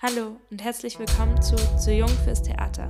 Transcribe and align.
Hallo 0.00 0.36
und 0.52 0.62
herzlich 0.62 0.96
willkommen 0.96 1.42
zu 1.42 1.56
Zu 1.76 1.92
Jung 1.92 2.08
fürs 2.08 2.40
Theater. 2.40 2.88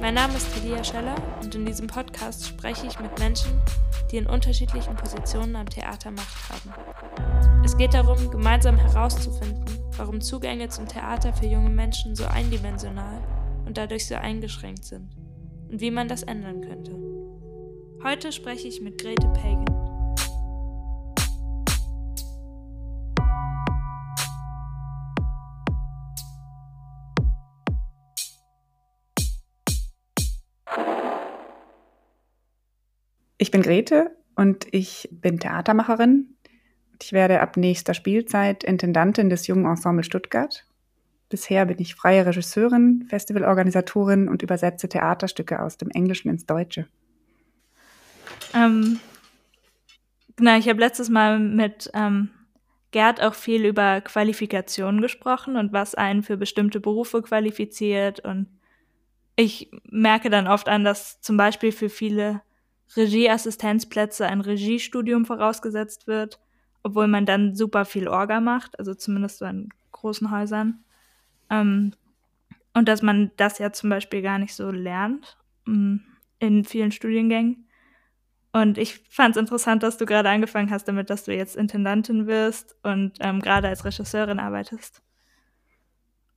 Mein 0.00 0.14
Name 0.14 0.34
ist 0.34 0.50
Talia 0.54 0.82
Scheller 0.82 1.14
und 1.42 1.54
in 1.54 1.66
diesem 1.66 1.88
Podcast 1.88 2.46
spreche 2.46 2.86
ich 2.86 2.98
mit 3.00 3.18
Menschen, 3.18 3.60
die 4.10 4.16
in 4.16 4.26
unterschiedlichen 4.26 4.96
Positionen 4.96 5.56
am 5.56 5.68
Theater 5.68 6.10
Macht 6.10 6.48
haben. 6.48 7.62
Es 7.62 7.76
geht 7.76 7.92
darum, 7.92 8.30
gemeinsam 8.30 8.78
herauszufinden, 8.78 9.66
warum 9.98 10.22
Zugänge 10.22 10.70
zum 10.70 10.88
Theater 10.88 11.34
für 11.34 11.44
junge 11.44 11.68
Menschen 11.68 12.16
so 12.16 12.24
eindimensional 12.24 13.20
und 13.66 13.76
dadurch 13.76 14.06
so 14.06 14.14
eingeschränkt 14.14 14.86
sind 14.86 15.27
und 15.70 15.80
wie 15.80 15.90
man 15.90 16.08
das 16.08 16.22
ändern 16.22 16.60
könnte. 16.60 16.96
Heute 18.02 18.32
spreche 18.32 18.68
ich 18.68 18.80
mit 18.80 19.00
Grete 19.00 19.28
Pagan. 19.34 19.66
Ich 33.40 33.50
bin 33.52 33.62
Grete 33.62 34.16
und 34.36 34.66
ich 34.72 35.08
bin 35.10 35.38
Theatermacherin. 35.38 36.36
Ich 37.00 37.12
werde 37.12 37.40
ab 37.40 37.56
nächster 37.56 37.94
Spielzeit 37.94 38.64
Intendantin 38.64 39.30
des 39.30 39.46
Jungen 39.46 39.64
Ensemble 39.64 40.04
Stuttgart 40.04 40.67
Bisher 41.28 41.66
bin 41.66 41.78
ich 41.78 41.94
freie 41.94 42.24
Regisseurin, 42.24 43.06
Festivalorganisatorin 43.08 44.28
und 44.28 44.42
übersetze 44.42 44.88
Theaterstücke 44.88 45.60
aus 45.60 45.76
dem 45.76 45.90
Englischen 45.90 46.30
ins 46.30 46.46
Deutsche. 46.46 46.86
Ähm, 48.54 48.98
genau, 50.36 50.56
ich 50.56 50.68
habe 50.68 50.80
letztes 50.80 51.10
Mal 51.10 51.38
mit 51.38 51.90
ähm, 51.92 52.30
Gerd 52.90 53.22
auch 53.22 53.34
viel 53.34 53.66
über 53.66 54.00
Qualifikationen 54.00 55.02
gesprochen 55.02 55.56
und 55.56 55.72
was 55.72 55.94
einen 55.94 56.22
für 56.22 56.38
bestimmte 56.38 56.80
Berufe 56.80 57.20
qualifiziert. 57.20 58.20
Und 58.20 58.48
ich 59.36 59.70
merke 59.84 60.30
dann 60.30 60.46
oft 60.46 60.68
an, 60.68 60.84
dass 60.84 61.20
zum 61.20 61.36
Beispiel 61.36 61.72
für 61.72 61.90
viele 61.90 62.40
Regieassistenzplätze 62.96 64.26
ein 64.26 64.40
Regiestudium 64.40 65.26
vorausgesetzt 65.26 66.06
wird, 66.06 66.40
obwohl 66.82 67.06
man 67.06 67.26
dann 67.26 67.54
super 67.54 67.84
viel 67.84 68.08
Orga 68.08 68.40
macht, 68.40 68.78
also 68.78 68.94
zumindest 68.94 69.38
so 69.38 69.44
in 69.44 69.68
großen 69.92 70.30
Häusern. 70.30 70.82
Ähm, 71.50 71.92
und 72.74 72.88
dass 72.88 73.02
man 73.02 73.30
das 73.36 73.58
ja 73.58 73.72
zum 73.72 73.90
Beispiel 73.90 74.22
gar 74.22 74.38
nicht 74.38 74.54
so 74.54 74.70
lernt 74.70 75.36
mm, 75.66 75.96
in 76.38 76.64
vielen 76.64 76.92
Studiengängen. 76.92 77.68
Und 78.52 78.78
ich 78.78 79.00
fand 79.10 79.36
es 79.36 79.40
interessant, 79.40 79.82
dass 79.82 79.98
du 79.98 80.06
gerade 80.06 80.28
angefangen 80.30 80.70
hast 80.70 80.86
damit, 80.88 81.10
dass 81.10 81.24
du 81.24 81.34
jetzt 81.34 81.56
Intendantin 81.56 82.26
wirst 82.26 82.76
und 82.82 83.12
ähm, 83.20 83.40
gerade 83.40 83.68
als 83.68 83.84
Regisseurin 83.84 84.38
arbeitest. 84.38 85.02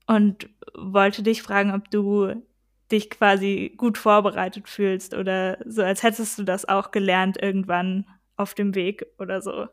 Und 0.08 0.50
wollte 0.76 1.24
dich 1.24 1.42
fragen, 1.42 1.74
ob 1.74 1.90
du 1.90 2.44
dich 2.92 3.10
quasi 3.10 3.74
gut 3.78 3.98
vorbereitet 3.98 4.68
fühlst 4.68 5.14
oder 5.14 5.58
so, 5.66 5.84
als 5.84 6.04
hättest 6.04 6.38
du 6.38 6.44
das 6.44 6.68
auch 6.68 6.92
gelernt 6.92 7.42
irgendwann 7.42 8.06
auf 8.36 8.54
dem 8.54 8.76
Weg 8.76 9.06
oder 9.18 9.42
so. 9.42 9.68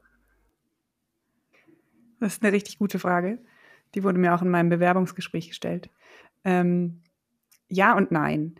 Das 2.20 2.34
ist 2.34 2.42
eine 2.42 2.52
richtig 2.52 2.78
gute 2.78 2.98
Frage. 2.98 3.38
Die 3.94 4.04
wurde 4.04 4.18
mir 4.18 4.34
auch 4.34 4.42
in 4.42 4.50
meinem 4.50 4.68
Bewerbungsgespräch 4.68 5.48
gestellt. 5.48 5.88
Ähm, 6.44 7.00
ja 7.68 7.96
und 7.96 8.12
nein. 8.12 8.56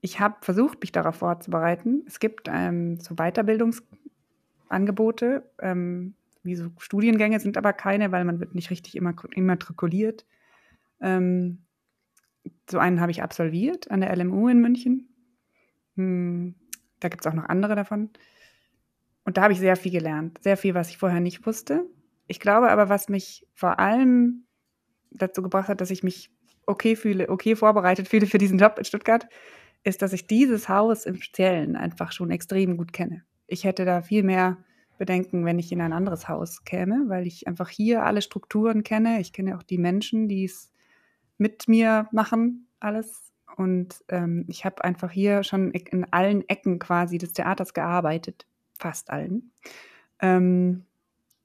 Ich 0.00 0.18
habe 0.20 0.36
versucht, 0.40 0.80
mich 0.80 0.92
darauf 0.92 1.16
vorzubereiten. 1.16 2.04
Es 2.06 2.20
gibt 2.20 2.48
ähm, 2.48 3.00
so 3.00 3.16
Weiterbildungsangebote, 3.16 5.50
ähm, 5.60 6.14
wie 6.42 6.54
so 6.54 6.70
Studiengänge 6.78 7.40
sind 7.40 7.56
aber 7.56 7.72
keine, 7.72 8.12
weil 8.12 8.24
man 8.24 8.38
wird 8.38 8.54
nicht 8.54 8.70
richtig 8.70 8.96
immatrikuliert. 8.96 10.24
Ähm, 11.00 11.64
so 12.70 12.78
einen 12.78 13.00
habe 13.00 13.10
ich 13.10 13.22
absolviert 13.22 13.90
an 13.90 14.00
der 14.00 14.16
LMU 14.16 14.48
in 14.48 14.60
München. 14.60 15.08
Hm, 15.96 16.54
da 17.00 17.08
gibt 17.08 17.26
es 17.26 17.30
auch 17.30 17.34
noch 17.34 17.48
andere 17.48 17.74
davon. 17.74 18.10
Und 19.24 19.36
da 19.36 19.42
habe 19.42 19.52
ich 19.52 19.58
sehr 19.58 19.76
viel 19.76 19.92
gelernt. 19.92 20.38
Sehr 20.42 20.56
viel, 20.56 20.74
was 20.74 20.88
ich 20.88 20.98
vorher 20.98 21.20
nicht 21.20 21.44
wusste. 21.46 21.84
Ich 22.28 22.38
glaube 22.38 22.70
aber, 22.70 22.88
was 22.88 23.08
mich 23.08 23.46
vor 23.54 23.80
allem 23.80 24.45
dazu 25.10 25.42
gebracht 25.42 25.68
hat, 25.68 25.80
dass 25.80 25.90
ich 25.90 26.02
mich 26.02 26.30
okay 26.66 26.96
fühle, 26.96 27.28
okay 27.28 27.56
vorbereitet 27.56 28.08
fühle 28.08 28.26
für 28.26 28.38
diesen 28.38 28.58
Job 28.58 28.76
in 28.78 28.84
Stuttgart, 28.84 29.26
ist, 29.84 30.02
dass 30.02 30.12
ich 30.12 30.26
dieses 30.26 30.68
Haus 30.68 31.06
im 31.06 31.20
Speziellen 31.20 31.76
einfach 31.76 32.12
schon 32.12 32.30
extrem 32.30 32.76
gut 32.76 32.92
kenne. 32.92 33.22
Ich 33.46 33.64
hätte 33.64 33.84
da 33.84 34.02
viel 34.02 34.24
mehr 34.24 34.58
Bedenken, 34.98 35.44
wenn 35.44 35.58
ich 35.58 35.70
in 35.72 35.80
ein 35.80 35.92
anderes 35.92 36.28
Haus 36.28 36.64
käme, 36.64 37.04
weil 37.06 37.26
ich 37.26 37.46
einfach 37.46 37.68
hier 37.68 38.04
alle 38.04 38.22
Strukturen 38.22 38.82
kenne. 38.82 39.20
Ich 39.20 39.32
kenne 39.32 39.56
auch 39.56 39.62
die 39.62 39.78
Menschen, 39.78 40.28
die 40.28 40.44
es 40.44 40.72
mit 41.38 41.68
mir 41.68 42.08
machen, 42.12 42.66
alles. 42.80 43.32
Und 43.56 44.04
ähm, 44.08 44.44
ich 44.48 44.64
habe 44.64 44.84
einfach 44.84 45.10
hier 45.10 45.42
schon 45.42 45.70
in 45.70 46.12
allen 46.12 46.46
Ecken 46.48 46.78
quasi 46.78 47.18
des 47.18 47.32
Theaters 47.32 47.74
gearbeitet, 47.74 48.46
fast 48.78 49.10
allen. 49.10 49.52
Ähm, 50.20 50.84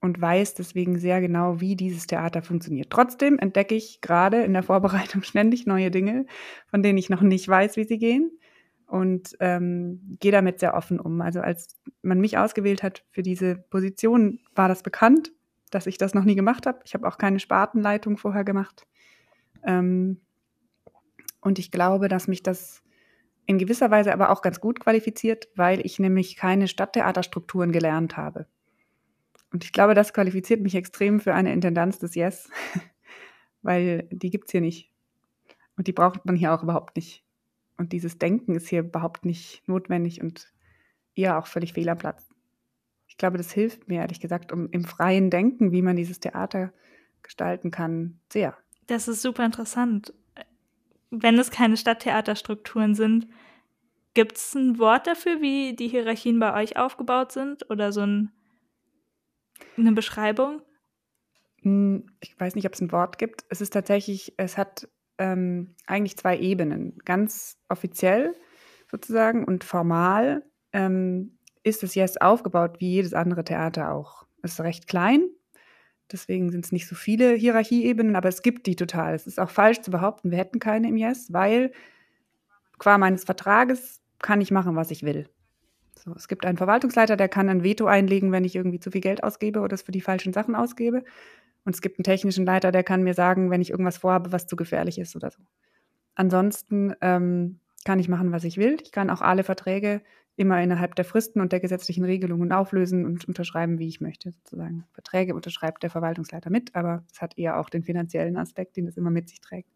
und 0.02 0.20
weiß 0.20 0.56
deswegen 0.56 0.98
sehr 0.98 1.22
genau, 1.22 1.62
wie 1.62 1.76
dieses 1.76 2.08
Theater 2.08 2.42
funktioniert. 2.42 2.90
Trotzdem 2.90 3.38
entdecke 3.38 3.76
ich 3.76 4.02
gerade 4.02 4.44
in 4.44 4.54
der 4.54 4.64
Vorbereitung 4.64 5.24
ständig 5.24 5.66
neue 5.66 5.92
Dinge, 5.92 6.26
von 6.68 6.84
denen 6.84 6.98
ich 6.98 7.10
noch 7.10 7.22
nicht 7.22 7.48
weiß, 7.48 7.78
wie 7.78 7.86
sie 7.86 8.00
gehen 8.00 8.32
und 8.88 9.38
ähm, 9.40 10.18
gehe 10.20 10.32
damit 10.32 10.60
sehr 10.60 10.74
offen 10.74 11.00
um. 11.00 11.22
Also 11.22 11.40
als 11.40 11.80
man 12.02 12.20
mich 12.20 12.38
ausgewählt 12.38 12.84
hat 12.84 13.06
für 13.12 13.22
diese 13.22 13.56
Position, 13.56 14.40
war 14.56 14.68
das 14.68 14.84
bekannt, 14.84 15.32
dass 15.70 15.88
ich 15.88 15.98
das 15.98 16.14
noch 16.14 16.26
nie 16.26 16.36
gemacht 16.36 16.66
habe. 16.66 16.80
Ich 16.84 16.94
habe 16.96 17.08
auch 17.08 17.18
keine 17.18 17.40
Spartenleitung 17.40 18.18
vorher 18.18 18.44
gemacht. 18.44 18.86
Ähm, 19.66 20.20
und 21.42 21.60
ich 21.60 21.72
glaube, 21.72 22.08
dass 22.08 22.28
mich 22.28 22.44
das 22.44 22.84
in 23.46 23.58
gewisser 23.58 23.92
Weise 23.92 24.14
aber 24.14 24.30
auch 24.30 24.42
ganz 24.42 24.60
gut 24.60 24.80
qualifiziert, 24.80 25.48
weil 25.56 25.86
ich 25.86 26.00
nämlich 26.00 26.36
keine 26.36 26.68
Stadttheaterstrukturen 26.68 27.72
gelernt 27.72 28.18
habe. 28.18 28.48
Und 29.52 29.64
ich 29.64 29.74
glaube, 29.74 29.94
das 29.94 30.14
qualifiziert 30.14 30.62
mich 30.62 30.76
extrem 30.76 31.20
für 31.20 31.34
eine 31.34 31.52
Intendanz 31.52 32.00
des 32.00 32.16
Yes, 32.16 32.50
weil 33.62 34.08
die 34.12 34.30
gibt 34.30 34.46
es 34.46 34.52
hier 34.52 34.62
nicht. 34.62 34.92
Und 35.76 35.88
die 35.88 35.94
braucht 35.94 36.26
man 36.26 36.36
hier 36.36 36.54
auch 36.54 36.64
überhaupt 36.64 36.96
nicht. 36.96 37.24
Und 37.78 37.92
dieses 37.94 38.18
Denken 38.18 38.56
ist 38.56 38.68
hier 38.68 38.82
überhaupt 38.82 39.26
nicht 39.26 39.68
notwendig 39.68 40.22
und 40.22 40.54
eher 41.16 41.38
auch 41.38 41.48
völlig 41.48 41.74
fehl 41.74 41.90
am 41.90 41.98
Platz. 41.98 42.30
Ich 43.08 43.18
glaube, 43.18 43.38
das 43.38 43.52
hilft 43.52 43.90
mir, 43.90 44.02
ehrlich 44.02 44.20
gesagt, 44.20 44.52
um 44.52 44.70
im 44.70 44.86
freien 44.86 45.30
Denken, 45.30 45.72
wie 45.72 45.82
man 45.82 45.96
dieses 45.96 46.20
Theater 46.20 46.72
gestalten 47.24 47.72
kann, 47.72 48.20
sehr. 48.32 48.58
Das 48.88 49.08
ist 49.08 49.22
super 49.22 49.46
interessant. 49.46 50.14
Wenn 51.10 51.38
es 51.38 51.52
keine 51.52 51.76
Stadttheaterstrukturen 51.76 52.96
sind, 52.96 53.28
gibt 54.14 54.38
es 54.38 54.56
ein 54.56 54.80
Wort 54.80 55.08
dafür, 55.08 55.42
wie 55.42 55.76
die 55.76 55.90
Hierarchien 55.90 56.40
bei 56.40 56.54
euch 56.62 56.78
aufgebaut 56.78 57.32
sind? 57.32 57.70
Oder 57.70 57.92
so 57.92 58.02
ein 58.02 58.32
eine 59.78 59.92
Beschreibung? 59.94 60.62
Hm, 61.62 62.06
ich 62.20 62.40
weiß 62.40 62.56
nicht, 62.56 62.66
ob 62.66 62.74
es 62.74 62.82
ein 62.82 62.92
Wort 62.92 63.18
gibt. 63.18 63.46
Es 63.50 63.62
ist 63.62 63.72
tatsächlich, 63.74 64.34
es 64.38 64.58
hat 64.58 64.88
ähm, 65.18 65.76
eigentlich 65.86 66.18
zwei 66.18 66.38
Ebenen. 66.38 66.98
Ganz 67.06 67.58
offiziell 67.70 68.36
sozusagen 68.90 69.46
und 69.46 69.64
formal 69.64 70.44
ähm, 70.74 71.38
ist 71.64 71.84
es 71.84 71.96
jetzt 71.96 72.22
aufgebaut 72.22 72.80
wie 72.80 72.92
jedes 72.92 73.14
andere 73.14 73.44
Theater 73.44 73.92
auch. 73.92 74.26
Es 74.42 74.54
ist 74.54 74.62
recht 74.62 74.88
klein, 74.88 75.30
deswegen 76.12 76.52
sind 76.52 76.66
es 76.66 76.72
nicht 76.72 76.88
so 76.88 76.96
viele 76.96 77.34
Hierarchieebenen, 77.34 78.16
aber 78.16 78.30
es 78.30 78.42
gibt 78.42 78.66
die 78.66 78.76
total. 78.76 79.14
Es 79.14 79.28
ist 79.28 79.40
auch 79.40 79.50
falsch 79.50 79.82
zu 79.82 79.92
behaupten, 79.92 80.32
wir 80.32 80.38
hätten 80.38 80.60
keine 80.60 80.88
im 80.88 80.98
Yes, 80.98 81.32
weil 81.32 81.72
qua 82.80 82.98
meines 82.98 83.24
Vertrages 83.24 84.02
kann 84.20 84.42
ich 84.42 84.52
machen, 84.52 84.76
was 84.76 84.92
ich 84.92 85.04
will. 85.04 85.30
So, 85.98 86.14
es 86.16 86.28
gibt 86.28 86.46
einen 86.46 86.58
Verwaltungsleiter, 86.58 87.16
der 87.16 87.30
kann 87.30 87.50
ein 87.50 87.64
Veto 87.64 87.86
einlegen, 87.86 88.32
wenn 88.32 88.44
ich 88.44 88.56
irgendwie 88.56 88.80
zu 88.80 88.92
viel 88.92 89.02
Geld 89.02 89.24
ausgebe 89.24 89.60
oder 89.60 89.74
es 89.74 89.84
für 89.84 89.92
die 89.92 90.02
falschen 90.02 90.34
Sachen 90.34 90.56
ausgebe. 90.56 91.04
Und 91.64 91.76
es 91.76 91.82
gibt 91.82 92.00
einen 92.00 92.04
technischen 92.04 92.46
Leiter, 92.46 92.72
der 92.72 92.84
kann 92.84 93.04
mir 93.04 93.14
sagen, 93.14 93.52
wenn 93.52 93.62
ich 93.62 93.70
irgendwas 93.70 93.98
vorhabe, 93.98 94.32
was 94.32 94.48
zu 94.48 94.56
gefährlich 94.56 94.98
ist 94.98 95.16
oder 95.16 95.30
so. 95.30 95.42
Ansonsten 96.16 96.96
ähm, 97.02 97.60
kann 97.86 98.00
ich 98.00 98.10
machen, 98.10 98.32
was 98.32 98.44
ich 98.44 98.58
will. 98.58 98.78
Ich 98.84 98.92
kann 98.92 99.10
auch 99.10 99.22
alle 99.22 99.44
Verträge 99.44 100.02
immer 100.36 100.62
innerhalb 100.62 100.96
der 100.96 101.06
Fristen 101.06 101.40
und 101.42 101.52
der 101.52 101.60
gesetzlichen 101.60 102.04
Regelungen 102.04 102.52
auflösen 102.52 103.06
und 103.06 103.26
unterschreiben, 103.26 103.80
wie 103.80 103.88
ich 103.88 104.02
möchte, 104.02 104.32
sozusagen. 104.32 104.86
Verträge 104.94 105.36
unterschreibt 105.36 105.84
der 105.84 105.90
Verwaltungsleiter 105.90 106.50
mit, 106.50 106.74
aber 106.76 107.04
es 107.12 107.22
hat 107.22 107.38
eher 107.38 107.60
auch 107.60 107.70
den 107.70 107.84
finanziellen 107.84 108.38
Aspekt, 108.38 108.78
den 108.78 108.88
es 108.88 108.98
immer 108.98 109.12
mit 109.12 109.30
sich 109.30 109.42
trägt. 109.42 109.70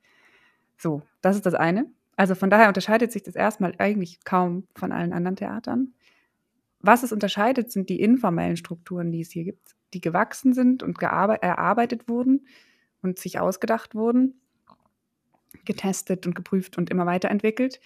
So, 0.77 1.03
das 1.21 1.35
ist 1.35 1.45
das 1.45 1.53
eine. 1.53 1.85
Also 2.15 2.35
von 2.35 2.49
daher 2.49 2.69
unterscheidet 2.69 3.11
sich 3.11 3.23
das 3.23 3.35
erstmal 3.35 3.73
eigentlich 3.77 4.23
kaum 4.23 4.67
von 4.75 4.91
allen 4.91 5.13
anderen 5.13 5.35
Theatern. 5.35 5.93
Was 6.85 7.01
es 7.01 7.11
unterscheidet, 7.11 7.71
sind 7.71 7.89
die 7.89 7.99
informellen 7.99 8.57
Strukturen, 8.57 9.11
die 9.11 9.21
es 9.21 9.31
hier 9.31 9.43
gibt, 9.43 9.75
die 9.95 10.01
gewachsen 10.01 10.53
sind 10.53 10.83
und 10.83 11.01
erarbeitet 11.01 12.07
wurden 12.07 12.45
und 13.01 13.17
sich 13.17 13.39
ausgedacht 13.39 13.95
wurden, 13.95 14.39
getestet 15.65 16.27
und 16.27 16.35
geprüft 16.35 16.77
und 16.77 16.91
immer 16.91 17.07
weiterentwickelt. 17.07 17.79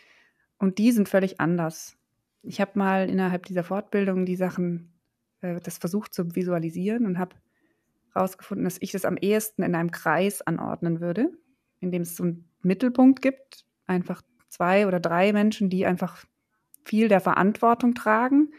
Und 0.57 0.79
die 0.79 0.91
sind 0.91 1.07
völlig 1.07 1.39
anders. 1.39 1.95
Ich 2.43 2.59
habe 2.59 2.71
mal 2.77 3.09
innerhalb 3.09 3.45
dieser 3.45 3.63
Fortbildung 3.63 4.25
die 4.25 4.35
Sachen, 4.35 4.91
äh, 5.39 5.61
das 5.61 5.77
versucht 5.77 6.13
zu 6.13 6.35
visualisieren 6.35 7.05
und 7.05 7.19
habe 7.19 7.37
herausgefunden, 8.13 8.65
dass 8.65 8.81
ich 8.81 8.91
das 8.91 9.05
am 9.05 9.15
ehesten 9.15 9.63
in 9.63 9.75
einem 9.75 9.91
Kreis 9.91 10.41
anordnen 10.41 10.99
würde, 10.99 11.31
in 11.79 11.93
dem 11.93 12.01
es 12.01 12.17
so 12.17 12.23
einen 12.23 12.49
Mittelpunkt 12.63 13.21
gibt, 13.21 13.65
einfach 13.87 14.21
zwei 14.49 14.87
oder 14.87 14.99
drei 14.99 15.31
Menschen, 15.31 15.69
die 15.69 15.85
einfach 15.85 16.25
viel 16.83 17.07
der 17.07 17.21
Verantwortung 17.21 17.93
tragen, 17.93 18.51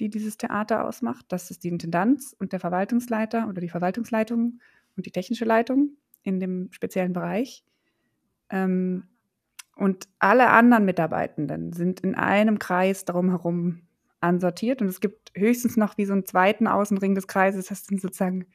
die 0.00 0.08
dieses 0.08 0.36
Theater 0.36 0.84
ausmacht. 0.84 1.26
Das 1.28 1.50
ist 1.50 1.64
die 1.64 1.68
Intendanz 1.68 2.34
und 2.38 2.52
der 2.52 2.60
Verwaltungsleiter 2.60 3.48
oder 3.48 3.60
die 3.60 3.68
Verwaltungsleitung 3.68 4.60
und 4.96 5.06
die 5.06 5.10
technische 5.10 5.44
Leitung 5.44 5.90
in 6.22 6.40
dem 6.40 6.68
speziellen 6.72 7.12
Bereich. 7.12 7.64
Ähm, 8.50 9.04
und 9.76 10.08
alle 10.18 10.48
anderen 10.48 10.84
Mitarbeitenden 10.84 11.72
sind 11.72 12.00
in 12.00 12.14
einem 12.14 12.58
Kreis 12.58 13.04
darum 13.04 13.28
herum 13.28 13.82
ansortiert. 14.20 14.80
Und 14.80 14.88
es 14.88 15.00
gibt 15.00 15.32
höchstens 15.34 15.76
noch 15.76 15.98
wie 15.98 16.06
so 16.06 16.14
einen 16.14 16.26
zweiten 16.26 16.66
Außenring 16.66 17.14
des 17.14 17.26
Kreises. 17.26 17.66
Das 17.66 17.84
sind 17.84 18.00
sozusagen 18.00 18.46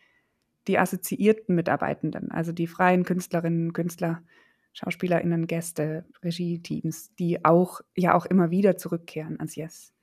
die 0.67 0.77
assoziierten 0.77 1.55
Mitarbeitenden, 1.55 2.31
also 2.31 2.51
die 2.51 2.67
freien 2.67 3.03
Künstlerinnen, 3.03 3.73
Künstler, 3.73 4.21
SchauspielerInnen, 4.73 5.47
Gäste, 5.47 6.05
Regie-Teams, 6.23 7.13
die 7.15 7.43
auch 7.43 7.81
ja 7.95 8.13
auch 8.13 8.25
immer 8.25 8.51
wieder 8.51 8.77
zurückkehren 8.77 9.37
ans 9.37 9.55
Yes. 9.55 9.93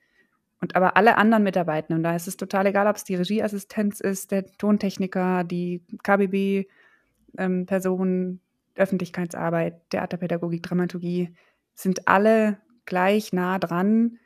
Und 0.61 0.75
aber 0.75 0.97
alle 0.97 1.17
anderen 1.17 1.43
Mitarbeitenden, 1.43 2.03
da 2.03 2.15
ist 2.15 2.27
es 2.27 2.37
total 2.37 2.67
egal, 2.67 2.85
ob 2.87 2.97
es 2.97 3.05
die 3.05 3.15
Regieassistenz 3.15 4.01
ist, 4.01 4.31
der 4.31 4.45
Tontechniker, 4.45 5.43
die 5.43 5.81
KBB-Person, 6.03 8.09
ähm, 8.09 8.39
Öffentlichkeitsarbeit, 8.75 9.89
Theaterpädagogik, 9.89 10.61
Dramaturgie, 10.63 11.33
sind 11.75 12.07
alle 12.07 12.59
gleich 12.85 13.33
nah 13.33 13.59
dran 13.59 14.19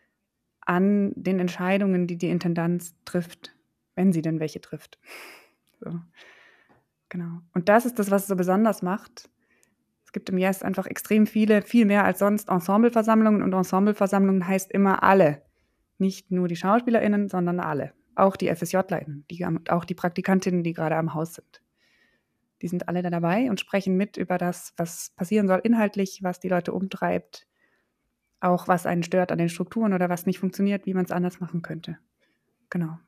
an 0.61 1.11
den 1.15 1.39
Entscheidungen, 1.39 2.05
die 2.07 2.17
die 2.17 2.29
Intendanz 2.29 2.95
trifft, 3.05 3.55
wenn 3.95 4.13
sie 4.13 4.21
denn 4.21 4.39
welche 4.39 4.61
trifft. 4.61 4.99
So. 5.85 5.99
Genau. 7.09 7.41
Und 7.53 7.67
das 7.67 7.85
ist 7.85 7.99
das, 7.99 8.09
was 8.09 8.21
es 8.21 8.29
so 8.29 8.37
besonders 8.37 8.81
macht. 8.81 9.29
Es 10.05 10.13
gibt 10.13 10.29
im 10.29 10.37
Yes 10.37 10.63
einfach 10.63 10.87
extrem 10.87 11.27
viele, 11.27 11.61
viel 11.61 11.85
mehr 11.85 12.05
als 12.05 12.19
sonst 12.19 12.47
Ensembleversammlungen 12.47 13.43
und 13.43 13.51
Ensembleversammlungen 13.51 14.47
heißt 14.47 14.71
immer 14.71 15.03
alle. 15.03 15.41
Nicht 16.03 16.31
nur 16.31 16.49
die 16.49 16.57
SchauspielerInnen, 16.57 17.29
sondern 17.29 17.61
alle. 17.61 17.93
Auch 18.13 18.35
die 18.35 18.53
FSJlerInnen, 18.53 19.25
die, 19.31 19.45
auch 19.69 19.85
die 19.85 19.95
Praktikantinnen, 19.95 20.61
die 20.61 20.73
gerade 20.73 20.97
am 20.97 21.13
Haus 21.13 21.35
sind. 21.35 21.61
Die 22.61 22.67
sind 22.67 22.89
alle 22.89 23.01
da 23.01 23.09
dabei 23.09 23.49
und 23.49 23.61
sprechen 23.61 23.95
mit 23.95 24.17
über 24.17 24.37
das, 24.37 24.73
was 24.75 25.11
passieren 25.15 25.47
soll 25.47 25.61
inhaltlich, 25.63 26.19
was 26.21 26.41
die 26.41 26.49
Leute 26.49 26.73
umtreibt, 26.73 27.47
auch 28.41 28.67
was 28.67 28.85
einen 28.85 29.03
stört 29.03 29.31
an 29.31 29.37
den 29.37 29.47
Strukturen 29.47 29.93
oder 29.93 30.09
was 30.09 30.25
nicht 30.25 30.39
funktioniert, 30.39 30.85
wie 30.85 30.93
man 30.93 31.05
es 31.05 31.11
anders 31.11 31.39
machen 31.39 31.61
könnte. 31.61 31.97
Genau. 32.69 32.99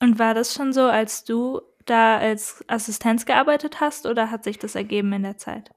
Und 0.00 0.18
war 0.18 0.34
das 0.34 0.52
schon 0.52 0.74
so, 0.74 0.82
als 0.82 1.24
du 1.24 1.62
da 1.86 2.18
als 2.18 2.62
Assistenz 2.68 3.24
gearbeitet 3.24 3.80
hast 3.80 4.04
oder 4.04 4.30
hat 4.30 4.44
sich 4.44 4.58
das 4.58 4.74
ergeben 4.74 5.14
in 5.14 5.22
der 5.22 5.38
Zeit? 5.38 5.70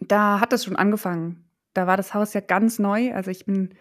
Da 0.00 0.38
hat 0.40 0.52
es 0.52 0.64
schon 0.64 0.76
angefangen. 0.76 1.48
Da 1.72 1.86
war 1.86 1.96
das 1.96 2.12
Haus 2.12 2.34
ja 2.34 2.42
ganz 2.42 2.78
neu. 2.78 3.14
Also 3.14 3.30
ich 3.30 3.46
bin, 3.46 3.74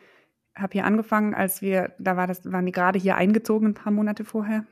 habe 0.55 0.73
hier 0.73 0.85
angefangen, 0.85 1.33
als 1.33 1.61
wir, 1.61 1.93
da 1.99 2.15
war 2.17 2.27
das, 2.27 2.51
waren 2.51 2.65
die 2.65 2.71
gerade 2.71 2.99
hier 2.99 3.15
eingezogen 3.15 3.69
ein 3.69 3.73
paar 3.73 3.91
Monate 3.91 4.23
vorher. 4.23 4.65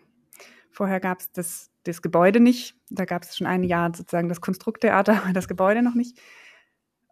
Vorher 0.72 1.00
gab 1.00 1.20
es 1.20 1.32
das, 1.32 1.72
das 1.84 2.02
Gebäude 2.02 2.40
nicht. 2.40 2.76
Da 2.90 3.06
gab 3.06 3.24
es 3.24 3.36
schon 3.36 3.48
ein 3.48 3.64
Jahr 3.64 3.92
sozusagen 3.94 4.30
das 4.30 4.42
Konstrukttheater, 4.42 5.22
das 5.34 5.48
Gebäude 5.48 5.82
noch 5.82 5.96
nicht. 5.96 6.20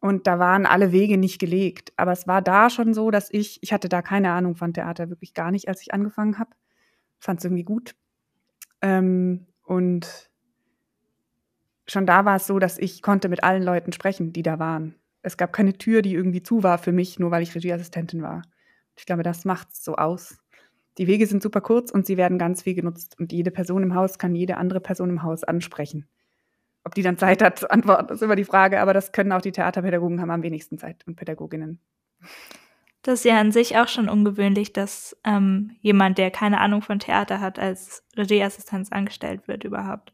Und 0.02 0.28
da 0.28 0.40
waren 0.40 0.66
alle 0.66 0.92
Wege 0.92 1.18
nicht 1.18 1.40
gelegt. 1.40 1.92
Aber 1.98 2.12
es 2.12 2.26
war 2.26 2.42
da 2.42 2.70
schon 2.70 2.94
so, 2.94 3.12
dass 3.12 3.30
ich, 3.32 3.62
ich 3.62 3.74
hatte 3.74 3.90
da 3.90 4.02
keine 4.02 4.32
Ahnung 4.32 4.56
von 4.56 4.74
Theater, 4.74 5.10
wirklich 5.10 5.34
gar 5.34 5.52
nicht, 5.52 5.68
als 5.68 5.82
ich 5.82 5.94
angefangen 5.94 6.40
habe. 6.40 6.52
Fand 7.20 7.40
es 7.40 7.46
irgendwie 7.46 7.66
gut. 7.66 7.96
Ähm, 8.82 9.48
und 9.64 10.30
schon 11.86 12.06
da 12.06 12.24
war 12.24 12.38
es 12.38 12.48
so, 12.48 12.60
dass 12.60 12.78
ich 12.78 13.02
konnte 13.02 13.28
mit 13.28 13.44
allen 13.44 13.64
Leuten 13.64 13.92
sprechen, 13.92 14.32
die 14.32 14.44
da 14.44 14.58
waren. 14.58 14.96
Es 15.22 15.36
gab 15.36 15.52
keine 15.52 15.74
Tür, 15.74 16.02
die 16.02 16.14
irgendwie 16.14 16.44
zu 16.44 16.64
war 16.64 16.78
für 16.78 16.94
mich, 16.94 17.20
nur 17.20 17.32
weil 17.32 17.44
ich 17.44 17.54
Regieassistentin 17.54 18.22
war. 18.22 18.44
Ich 19.00 19.06
glaube, 19.06 19.24
das 19.24 19.46
macht 19.46 19.70
es 19.72 19.84
so 19.84 19.96
aus. 19.96 20.38
Die 20.98 21.08
Wege 21.08 21.26
sind 21.26 21.42
super 21.42 21.62
kurz 21.62 21.90
und 21.90 22.06
sie 22.06 22.18
werden 22.18 22.38
ganz 22.38 22.64
viel 22.64 22.76
genutzt. 22.76 23.18
Und 23.18 23.32
jede 23.32 23.50
Person 23.50 23.82
im 23.82 23.96
Haus 23.96 24.20
kann 24.20 24.36
jede 24.36 24.58
andere 24.58 24.82
Person 24.82 25.10
im 25.10 25.24
Haus 25.24 25.46
ansprechen. 25.46 26.06
Ob 26.84 26.96
die 26.96 27.02
dann 27.02 27.18
Zeit 27.18 27.42
hat 27.42 27.60
zu 27.60 27.72
antworten, 27.72 28.14
ist 28.14 28.22
immer 28.22 28.36
die 28.36 28.44
Frage, 28.44 28.82
aber 28.82 28.94
das 28.94 29.14
können 29.14 29.32
auch 29.32 29.42
die 29.42 29.54
Theaterpädagogen 29.54 30.20
haben 30.20 30.32
am 30.32 30.44
wenigsten 30.44 30.78
Zeit 30.78 31.08
und 31.08 31.16
Pädagoginnen. 31.16 31.80
Das 33.02 33.20
ist 33.20 33.26
ja 33.26 33.40
an 33.40 33.54
sich 33.54 33.78
auch 33.78 33.88
schon 33.88 34.10
ungewöhnlich, 34.10 34.74
dass 34.74 35.16
ähm, 35.24 35.78
jemand, 35.80 36.18
der 36.18 36.30
keine 36.30 36.60
Ahnung 36.60 36.82
von 36.82 37.00
Theater 37.00 37.40
hat, 37.40 37.58
als 37.58 38.04
Regieassistenz 38.18 38.92
angestellt 38.92 39.48
wird 39.48 39.64
überhaupt. 39.64 40.12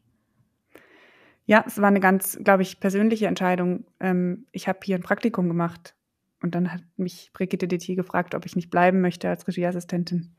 Ja, 1.46 1.64
es 1.66 1.80
war 1.80 1.88
eine 1.88 2.00
ganz, 2.00 2.38
glaube 2.44 2.62
ich, 2.62 2.78
persönliche 2.78 3.26
Entscheidung. 3.26 3.84
Ähm, 3.98 4.46
ich 4.52 4.68
habe 4.68 4.78
hier 4.84 4.94
ein 4.94 5.02
Praktikum 5.02 5.48
gemacht 5.48 5.95
und 6.42 6.54
dann 6.54 6.72
hat 6.72 6.82
mich 6.96 7.30
Brigitte 7.32 7.68
Detier 7.68 7.96
gefragt, 7.96 8.34
ob 8.34 8.44
ich 8.46 8.56
nicht 8.56 8.70
bleiben 8.70 9.00
möchte 9.00 9.28
als 9.28 9.46
Regieassistentin. 9.46 10.34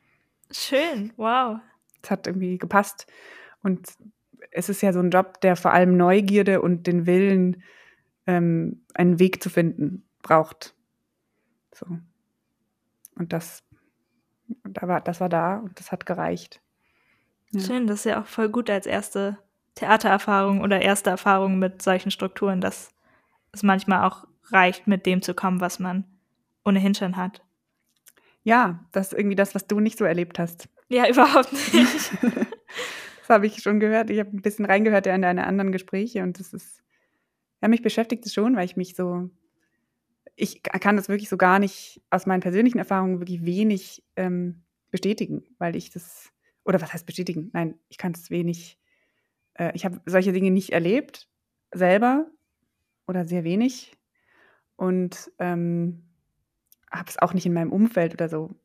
Schön, 0.51 1.11
wow. 1.17 1.59
Es 2.01 2.11
hat 2.11 2.27
irgendwie 2.27 2.57
gepasst. 2.57 3.07
Und 3.63 3.87
es 4.51 4.69
ist 4.69 4.81
ja 4.81 4.93
so 4.93 4.99
ein 4.99 5.09
Job, 5.09 5.41
der 5.41 5.55
vor 5.55 5.73
allem 5.73 5.97
Neugierde 5.97 6.61
und 6.61 6.87
den 6.87 7.05
Willen, 7.05 7.63
ähm, 8.27 8.85
einen 8.93 9.19
Weg 9.19 9.41
zu 9.41 9.49
finden, 9.49 10.07
braucht. 10.21 10.75
So. 11.73 11.85
Und 13.15 13.33
das, 13.33 13.63
da 14.63 14.87
war, 14.87 15.01
das 15.01 15.19
war 15.19 15.29
da 15.29 15.57
und 15.57 15.79
das 15.79 15.91
hat 15.91 16.05
gereicht. 16.05 16.61
Ja. 17.51 17.61
Schön, 17.61 17.87
das 17.87 17.99
ist 17.99 18.05
ja 18.05 18.21
auch 18.21 18.27
voll 18.27 18.49
gut 18.49 18.69
als 18.69 18.85
erste 18.85 19.37
Theatererfahrung 19.75 20.61
oder 20.61 20.81
erste 20.81 21.09
Erfahrung 21.09 21.59
mit 21.59 21.81
solchen 21.81 22.11
Strukturen, 22.11 22.61
dass 22.61 22.91
es 23.51 23.63
manchmal 23.63 24.03
auch 24.03 24.25
reicht, 24.51 24.87
mit 24.87 25.05
dem 25.05 25.21
zu 25.21 25.33
kommen, 25.33 25.61
was 25.61 25.79
man 25.79 26.05
ohnehin 26.65 26.95
schon 26.95 27.17
hat. 27.17 27.43
Ja, 28.43 28.85
das 28.91 29.07
ist 29.07 29.17
irgendwie 29.17 29.35
das, 29.35 29.55
was 29.55 29.67
du 29.67 29.79
nicht 29.79 29.97
so 29.97 30.05
erlebt 30.05 30.39
hast. 30.39 30.69
Ja, 30.89 31.09
überhaupt 31.09 31.51
nicht. 31.51 32.11
das 32.21 33.29
habe 33.29 33.47
ich 33.47 33.61
schon 33.61 33.79
gehört. 33.79 34.09
Ich 34.09 34.19
habe 34.19 34.35
ein 34.35 34.41
bisschen 34.41 34.65
reingehört 34.65 35.07
in 35.07 35.21
deine 35.21 35.45
anderen 35.45 35.71
Gespräche 35.71 36.23
und 36.23 36.39
das 36.39 36.53
ist, 36.53 36.81
ja, 37.61 37.67
mich 37.67 37.81
beschäftigt 37.81 38.25
es 38.25 38.33
schon, 38.33 38.55
weil 38.55 38.65
ich 38.65 38.77
mich 38.77 38.95
so, 38.95 39.29
ich 40.35 40.61
kann 40.63 40.95
das 40.95 41.09
wirklich 41.09 41.29
so 41.29 41.37
gar 41.37 41.59
nicht 41.59 42.01
aus 42.09 42.25
meinen 42.25 42.41
persönlichen 42.41 42.77
Erfahrungen 42.77 43.19
wirklich 43.19 43.43
wenig 43.45 44.03
ähm, 44.15 44.63
bestätigen, 44.91 45.43
weil 45.57 45.75
ich 45.75 45.89
das, 45.89 46.31
oder 46.63 46.79
was 46.81 46.93
heißt 46.93 47.05
bestätigen? 47.05 47.49
Nein, 47.53 47.79
ich 47.89 47.97
kann 47.97 48.13
es 48.13 48.29
wenig, 48.29 48.79
äh, 49.55 49.71
ich 49.73 49.83
habe 49.83 49.99
solche 50.05 50.31
Dinge 50.31 50.51
nicht 50.51 50.71
erlebt, 50.71 51.27
selber 51.73 52.29
oder 53.07 53.25
sehr 53.25 53.43
wenig 53.43 53.96
und 54.77 55.31
ähm, 55.39 56.03
habe 56.89 57.09
es 57.09 57.19
auch 57.19 57.33
nicht 57.33 57.45
in 57.45 57.53
meinem 57.53 57.73
Umfeld 57.73 58.13
oder 58.13 58.29
so 58.29 58.55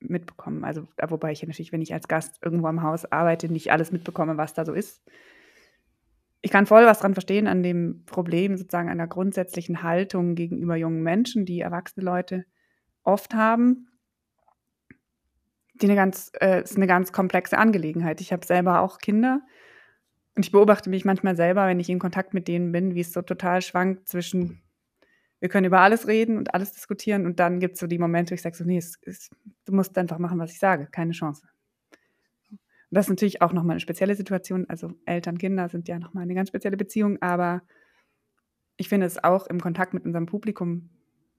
mitbekommen. 0.00 0.64
Also, 0.64 0.86
wobei 1.08 1.32
ich 1.32 1.42
natürlich, 1.42 1.72
wenn 1.72 1.80
ich 1.80 1.94
als 1.94 2.08
Gast 2.08 2.38
irgendwo 2.42 2.66
am 2.66 2.82
Haus 2.82 3.10
arbeite, 3.10 3.48
nicht 3.48 3.72
alles 3.72 3.92
mitbekomme, 3.92 4.36
was 4.36 4.52
da 4.52 4.64
so 4.64 4.74
ist. 4.74 5.02
Ich 6.42 6.50
kann 6.50 6.66
voll 6.66 6.84
was 6.84 6.98
dran 6.98 7.14
verstehen 7.14 7.46
an 7.46 7.62
dem 7.62 8.04
Problem 8.04 8.56
sozusagen 8.56 8.90
einer 8.90 9.06
grundsätzlichen 9.06 9.84
Haltung 9.84 10.34
gegenüber 10.34 10.76
jungen 10.76 11.02
Menschen, 11.02 11.46
die 11.46 11.60
erwachsene 11.60 12.04
Leute 12.04 12.44
oft 13.04 13.34
haben. 13.34 13.88
Die 15.74 15.86
eine 15.86 15.94
ganz, 15.94 16.32
äh, 16.40 16.62
ist 16.62 16.76
eine 16.76 16.88
ganz 16.88 17.12
komplexe 17.12 17.56
Angelegenheit. 17.56 18.20
Ich 18.20 18.32
habe 18.32 18.44
selber 18.44 18.80
auch 18.80 18.98
Kinder 18.98 19.40
und 20.34 20.44
ich 20.44 20.50
beobachte 20.50 20.90
mich 20.90 21.04
manchmal 21.04 21.36
selber, 21.36 21.66
wenn 21.68 21.78
ich 21.78 21.88
in 21.88 22.00
Kontakt 22.00 22.34
mit 22.34 22.48
denen 22.48 22.72
bin, 22.72 22.96
wie 22.96 23.00
es 23.00 23.12
so 23.12 23.22
total 23.22 23.62
schwankt 23.62 24.08
zwischen 24.08 24.62
wir 25.42 25.48
können 25.48 25.66
über 25.66 25.80
alles 25.80 26.06
reden 26.06 26.38
und 26.38 26.54
alles 26.54 26.70
diskutieren 26.70 27.26
und 27.26 27.40
dann 27.40 27.58
gibt 27.58 27.74
es 27.74 27.80
so 27.80 27.88
die 27.88 27.98
Momente, 27.98 28.30
wo 28.30 28.34
ich 28.36 28.42
sage 28.42 28.56
so, 28.56 28.62
nee, 28.62 28.78
es, 28.78 28.96
es, 29.02 29.28
du 29.64 29.74
musst 29.74 29.98
einfach 29.98 30.20
machen, 30.20 30.38
was 30.38 30.52
ich 30.52 30.60
sage, 30.60 30.86
keine 30.86 31.10
Chance. 31.10 31.48
Und 32.48 32.60
das 32.90 33.06
ist 33.06 33.10
natürlich 33.10 33.42
auch 33.42 33.52
nochmal 33.52 33.72
eine 33.72 33.80
spezielle 33.80 34.14
Situation, 34.14 34.66
also 34.68 34.92
Eltern, 35.04 35.38
Kinder 35.38 35.68
sind 35.68 35.88
ja 35.88 35.98
nochmal 35.98 36.22
eine 36.22 36.36
ganz 36.36 36.50
spezielle 36.50 36.76
Beziehung, 36.76 37.20
aber 37.20 37.62
ich 38.76 38.88
finde 38.88 39.04
es 39.04 39.24
auch 39.24 39.48
im 39.48 39.58
Kontakt 39.60 39.94
mit 39.94 40.04
unserem 40.04 40.26
Publikum 40.26 40.90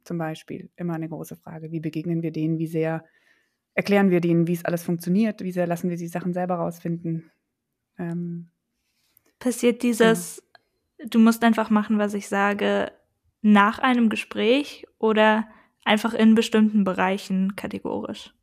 zum 0.03 0.17
Beispiel 0.17 0.69
immer 0.75 0.95
eine 0.95 1.07
große 1.07 1.37
Frage, 1.37 1.71
wie 1.71 1.79
begegnen 1.79 2.23
wir 2.23 2.33
denen, 2.33 2.57
wie 2.57 2.67
sehr 2.67 3.05
erklären 3.73 4.09
wir 4.09 4.19
denen, 4.19 4.47
wie 4.47 4.53
es 4.53 4.65
alles 4.65 4.83
funktioniert, 4.83 5.41
wie 5.41 5.53
sehr 5.53 5.65
lassen 5.65 5.89
wir 5.89 5.95
die 5.95 6.09
Sachen 6.09 6.33
selber 6.33 6.55
rausfinden. 6.55 7.31
Ähm, 7.97 8.49
Passiert 9.39 9.81
dieses, 9.81 10.43
ja. 10.99 11.05
du 11.05 11.19
musst 11.19 11.41
einfach 11.45 11.69
machen, 11.69 11.99
was 11.99 12.13
ich 12.13 12.27
sage, 12.27 12.91
nach 13.43 13.77
einem 13.77 14.09
Gespräch 14.09 14.87
oder 14.97 15.47
einfach 15.85 16.13
in 16.13 16.33
bestimmten 16.33 16.83
Bereichen 16.83 17.55
kategorisch? 17.55 18.33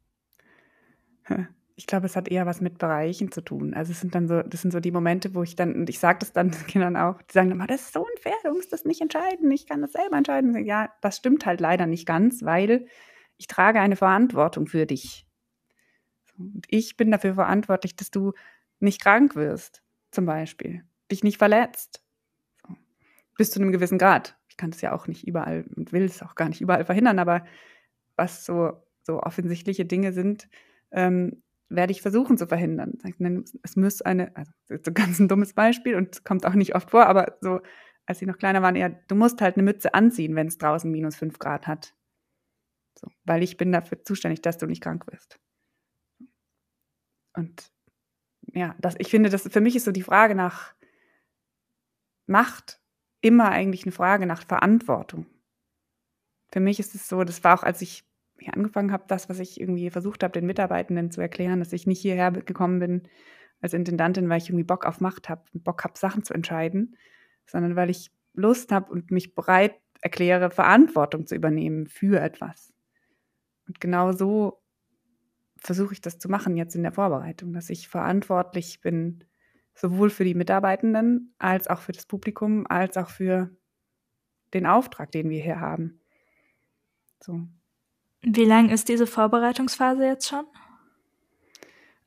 Ich 1.77 1.87
glaube, 1.87 2.05
es 2.05 2.15
hat 2.15 2.29
eher 2.29 2.45
was 2.45 2.61
mit 2.61 2.77
Bereichen 2.77 3.33
zu 3.33 3.41
tun. 3.41 3.73
Also 3.73 3.93
es 3.93 4.01
sind 4.01 4.15
dann 4.15 4.29
so, 4.29 4.43
das 4.43 4.61
sind 4.61 4.71
so 4.71 4.81
die 4.81 4.91
Momente, 4.91 5.35
wo 5.35 5.43
ich 5.43 5.57
dann, 5.57 5.75
und 5.75 5.89
ich 5.89 5.99
sage 5.99 6.19
das 6.19 6.33
dann 6.33 6.51
den 6.51 6.67
Kindern 6.67 6.97
auch, 6.97 7.23
die 7.23 7.33
sagen 7.33 7.51
immer, 7.51 7.67
das 7.67 7.81
ist 7.81 7.95
so 7.95 8.07
unfair, 8.07 8.35
du 8.45 8.53
musst 8.53 8.73
das 8.73 8.85
nicht 8.85 9.01
entscheiden, 9.01 9.51
ich 9.51 9.67
kann 9.67 9.81
das 9.81 9.93
selber 9.93 10.19
entscheiden. 10.19 10.65
Ja, 10.65 10.93
das 11.01 11.17
stimmt 11.17 11.47
halt 11.47 11.61
leider 11.61 11.87
nicht 11.87 12.07
ganz, 12.07 12.43
weil 12.43 12.87
ich 13.39 13.47
trage 13.47 13.81
eine 13.81 13.97
Verantwortung 13.97 14.67
für 14.67 14.85
dich. 14.85 15.27
Und 16.37 16.67
ich 16.69 16.99
bin 16.99 17.11
dafür 17.11 17.35
verantwortlich, 17.35 17.97
dass 17.97 18.11
du 18.11 18.33
nicht 18.79 19.01
krank 19.01 19.35
wirst, 19.35 19.83
zum 20.11 20.27
Beispiel, 20.27 20.85
dich 21.11 21.25
nicht 21.25 21.39
verletzt. 21.39 22.05
Bis 23.39 23.51
zu 23.51 23.61
einem 23.61 23.73
gewissen 23.73 23.97
Grad. 23.97 24.40
Kann 24.61 24.71
es 24.71 24.83
ja 24.83 24.93
auch 24.93 25.07
nicht 25.07 25.27
überall 25.27 25.65
und 25.75 25.91
will 25.95 26.05
es 26.05 26.21
auch 26.21 26.35
gar 26.35 26.51
nicht 26.51 26.61
überall 26.61 26.85
verhindern, 26.85 27.19
aber 27.19 27.47
was 28.15 28.45
so, 28.45 28.73
so 29.03 29.21
offensichtliche 29.23 29.87
Dinge 29.87 30.13
sind, 30.13 30.51
ähm, 30.91 31.43
werde 31.71 31.93
ich 31.93 32.03
versuchen 32.03 32.37
zu 32.37 32.47
verhindern. 32.47 32.99
Es 33.63 33.77
muss 33.77 34.03
eine, 34.03 34.37
also 34.37 34.53
so 34.69 34.93
ganz 34.93 35.19
ein 35.19 35.29
dummes 35.29 35.55
Beispiel 35.55 35.95
und 35.95 36.27
kommt 36.27 36.45
auch 36.45 36.53
nicht 36.53 36.75
oft 36.75 36.91
vor, 36.91 37.07
aber 37.07 37.39
so, 37.41 37.61
als 38.05 38.19
sie 38.19 38.27
noch 38.27 38.37
kleiner 38.37 38.61
waren, 38.61 38.77
eher, 38.77 38.91
du 38.91 39.15
musst 39.15 39.41
halt 39.41 39.57
eine 39.57 39.63
Mütze 39.63 39.95
anziehen, 39.95 40.37
wenn 40.37 40.49
es 40.49 40.59
draußen 40.59 40.91
minus 40.91 41.17
fünf 41.17 41.39
Grad 41.39 41.67
hat. 41.67 41.95
So, 42.99 43.09
weil 43.25 43.43
ich 43.43 43.57
bin 43.57 43.73
dafür 43.73 44.05
zuständig, 44.05 44.43
dass 44.43 44.59
du 44.59 44.67
nicht 44.67 44.83
krank 44.83 45.07
wirst. 45.07 45.41
Und 47.35 47.73
ja, 48.53 48.77
das, 48.79 48.95
ich 48.99 49.09
finde, 49.09 49.31
das 49.31 49.49
für 49.51 49.63
mich 49.63 49.75
ist 49.75 49.85
so 49.85 49.93
die 49.93 50.03
Frage 50.03 50.35
nach 50.35 50.75
Macht 52.27 52.80
immer 53.21 53.51
eigentlich 53.51 53.85
eine 53.85 53.93
Frage 53.93 54.27
nach 54.27 54.43
Verantwortung. 54.47 55.27
Für 56.53 56.61
mich 56.61 56.81
ist 56.81 56.95
es 56.95 57.09
so, 57.09 57.25
das 57.25 57.45
war 57.45 57.59
auch, 57.59 57.63
als 57.63 57.83
ich 57.83 58.05
hier 58.39 58.55
angefangen 58.55 58.93
habe, 58.93 59.05
das, 59.07 59.29
was 59.29 59.39
ich 59.39 59.61
irgendwie 59.61 59.91
versucht 59.91 60.23
habe, 60.23 60.33
den 60.33 60.47
Mitarbeitenden 60.47 61.11
zu 61.11 61.21
erklären, 61.21 61.59
dass 61.61 61.73
ich 61.73 61.87
nicht 61.87 62.01
hierher 62.01 62.31
gekommen 62.31 62.79
bin 62.79 63.03
als 63.61 63.75
Intendantin, 63.75 64.29
weil 64.29 64.39
ich 64.39 64.49
irgendwie 64.49 64.65
Bock 64.65 64.87
auf 64.87 65.01
Macht 65.01 65.29
habe, 65.29 65.43
Bock 65.53 65.85
habe, 65.85 65.99
Sachen 65.99 66.25
zu 66.25 66.33
entscheiden, 66.33 66.97
sondern 67.47 67.77
weil 67.77 67.91
ich 67.91 68.11
Lust 68.33 68.73
habe 68.73 68.91
und 68.91 69.11
mich 69.11 69.35
bereit 69.35 69.75
erkläre, 70.01 70.51
Verantwortung 70.51 71.27
zu 71.27 71.35
übernehmen 71.35 71.87
für 71.87 72.21
etwas. 72.21 72.73
Und 73.67 73.81
genau 73.81 74.13
so 74.13 74.63
versuche 75.59 75.93
ich 75.93 76.01
das 76.01 76.19
zu 76.19 76.29
machen 76.29 76.57
jetzt 76.57 76.75
in 76.75 76.83
der 76.83 76.93
Vorbereitung, 76.93 77.53
dass 77.53 77.69
ich 77.69 77.89
verantwortlich 77.89 78.81
bin, 78.81 79.25
sowohl 79.75 80.11
für 80.11 80.25
die 80.25 80.35
Mitarbeitenden 80.35 81.35
als 81.39 81.69
auch 81.69 81.81
für 81.81 81.93
das 81.93 82.07
Publikum, 82.07 82.67
als 82.69 82.97
auch 82.97 83.09
für 83.09 83.51
den 84.53 84.67
Auftrag, 84.67 85.11
den 85.13 85.31
wir 85.31 85.43
hier 85.43 85.61
haben. 85.61 86.01
So. 87.21 87.47
Wie 88.23 88.45
lang 88.45 88.69
ist 88.69 88.89
diese 88.89 89.07
Vorbereitungsphase 89.07 90.05
jetzt 90.05 90.29
schon? 90.29 90.45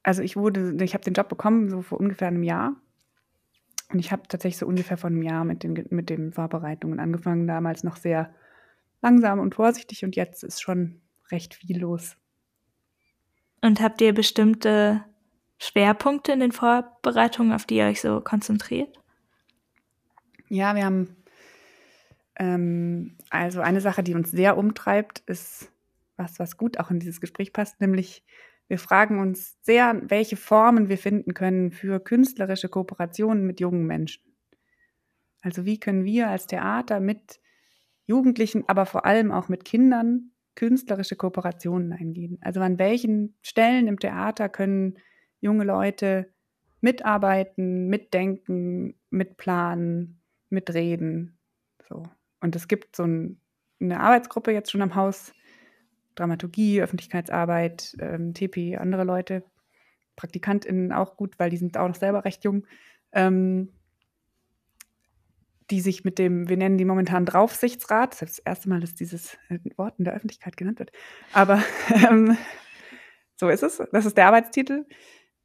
Also 0.03 0.21
ich 0.21 0.35
wurde, 0.35 0.83
ich 0.83 0.93
habe 0.93 1.03
den 1.03 1.13
Job 1.13 1.29
bekommen 1.29 1.69
so 1.69 1.81
vor 1.81 1.99
ungefähr 1.99 2.27
einem 2.27 2.43
Jahr. 2.43 2.75
Und 3.91 3.99
ich 3.99 4.11
habe 4.11 4.27
tatsächlich 4.27 4.57
so 4.57 4.67
ungefähr 4.67 4.97
vor 4.97 5.09
einem 5.09 5.21
Jahr 5.21 5.45
mit 5.45 5.63
den, 5.63 5.87
mit 5.89 6.09
den 6.09 6.33
Vorbereitungen 6.33 6.99
angefangen, 6.99 7.47
damals 7.47 7.83
noch 7.83 7.95
sehr 7.95 8.33
langsam 9.01 9.39
und 9.39 9.55
vorsichtig 9.55 10.03
und 10.03 10.15
jetzt 10.15 10.43
ist 10.43 10.61
schon 10.61 11.01
recht 11.31 11.53
viel 11.53 11.79
los. 11.79 12.17
Und 13.61 13.81
habt 13.81 14.01
ihr 14.01 14.13
bestimmte 14.13 15.05
Schwerpunkte 15.63 16.33
in 16.33 16.39
den 16.39 16.51
Vorbereitungen, 16.51 17.53
auf 17.53 17.65
die 17.65 17.77
ihr 17.77 17.85
euch 17.85 18.01
so 18.01 18.19
konzentriert? 18.21 18.99
Ja, 20.49 20.75
wir 20.75 20.85
haben 20.85 21.15
ähm, 22.35 23.17
also 23.29 23.61
eine 23.61 23.81
Sache, 23.81 24.03
die 24.03 24.13
uns 24.13 24.29
sehr 24.29 24.57
umtreibt, 24.57 25.23
ist 25.25 25.71
was, 26.17 26.37
was 26.37 26.57
gut 26.57 26.79
auch 26.79 26.91
in 26.91 26.99
dieses 26.99 27.21
Gespräch 27.21 27.53
passt, 27.53 27.79
nämlich 27.79 28.23
wir 28.67 28.79
fragen 28.79 29.19
uns 29.19 29.57
sehr, 29.61 30.01
welche 30.03 30.35
Formen 30.37 30.89
wir 30.89 30.97
finden 30.97 31.33
können 31.33 31.71
für 31.71 31.99
künstlerische 31.99 32.69
Kooperationen 32.69 33.45
mit 33.45 33.59
jungen 33.59 33.85
Menschen. 33.85 34.23
Also 35.41 35.65
wie 35.65 35.79
können 35.79 36.05
wir 36.05 36.29
als 36.29 36.47
Theater 36.47 36.99
mit 36.99 37.39
Jugendlichen, 38.05 38.63
aber 38.67 38.85
vor 38.85 39.05
allem 39.05 39.31
auch 39.31 39.49
mit 39.49 39.65
Kindern 39.65 40.31
künstlerische 40.55 41.15
Kooperationen 41.15 41.93
eingehen. 41.93 42.37
Also 42.41 42.61
an 42.61 42.79
welchen 42.79 43.37
Stellen 43.41 43.87
im 43.87 43.99
Theater 43.99 44.49
können 44.49 44.97
junge 45.43 45.65
Leute 45.65 46.31
mitarbeiten, 46.81 47.87
mitdenken, 47.87 48.95
mitplanen, 49.09 50.21
mitreden. 50.49 51.37
So. 51.87 52.03
Und 52.39 52.55
es 52.55 52.67
gibt 52.67 52.95
so 52.95 53.03
ein, 53.03 53.39
eine 53.79 53.99
Arbeitsgruppe 53.99 54.51
jetzt 54.51 54.71
schon 54.71 54.81
am 54.81 54.95
Haus, 54.95 55.33
Dramaturgie, 56.15 56.81
Öffentlichkeitsarbeit, 56.81 57.95
ähm, 57.99 58.33
TP, 58.33 58.77
andere 58.77 59.03
Leute, 59.03 59.43
PraktikantInnen 60.15 60.91
auch 60.91 61.17
gut, 61.17 61.39
weil 61.39 61.49
die 61.49 61.57
sind 61.57 61.77
auch 61.77 61.87
noch 61.87 61.95
selber 61.95 62.25
recht 62.25 62.43
jung. 62.43 62.65
Ähm, 63.11 63.69
die 65.69 65.81
sich 65.81 66.03
mit 66.03 66.19
dem, 66.19 66.49
wir 66.49 66.57
nennen 66.57 66.77
die 66.77 66.85
momentan 66.85 67.25
Draufsichtsrat, 67.25 68.13
das 68.13 68.21
ist 68.21 68.39
das 68.39 68.45
erste 68.45 68.69
Mal, 68.69 68.81
dass 68.81 68.95
dieses 68.95 69.37
äh, 69.49 69.59
Wort 69.77 69.95
in 69.97 70.05
der 70.05 70.13
Öffentlichkeit 70.13 70.57
genannt 70.57 70.79
wird, 70.79 70.91
aber 71.31 71.63
ähm, 72.09 72.37
so 73.35 73.49
ist 73.49 73.63
es, 73.63 73.81
das 73.91 74.05
ist 74.05 74.17
der 74.17 74.27
Arbeitstitel, 74.27 74.85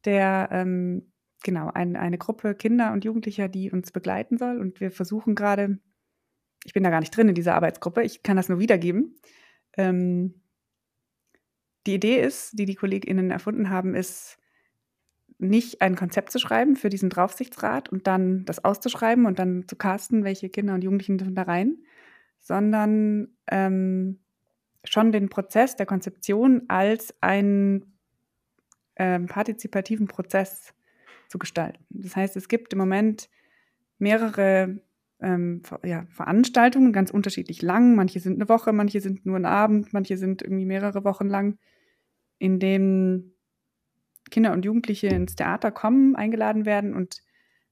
der, 0.05 0.49
ähm, 0.51 1.11
genau, 1.43 1.69
ein, 1.73 1.95
eine 1.95 2.17
Gruppe 2.17 2.55
Kinder 2.55 2.93
und 2.93 3.05
Jugendlicher, 3.05 3.47
die 3.47 3.71
uns 3.71 3.91
begleiten 3.91 4.37
soll 4.37 4.59
und 4.59 4.79
wir 4.79 4.91
versuchen 4.91 5.35
gerade, 5.35 5.79
ich 6.65 6.73
bin 6.73 6.83
da 6.83 6.89
gar 6.89 6.99
nicht 6.99 7.15
drin 7.15 7.29
in 7.29 7.35
dieser 7.35 7.55
Arbeitsgruppe, 7.55 8.03
ich 8.03 8.23
kann 8.23 8.37
das 8.37 8.49
nur 8.49 8.59
wiedergeben. 8.59 9.15
Ähm, 9.77 10.41
die 11.87 11.95
Idee 11.95 12.21
ist, 12.21 12.57
die 12.59 12.65
die 12.65 12.75
KollegInnen 12.75 13.31
erfunden 13.31 13.69
haben, 13.69 13.95
ist, 13.95 14.39
nicht 15.39 15.81
ein 15.81 15.95
Konzept 15.95 16.31
zu 16.31 16.37
schreiben 16.37 16.75
für 16.75 16.89
diesen 16.89 17.09
Draufsichtsrat 17.09 17.89
und 17.89 18.07
dann 18.07 18.43
das 18.45 18.63
auszuschreiben 18.63 19.25
und 19.25 19.39
dann 19.39 19.67
zu 19.67 19.77
casten, 19.77 20.25
welche 20.25 20.49
Kinder 20.49 20.73
und 20.73 20.83
Jugendlichen 20.83 21.17
dürfen 21.17 21.35
da 21.35 21.43
rein, 21.43 21.77
sondern 22.39 23.29
ähm, 23.49 24.19
schon 24.83 25.11
den 25.11 25.29
Prozess 25.29 25.77
der 25.77 25.85
Konzeption 25.85 26.63
als 26.67 27.15
einen 27.21 27.98
ähm, 28.99 29.25
partizipativen 29.25 30.07
Prozess 30.07 30.73
zu 31.29 31.39
gestalten. 31.39 31.83
Das 31.89 32.15
heißt, 32.15 32.35
es 32.35 32.47
gibt 32.47 32.73
im 32.73 32.79
Moment 32.79 33.29
mehrere 33.97 34.81
ähm, 35.21 35.61
ja, 35.83 36.05
Veranstaltungen, 36.09 36.93
ganz 36.93 37.09
unterschiedlich 37.09 37.61
lang. 37.61 37.95
Manche 37.95 38.19
sind 38.19 38.35
eine 38.35 38.49
Woche, 38.49 38.73
manche 38.73 39.01
sind 39.01 39.25
nur 39.25 39.37
ein 39.37 39.45
Abend, 39.45 39.93
manche 39.93 40.17
sind 40.17 40.41
irgendwie 40.41 40.65
mehrere 40.65 41.03
Wochen 41.03 41.27
lang, 41.27 41.57
in 42.37 42.59
denen 42.59 43.33
Kinder 44.29 44.53
und 44.53 44.65
Jugendliche 44.65 45.07
ins 45.07 45.35
Theater 45.35 45.71
kommen, 45.71 46.15
eingeladen 46.15 46.65
werden 46.65 46.93
und 46.93 47.21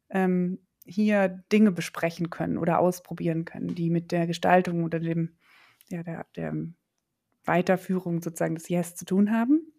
ähm, 0.10 0.60
hier 0.86 1.44
Dinge 1.52 1.72
besprechen 1.72 2.30
können 2.30 2.58
oder 2.58 2.80
ausprobieren 2.80 3.46
können, 3.46 3.76
die 3.76 3.90
mit 3.90 4.12
der 4.12 4.28
Gestaltung 4.28 4.84
oder 4.84 5.00
dem, 5.00 5.36
ja, 5.90 6.04
der, 6.04 6.26
der 6.36 6.56
Weiterführung 7.44 8.22
sozusagen 8.22 8.56
des 8.56 8.70
Yes 8.70 8.96
zu 8.96 9.06
tun 9.06 9.32
haben. 9.32 9.74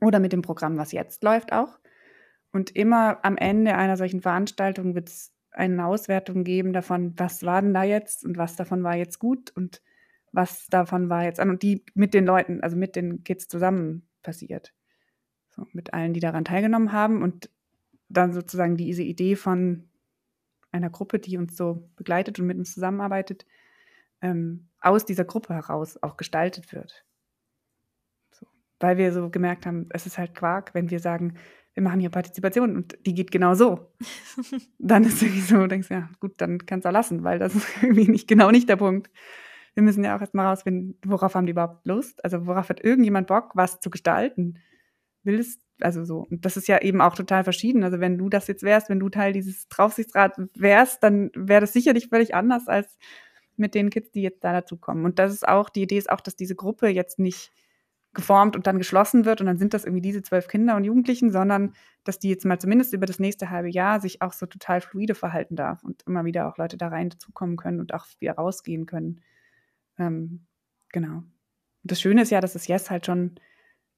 Oder 0.00 0.20
mit 0.20 0.32
dem 0.32 0.42
Programm, 0.42 0.76
was 0.76 0.92
jetzt 0.92 1.22
läuft 1.22 1.52
auch. 1.52 1.78
Und 2.52 2.74
immer 2.74 3.24
am 3.24 3.36
Ende 3.36 3.74
einer 3.74 3.96
solchen 3.96 4.20
Veranstaltung 4.20 4.94
wird 4.94 5.08
es 5.08 5.32
eine 5.50 5.86
Auswertung 5.86 6.44
geben 6.44 6.72
davon, 6.72 7.14
was 7.16 7.42
war 7.44 7.62
denn 7.62 7.74
da 7.74 7.82
jetzt 7.82 8.24
und 8.24 8.36
was 8.36 8.56
davon 8.56 8.82
war 8.82 8.96
jetzt 8.96 9.18
gut 9.18 9.50
und 9.50 9.82
was 10.32 10.66
davon 10.68 11.08
war 11.08 11.24
jetzt 11.24 11.40
an 11.40 11.50
und 11.50 11.62
die 11.62 11.84
mit 11.94 12.14
den 12.14 12.26
Leuten, 12.26 12.60
also 12.62 12.76
mit 12.76 12.96
den 12.96 13.24
Kids 13.24 13.48
zusammen 13.48 14.06
passiert. 14.22 14.74
So, 15.48 15.66
mit 15.72 15.94
allen, 15.94 16.12
die 16.12 16.20
daran 16.20 16.44
teilgenommen 16.44 16.92
haben 16.92 17.22
und 17.22 17.50
dann 18.08 18.32
sozusagen 18.32 18.76
diese 18.76 19.02
Idee 19.02 19.36
von 19.36 19.88
einer 20.70 20.90
Gruppe, 20.90 21.18
die 21.18 21.38
uns 21.38 21.56
so 21.56 21.90
begleitet 21.96 22.38
und 22.38 22.46
mit 22.46 22.58
uns 22.58 22.74
zusammenarbeitet, 22.74 23.46
ähm, 24.20 24.68
aus 24.80 25.04
dieser 25.04 25.24
Gruppe 25.24 25.54
heraus 25.54 26.02
auch 26.02 26.16
gestaltet 26.16 26.72
wird. 26.72 27.04
Weil 28.80 28.96
wir 28.96 29.12
so 29.12 29.30
gemerkt 29.30 29.66
haben, 29.66 29.86
es 29.90 30.06
ist 30.06 30.18
halt 30.18 30.34
Quark, 30.34 30.74
wenn 30.74 30.90
wir 30.90 31.00
sagen, 31.00 31.34
wir 31.74 31.82
machen 31.82 32.00
hier 32.00 32.10
Partizipation 32.10 32.76
und 32.76 32.98
die 33.06 33.14
geht 33.14 33.30
genau 33.30 33.54
so. 33.54 33.92
dann 34.78 35.04
ist 35.04 35.14
es 35.14 35.22
irgendwie 35.22 35.40
so, 35.40 35.56
du 35.56 35.68
denkst, 35.68 35.90
ja, 35.90 36.08
gut, 36.20 36.34
dann 36.38 36.64
kannst 36.66 36.84
du 36.84 36.88
auch 36.88 36.92
lassen, 36.92 37.24
weil 37.24 37.38
das 37.38 37.54
ist 37.56 37.82
irgendwie 37.82 38.08
nicht 38.08 38.28
genau 38.28 38.50
nicht 38.50 38.68
der 38.68 38.76
Punkt. 38.76 39.10
Wir 39.74 39.82
müssen 39.82 40.02
ja 40.02 40.16
auch 40.16 40.20
erstmal 40.20 40.46
rausfinden, 40.46 40.98
worauf 41.04 41.34
haben 41.34 41.46
die 41.46 41.52
überhaupt 41.52 41.86
Lust? 41.86 42.24
Also 42.24 42.46
worauf 42.46 42.68
hat 42.68 42.82
irgendjemand 42.82 43.28
Bock, 43.28 43.52
was 43.54 43.80
zu 43.80 43.90
gestalten? 43.90 44.58
willst, 45.28 45.60
also 45.80 46.04
so, 46.04 46.26
und 46.28 46.44
das 46.44 46.56
ist 46.56 46.66
ja 46.66 46.80
eben 46.82 47.00
auch 47.00 47.14
total 47.14 47.44
verschieden. 47.44 47.84
Also 47.84 48.00
wenn 48.00 48.18
du 48.18 48.28
das 48.28 48.48
jetzt 48.48 48.62
wärst, 48.64 48.88
wenn 48.88 49.00
du 49.00 49.08
Teil 49.08 49.32
dieses 49.32 49.68
Draufsichtsrats 49.68 50.40
wärst, 50.54 51.02
dann 51.02 51.30
wäre 51.34 51.60
das 51.60 51.72
sicherlich 51.72 52.08
völlig 52.08 52.34
anders 52.34 52.66
als 52.66 52.98
mit 53.56 53.74
den 53.74 53.90
Kids, 53.90 54.10
die 54.10 54.22
jetzt 54.22 54.42
da 54.42 54.52
dazukommen. 54.52 55.04
Und 55.04 55.18
das 55.18 55.32
ist 55.32 55.46
auch, 55.46 55.68
die 55.68 55.82
Idee 55.82 55.98
ist 55.98 56.10
auch, 56.10 56.20
dass 56.20 56.36
diese 56.36 56.56
Gruppe 56.56 56.88
jetzt 56.88 57.18
nicht 57.18 57.52
geformt 58.18 58.56
und 58.56 58.66
dann 58.66 58.78
geschlossen 58.78 59.24
wird 59.24 59.40
und 59.40 59.46
dann 59.46 59.58
sind 59.58 59.74
das 59.74 59.84
irgendwie 59.84 60.02
diese 60.02 60.22
zwölf 60.22 60.48
Kinder 60.48 60.74
und 60.74 60.82
Jugendlichen, 60.82 61.30
sondern 61.30 61.72
dass 62.02 62.18
die 62.18 62.28
jetzt 62.28 62.44
mal 62.44 62.58
zumindest 62.58 62.92
über 62.92 63.06
das 63.06 63.20
nächste 63.20 63.48
halbe 63.48 63.70
Jahr 63.70 64.00
sich 64.00 64.22
auch 64.22 64.32
so 64.32 64.44
total 64.44 64.80
fluide 64.80 65.14
verhalten 65.14 65.54
darf 65.54 65.84
und 65.84 66.02
immer 66.04 66.24
wieder 66.24 66.48
auch 66.48 66.58
Leute 66.58 66.76
da 66.76 66.88
rein 66.88 67.10
dazukommen 67.10 67.56
können 67.56 67.78
und 67.78 67.94
auch 67.94 68.06
wieder 68.18 68.32
rausgehen 68.32 68.86
können. 68.86 69.20
Ähm, 69.98 70.46
genau. 70.90 71.22
Das 71.84 72.00
Schöne 72.00 72.22
ist 72.22 72.30
ja, 72.30 72.40
dass 72.40 72.56
es 72.56 72.66
Yes 72.66 72.90
halt 72.90 73.06
schon 73.06 73.36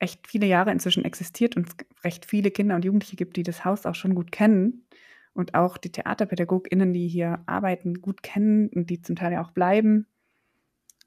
echt 0.01 0.27
viele 0.27 0.47
Jahre 0.47 0.71
inzwischen 0.71 1.07
existiert 1.07 1.57
und 1.57 1.69
es 1.69 2.05
recht 2.05 2.27
viele 2.27 2.51
Kinder 2.51 2.75
und 2.75 2.85
Jugendliche 2.85 3.17
gibt, 3.17 3.39
die 3.39 3.43
das 3.43 3.65
Haus 3.65 3.87
auch 3.87 3.95
schon 3.95 4.15
gut 4.15 4.31
kennen 4.33 4.85
und 5.33 5.55
auch 5.55 5.79
die 5.79 5.93
TheaterpädagogInnen, 5.93 6.93
die 6.93 7.09
hier 7.09 7.43
arbeiten, 7.47 8.03
gut 8.03 8.23
kennen 8.23 8.69
und 8.69 8.91
die 8.91 9.01
zum 9.01 9.17
Teil 9.17 9.33
ja 9.33 9.43
auch 9.43 9.53
bleiben, 9.53 10.07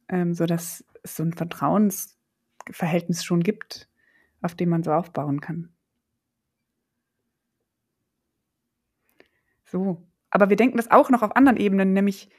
ähm, 0.09 0.33
sodass 0.33 0.83
es 1.03 1.15
so 1.15 1.23
ein 1.23 1.33
Vertrauens, 1.33 2.12
Verhältnis 2.71 3.23
schon 3.23 3.41
gibt, 3.41 3.89
auf 4.41 4.55
dem 4.55 4.69
man 4.69 4.83
so 4.83 4.91
aufbauen 4.91 5.41
kann. 5.41 5.69
So. 9.65 10.03
Aber 10.29 10.49
wir 10.49 10.55
denken 10.55 10.77
das 10.77 10.91
auch 10.91 11.09
noch 11.09 11.21
auf 11.21 11.35
anderen 11.35 11.57
Ebenen, 11.57 11.93
nämlich 11.93 12.29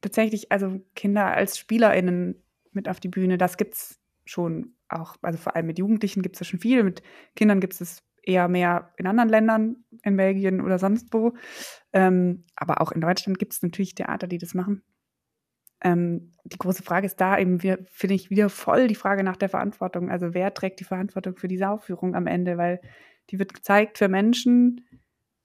tatsächlich, 0.00 0.50
also 0.52 0.80
Kinder 0.94 1.26
als 1.26 1.58
SpielerInnen 1.58 2.42
mit 2.72 2.88
auf 2.88 3.00
die 3.00 3.08
Bühne, 3.08 3.38
das 3.38 3.56
gibt 3.56 3.74
es 3.74 4.00
schon 4.24 4.74
auch, 4.88 5.16
also 5.22 5.38
vor 5.38 5.56
allem 5.56 5.66
mit 5.66 5.78
Jugendlichen 5.78 6.22
gibt 6.22 6.40
es 6.40 6.46
schon 6.46 6.60
viel, 6.60 6.82
mit 6.84 7.02
Kindern 7.36 7.60
gibt 7.60 7.80
es 7.80 8.02
eher 8.22 8.48
mehr 8.48 8.92
in 8.96 9.06
anderen 9.06 9.28
Ländern, 9.28 9.84
in 10.02 10.16
Belgien 10.16 10.60
oder 10.60 10.78
sonst 10.78 11.12
wo. 11.12 11.34
Ähm, 11.92 12.44
aber 12.56 12.80
auch 12.80 12.92
in 12.92 13.00
Deutschland 13.00 13.38
gibt 13.38 13.54
es 13.54 13.62
natürlich 13.62 13.94
Theater, 13.94 14.26
die 14.26 14.38
das 14.38 14.54
machen. 14.54 14.82
Ähm, 15.80 16.32
die 16.44 16.58
große 16.58 16.82
Frage 16.82 17.06
ist 17.06 17.20
da 17.20 17.38
eben, 17.38 17.60
finde 17.60 18.14
ich, 18.14 18.30
wieder 18.30 18.48
voll 18.48 18.88
die 18.88 18.94
Frage 18.94 19.22
nach 19.22 19.36
der 19.36 19.48
Verantwortung. 19.48 20.10
Also 20.10 20.34
wer 20.34 20.52
trägt 20.54 20.80
die 20.80 20.84
Verantwortung 20.84 21.36
für 21.36 21.48
diese 21.48 21.68
Aufführung 21.68 22.14
am 22.14 22.26
Ende? 22.26 22.56
Weil 22.58 22.80
die 23.30 23.38
wird 23.38 23.54
gezeigt 23.54 23.98
für 23.98 24.08
Menschen, 24.08 24.86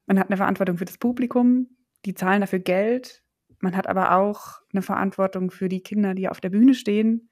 man 0.06 0.20
hat 0.20 0.30
eine 0.30 0.38
Verantwortung 0.38 0.78
für 0.78 0.86
das 0.86 0.98
Publikum, 0.98 1.68
die 2.06 2.14
zahlen 2.14 2.42
dafür 2.42 2.60
Geld. 2.60 3.24
Man 3.60 3.78
hat 3.78 3.88
aber 3.88 4.18
auch 4.18 4.60
eine 4.74 4.82
Verantwortung 4.82 5.52
für 5.52 5.70
die 5.70 5.82
Kinder, 5.82 6.14
die 6.14 6.28
auf 6.28 6.42
der 6.42 6.50
Bühne 6.50 6.74
stehen, 6.74 7.30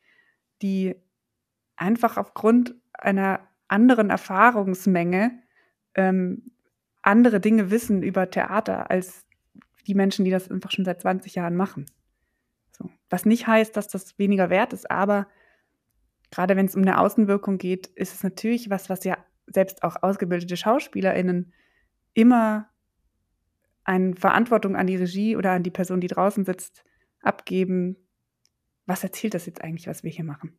die 0.61 0.95
einfach 1.75 2.17
aufgrund 2.17 2.75
einer 2.93 3.41
anderen 3.67 4.09
Erfahrungsmenge 4.09 5.41
ähm, 5.95 6.51
andere 7.01 7.39
Dinge 7.39 7.71
wissen 7.71 8.03
über 8.03 8.29
Theater 8.29 8.91
als 8.91 9.25
die 9.87 9.95
Menschen, 9.95 10.25
die 10.25 10.31
das 10.31 10.49
einfach 10.49 10.71
schon 10.71 10.85
seit 10.85 11.01
20 11.01 11.35
Jahren 11.35 11.55
machen. 11.55 11.85
Was 13.11 13.25
nicht 13.25 13.45
heißt, 13.45 13.75
dass 13.75 13.89
das 13.89 14.17
weniger 14.17 14.49
wert 14.49 14.71
ist, 14.71 14.89
aber 14.89 15.27
gerade 16.31 16.55
wenn 16.55 16.65
es 16.65 16.75
um 16.75 16.81
eine 16.81 16.97
Außenwirkung 16.97 17.57
geht, 17.57 17.87
ist 17.87 18.15
es 18.15 18.23
natürlich 18.23 18.69
was, 18.69 18.89
was 18.89 19.03
ja 19.03 19.17
selbst 19.47 19.83
auch 19.83 20.01
ausgebildete 20.01 20.55
SchauspielerInnen 20.55 21.53
immer 22.13 22.69
eine 23.83 24.15
Verantwortung 24.15 24.77
an 24.77 24.87
die 24.87 24.95
Regie 24.95 25.35
oder 25.35 25.51
an 25.51 25.63
die 25.63 25.71
Person, 25.71 25.99
die 25.99 26.07
draußen 26.07 26.45
sitzt, 26.45 26.85
abgeben. 27.21 27.97
Was 28.85 29.03
erzählt 29.03 29.33
das 29.33 29.45
jetzt 29.45 29.61
eigentlich, 29.61 29.87
was 29.87 30.03
wir 30.03 30.11
hier 30.11 30.23
machen? 30.23 30.57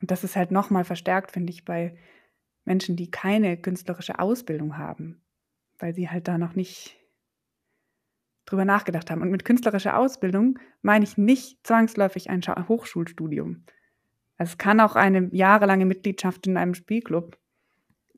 Und 0.00 0.10
das 0.10 0.24
ist 0.24 0.34
halt 0.34 0.50
nochmal 0.50 0.84
verstärkt, 0.84 1.32
finde 1.32 1.52
ich, 1.52 1.66
bei 1.66 1.94
Menschen, 2.64 2.96
die 2.96 3.10
keine 3.10 3.58
künstlerische 3.58 4.18
Ausbildung 4.18 4.78
haben, 4.78 5.20
weil 5.78 5.94
sie 5.94 6.08
halt 6.08 6.26
da 6.26 6.38
noch 6.38 6.54
nicht 6.54 6.96
drüber 8.46 8.64
nachgedacht 8.64 9.10
haben. 9.10 9.22
Und 9.22 9.30
mit 9.30 9.44
künstlerischer 9.44 9.96
Ausbildung 9.96 10.58
meine 10.82 11.04
ich 11.04 11.16
nicht 11.16 11.66
zwangsläufig 11.66 12.30
ein 12.30 12.42
Hochschulstudium. 12.42 13.64
Es 14.38 14.58
kann 14.58 14.80
auch 14.80 14.96
eine 14.96 15.28
jahrelange 15.32 15.86
Mitgliedschaft 15.86 16.46
in 16.46 16.56
einem 16.56 16.74
Spielclub 16.74 17.38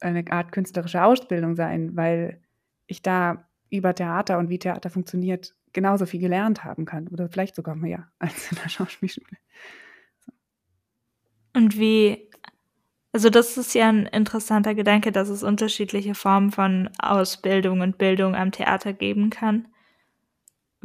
eine 0.00 0.24
Art 0.30 0.52
künstlerische 0.52 1.04
Ausbildung 1.04 1.54
sein, 1.54 1.96
weil 1.96 2.40
ich 2.86 3.02
da 3.02 3.48
über 3.70 3.94
Theater 3.94 4.38
und 4.38 4.48
wie 4.48 4.58
Theater 4.58 4.90
funktioniert 4.90 5.54
genauso 5.72 6.06
viel 6.06 6.20
gelernt 6.20 6.64
haben 6.64 6.84
kann 6.84 7.08
oder 7.08 7.28
vielleicht 7.28 7.56
sogar 7.56 7.74
mehr 7.74 8.08
als 8.18 8.50
in 8.50 8.58
der 8.62 8.68
Schauspielschule. 8.68 9.36
Und 11.52 11.78
wie, 11.78 12.30
also 13.12 13.30
das 13.30 13.56
ist 13.56 13.74
ja 13.74 13.88
ein 13.88 14.06
interessanter 14.06 14.74
Gedanke, 14.74 15.12
dass 15.12 15.28
es 15.28 15.42
unterschiedliche 15.42 16.14
Formen 16.14 16.50
von 16.50 16.90
Ausbildung 16.98 17.80
und 17.80 17.98
Bildung 17.98 18.34
am 18.34 18.50
Theater 18.50 18.92
geben 18.92 19.30
kann. 19.30 19.68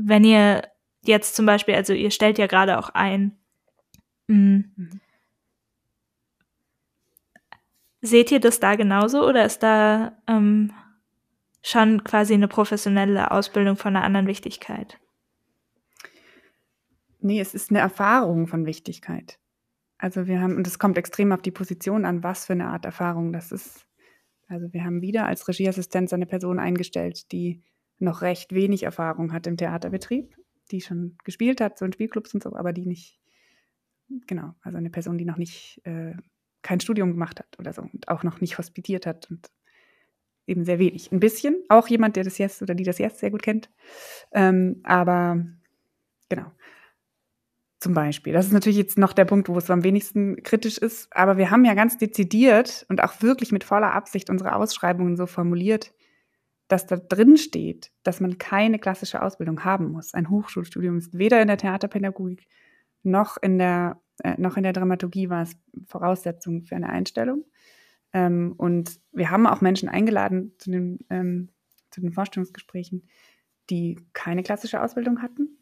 Wenn 0.02 0.24
ihr 0.24 0.64
jetzt 1.04 1.36
zum 1.36 1.46
Beispiel, 1.46 1.76
also 1.76 1.92
ihr 1.92 2.12
stellt 2.12 2.38
ja 2.38 2.48
gerade 2.48 2.80
auch 2.80 2.90
ein, 2.90 3.38
mh, 4.28 4.64
mhm. 4.76 5.02
seht 8.02 8.32
ihr 8.32 8.40
das 8.40 8.62
da 8.62 8.76
genauso 8.76 9.28
oder 9.28 9.46
ist 9.46 9.62
da 9.62 10.18
ähm, 10.26 10.72
schon 11.62 12.06
quasi 12.06 12.34
eine 12.34 12.48
professionelle 12.48 13.32
Ausbildung 13.32 13.76
von 13.76 13.94
einer 13.94 14.06
anderen 14.06 14.28
Wichtigkeit? 14.28 14.98
Nee, 17.20 17.42
es 17.42 17.54
ist 17.54 17.70
eine 17.70 17.80
Erfahrung 17.80 18.48
von 18.48 18.66
Wichtigkeit. 18.66 19.38
Also 19.98 20.28
wir 20.28 20.40
haben, 20.40 20.56
und 20.56 20.66
es 20.66 20.80
kommt 20.80 20.98
extrem 20.98 21.34
auf 21.34 21.42
die 21.42 21.52
Position 21.52 22.06
an, 22.06 22.24
was 22.24 22.46
für 22.46 22.54
eine 22.54 22.68
Art 22.68 22.86
Erfahrung 22.86 23.34
das 23.34 23.52
ist. 23.52 23.86
Also 24.48 24.72
wir 24.72 24.86
haben 24.86 25.02
wieder 25.02 25.26
als 25.26 25.46
Regieassistenz 25.50 26.14
eine 26.14 26.26
Person 26.26 26.58
eingestellt, 26.58 27.34
die 27.34 27.62
noch 28.00 28.22
recht 28.22 28.54
wenig 28.54 28.84
Erfahrung 28.84 29.34
hat 29.34 29.48
im 29.48 29.58
Theaterbetrieb, 29.58 30.36
die 30.72 30.82
schon 30.82 31.18
gespielt 31.24 31.62
hat, 31.62 31.78
so 31.78 31.86
in 31.86 31.94
Spielclubs 31.94 32.34
und 32.34 32.44
so, 32.44 32.56
aber 32.56 32.74
die 32.74 32.86
nicht, 32.86 33.20
genau, 34.28 34.54
also 34.62 34.78
eine 34.78 34.90
Person, 34.90 35.18
die 35.18 35.26
noch 35.26 35.38
nicht 35.38 35.82
äh, 35.86 36.14
kein 36.62 36.80
Studium 36.80 37.12
gemacht 37.12 37.40
hat 37.40 37.58
oder 37.60 37.74
so 37.74 37.82
und 37.82 38.08
auch 38.08 38.24
noch 38.24 38.42
nicht 38.42 38.58
hospitiert 38.58 39.06
hat 39.06 39.30
und 39.30 39.50
eben 40.50 40.66
sehr 40.66 40.80
wenig. 40.80 41.12
Ein 41.12 41.20
bisschen, 41.20 41.56
auch 41.70 41.88
jemand, 41.88 42.16
der 42.16 42.24
das 42.24 42.38
jetzt 42.38 42.62
oder 42.62 42.76
die 42.76 42.84
das 42.84 42.98
jetzt 42.98 43.20
sehr 43.20 43.32
gut 43.32 43.44
kennt. 43.44 43.70
Ähm, 44.32 44.82
aber 44.84 45.46
genau. 46.28 46.52
Zum 47.80 47.94
Beispiel. 47.94 48.34
Das 48.34 48.46
ist 48.46 48.52
natürlich 48.52 48.78
jetzt 48.78 48.98
noch 48.98 49.14
der 49.14 49.24
Punkt, 49.24 49.48
wo 49.48 49.58
es 49.58 49.70
am 49.70 49.86
wenigsten 49.86 50.44
kritisch 50.44 50.78
ist. 50.78 51.16
Aber 51.16 51.38
wir 51.38 51.50
haben 51.50 51.64
ja 51.64 51.76
ganz 51.76 51.98
dezidiert 51.98 52.86
und 52.90 53.02
auch 53.02 53.22
wirklich 53.22 53.54
mit 53.54 53.64
voller 53.64 53.94
Absicht 53.94 54.30
unsere 54.30 54.56
Ausschreibungen 54.56 55.16
so 55.16 55.28
formuliert, 55.28 55.94
dass 56.70 56.88
da 56.88 56.96
drin 56.96 57.36
steht, 57.36 57.92
dass 58.04 58.22
man 58.22 58.38
keine 58.38 58.80
klassische 58.80 59.22
Ausbildung 59.22 59.66
haben 59.66 59.92
muss. 59.92 60.14
Ein 60.14 60.30
Hochschulstudium 60.30 60.98
ist 60.98 61.18
weder 61.18 61.42
in 61.42 61.48
der 61.50 61.58
Theaterpädagogik 61.58 62.48
noch 63.04 63.36
in 63.42 63.58
der, 63.58 64.02
äh, 64.24 64.40
noch 64.40 64.56
in 64.56 64.64
der 64.64 64.74
Dramaturgie 64.74 65.30
war 65.30 65.44
es 65.44 65.58
Voraussetzung 65.86 66.64
für 66.64 66.78
eine 66.78 66.90
Einstellung. 66.90 67.44
Ähm, 68.14 68.54
und 68.56 69.02
wir 69.12 69.30
haben 69.30 69.46
auch 69.46 69.60
Menschen 69.60 69.90
eingeladen 69.90 70.54
zu 70.58 70.72
den, 70.72 71.00
ähm, 71.10 71.50
zu 71.92 72.00
den 72.00 72.14
Vorstellungsgesprächen, 72.14 73.10
die 73.70 74.00
keine 74.14 74.44
klassische 74.44 74.82
Ausbildung 74.82 75.22
hatten 75.22 75.60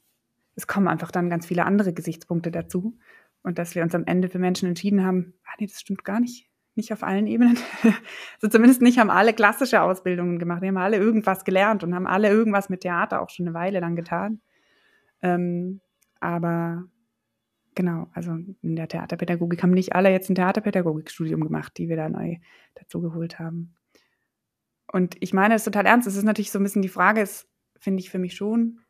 es 0.57 0.67
kommen 0.67 0.87
einfach 0.87 1.11
dann 1.11 1.29
ganz 1.29 1.45
viele 1.45 1.65
andere 1.65 1.93
Gesichtspunkte 1.93 2.51
dazu. 2.51 2.97
Und 3.43 3.59
dass 3.59 3.75
wir 3.75 3.83
uns 3.83 3.95
am 3.95 4.05
Ende 4.05 4.27
für 4.27 4.39
Menschen 4.39 4.67
entschieden 4.67 5.05
haben, 5.05 5.35
ah 5.45 5.53
nee, 5.59 5.67
das 5.67 5.79
stimmt 5.79 6.03
gar 6.03 6.19
nicht. 6.19 6.46
Nicht 6.77 6.93
auf 6.93 7.01
allen 7.01 7.25
Ebenen. 7.25 7.57
also 7.83 8.49
zumindest 8.49 8.83
nicht 8.83 8.99
haben 8.99 9.09
alle 9.09 9.33
klassische 9.33 9.81
Ausbildungen 9.81 10.37
gemacht. 10.37 10.61
Die 10.61 10.67
haben 10.67 10.77
alle 10.77 10.97
irgendwas 10.97 11.43
gelernt 11.43 11.83
und 11.83 11.95
haben 11.95 12.05
alle 12.05 12.29
irgendwas 12.29 12.69
mit 12.69 12.81
Theater 12.81 13.19
auch 13.19 13.31
schon 13.31 13.47
eine 13.47 13.55
Weile 13.55 13.79
lang 13.79 13.95
getan. 13.95 14.41
Ähm, 15.23 15.81
aber 16.19 16.85
genau, 17.73 18.09
also 18.13 18.37
in 18.61 18.75
der 18.75 18.87
Theaterpädagogik 18.87 19.63
haben 19.63 19.71
nicht 19.71 19.95
alle 19.95 20.11
jetzt 20.11 20.29
ein 20.29 20.35
Theaterpädagogikstudium 20.35 21.41
gemacht, 21.41 21.73
die 21.79 21.89
wir 21.89 21.95
da 21.95 22.09
neu 22.09 22.35
dazu 22.75 23.01
geholt 23.01 23.39
haben. 23.39 23.73
Und 24.91 25.17
ich 25.19 25.33
meine 25.33 25.55
es 25.55 25.63
total 25.63 25.87
ernst. 25.87 26.07
Es 26.07 26.15
ist 26.15 26.25
natürlich 26.25 26.51
so 26.51 26.59
ein 26.59 26.63
bisschen 26.63 26.83
die 26.83 26.89
Frage, 26.89 27.21
ist, 27.21 27.49
finde 27.79 28.01
ich 28.01 28.11
für 28.11 28.19
mich 28.19 28.35
schon, 28.35 28.81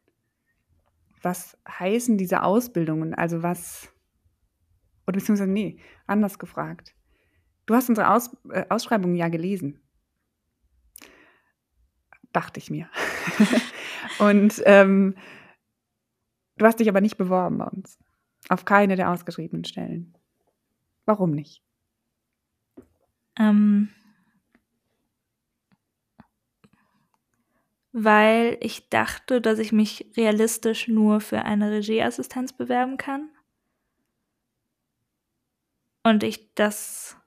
was 1.22 1.58
heißen 1.70 2.18
diese 2.18 2.44
Ausbildungen? 2.44 3.14
Also 3.14 3.44
was, 3.44 3.94
oder 5.08 5.20
beziehungsweise, 5.20 5.50
nee, 5.50 5.80
anders 6.06 6.38
gefragt. 6.38 6.97
Du 7.68 7.76
hast 7.76 7.90
unsere 7.90 8.10
Aus, 8.12 8.36
äh, 8.50 8.66
Ausschreibung 8.70 9.14
ja 9.16 9.28
gelesen. 9.28 9.80
Dachte 12.34 12.60
ich 12.60 12.72
mir. 12.72 12.90
Und 14.20 14.64
ähm, 14.66 15.16
du 16.58 16.66
hast 16.66 16.80
dich 16.80 16.90
aber 16.90 17.02
nicht 17.02 17.18
beworben 17.18 17.60
bei 17.60 17.66
uns. 17.66 18.00
Auf 18.50 18.66
keine 18.66 18.96
der 18.96 19.12
ausgeschriebenen 19.12 19.66
Stellen. 19.66 20.18
Warum 21.06 21.32
nicht? 21.32 21.62
Ähm, 23.38 23.90
weil 27.92 28.58
ich 28.62 28.90
dachte, 28.90 29.42
dass 29.42 29.60
ich 29.60 29.72
mich 29.72 30.12
realistisch 30.16 30.88
nur 30.88 31.20
für 31.20 31.44
eine 31.44 31.72
Regieassistenz 31.72 32.54
bewerben 32.54 32.98
kann. 32.98 33.30
Und 36.04 36.24
ich 36.24 36.54
das. 36.56 37.18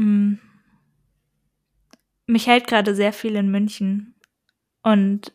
Mm, 0.00 0.38
mich 2.26 2.46
hält 2.46 2.66
gerade 2.66 2.94
sehr 2.94 3.12
viel 3.12 3.36
in 3.36 3.50
München. 3.50 4.14
Und 4.82 5.34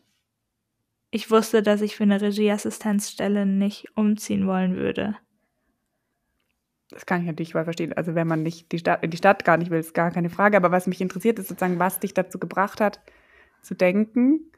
ich 1.12 1.30
wusste, 1.30 1.62
dass 1.62 1.82
ich 1.82 1.94
für 1.94 2.02
eine 2.02 2.20
Regieassistenzstelle 2.20 3.46
nicht 3.46 3.96
umziehen 3.96 4.48
wollen 4.48 4.74
würde. 4.74 5.16
Das 6.90 7.06
kann 7.06 7.20
ich 7.20 7.26
natürlich 7.26 7.54
mal 7.54 7.64
verstehen. 7.64 7.92
Also 7.92 8.14
wenn 8.16 8.26
man 8.26 8.42
nicht 8.42 8.72
die 8.72 8.78
Stadt, 8.78 9.00
die 9.04 9.16
Stadt 9.16 9.44
gar 9.44 9.56
nicht 9.56 9.70
will, 9.70 9.78
ist 9.78 9.94
gar 9.94 10.10
keine 10.10 10.30
Frage. 10.30 10.56
Aber 10.56 10.72
was 10.72 10.88
mich 10.88 11.00
interessiert, 11.00 11.38
ist 11.38 11.48
sozusagen, 11.48 11.78
was 11.78 12.00
dich 12.00 12.14
dazu 12.14 12.38
gebracht 12.38 12.80
hat, 12.80 13.00
zu 13.62 13.74
denken, 13.74 14.50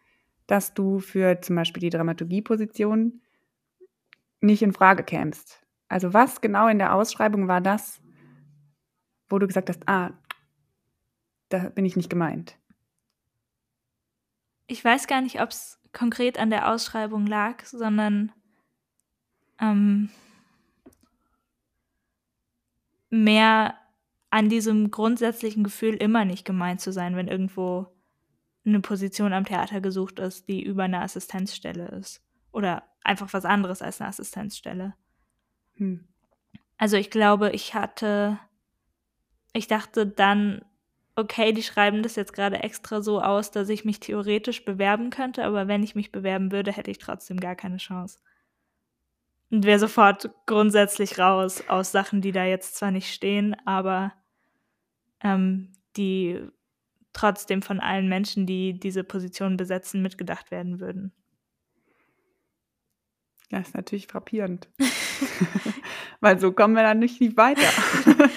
dass 0.47 0.73
du 0.73 1.01
für 1.01 1.41
zum 1.43 1.57
Beispiel 1.57 1.81
die 1.83 1.91
Dramaturgieposition 1.91 3.21
nicht 4.41 4.63
in 4.63 4.73
Frage 4.73 5.03
kämst. 5.03 5.67
Also 5.89 6.15
was 6.15 6.41
genau 6.41 6.69
in 6.69 6.79
der 6.79 6.95
Ausschreibung 6.95 7.49
war 7.49 7.61
das, 7.61 8.01
wo 9.29 9.39
du 9.39 9.47
gesagt 9.47 9.69
hast, 9.69 9.89
ah, 9.89 10.11
da 11.49 11.71
bin 11.71 11.85
ich 11.85 11.97
nicht 11.97 12.11
gemeint? 12.11 12.57
Ich 14.67 14.85
weiß 14.85 15.07
gar 15.07 15.21
nicht, 15.21 15.41
ob 15.41 15.51
es 15.51 15.81
konkret 15.93 16.39
an 16.39 16.51
der 16.51 16.73
Ausschreibung 16.73 17.27
lag, 17.27 17.65
sondern 17.65 18.33
ähm, 19.61 20.11
mehr 23.11 23.75
an 24.31 24.49
diesem 24.49 24.91
grundsätzlichen 24.91 25.65
Gefühl, 25.65 25.95
immer 25.95 26.25
nicht 26.25 26.45
gemeint 26.45 26.81
zu 26.81 26.93
sein, 26.93 27.17
wenn 27.17 27.29
irgendwo 27.29 27.87
eine 28.65 28.81
Position 28.81 29.33
am 29.33 29.45
Theater 29.45 29.81
gesucht 29.81 30.19
ist, 30.19 30.49
die 30.49 30.63
über 30.63 30.85
eine 30.85 31.01
Assistenzstelle 31.01 31.89
ist. 31.89 32.23
Oder 32.53 32.85
einfach 33.03 33.33
was 33.33 33.45
anderes 33.45 33.81
als 33.81 34.01
eine 34.01 34.09
Assistenzstelle. 34.09 34.95
Hm. 35.77 36.07
Also 36.77 36.97
ich 36.97 37.11
glaube, 37.11 37.51
ich 37.51 37.75
hatte, 37.75 38.39
ich 39.59 39.67
dachte 39.67 40.07
dann, 40.07 40.63
okay, 41.17 41.53
die 41.53 41.65
schreiben 41.65 42.03
das 42.03 42.15
jetzt 42.15 42.33
gerade 42.33 42.63
extra 42.63 43.03
so 43.03 43.21
aus, 43.21 43.51
dass 43.51 43.69
ich 43.69 43.85
mich 43.85 43.99
theoretisch 43.99 44.65
bewerben 44.65 45.11
könnte, 45.11 45.45
aber 45.45 45.67
wenn 45.67 45.83
ich 45.83 45.97
mich 45.97 46.13
bewerben 46.13 46.53
würde, 46.53 46.73
hätte 46.73 46.93
ich 46.93 46.99
trotzdem 46.99 47.41
gar 47.41 47.57
keine 47.57 47.79
Chance. 47.79 48.21
Und 49.51 49.65
wäre 49.65 49.81
sofort 49.81 50.31
grundsätzlich 50.47 51.19
raus 51.19 51.65
aus 51.69 51.91
Sachen, 51.91 52.21
die 52.21 52.33
da 52.33 52.45
jetzt 52.45 52.77
zwar 52.77 52.93
nicht 52.93 53.13
stehen, 53.13 53.57
aber 53.67 54.13
ähm, 55.21 55.73
die 55.97 56.41
trotzdem 57.13 57.63
von 57.63 57.81
allen 57.81 58.09
Menschen, 58.09 58.47
die 58.47 58.79
diese 58.79 59.03
Position 59.03 59.57
besetzen, 59.57 60.03
mitgedacht 60.03 60.53
werden 60.53 60.79
würden. 60.79 61.13
Ja, 63.51 63.59
ist 63.59 63.75
natürlich 63.75 64.07
frappierend. 64.07 64.69
Weil 66.21 66.39
so 66.39 66.53
kommen 66.53 66.75
wir 66.75 66.83
dann 66.83 67.01
nicht, 67.01 67.21
nicht 67.21 67.37
weiter. 67.37 67.69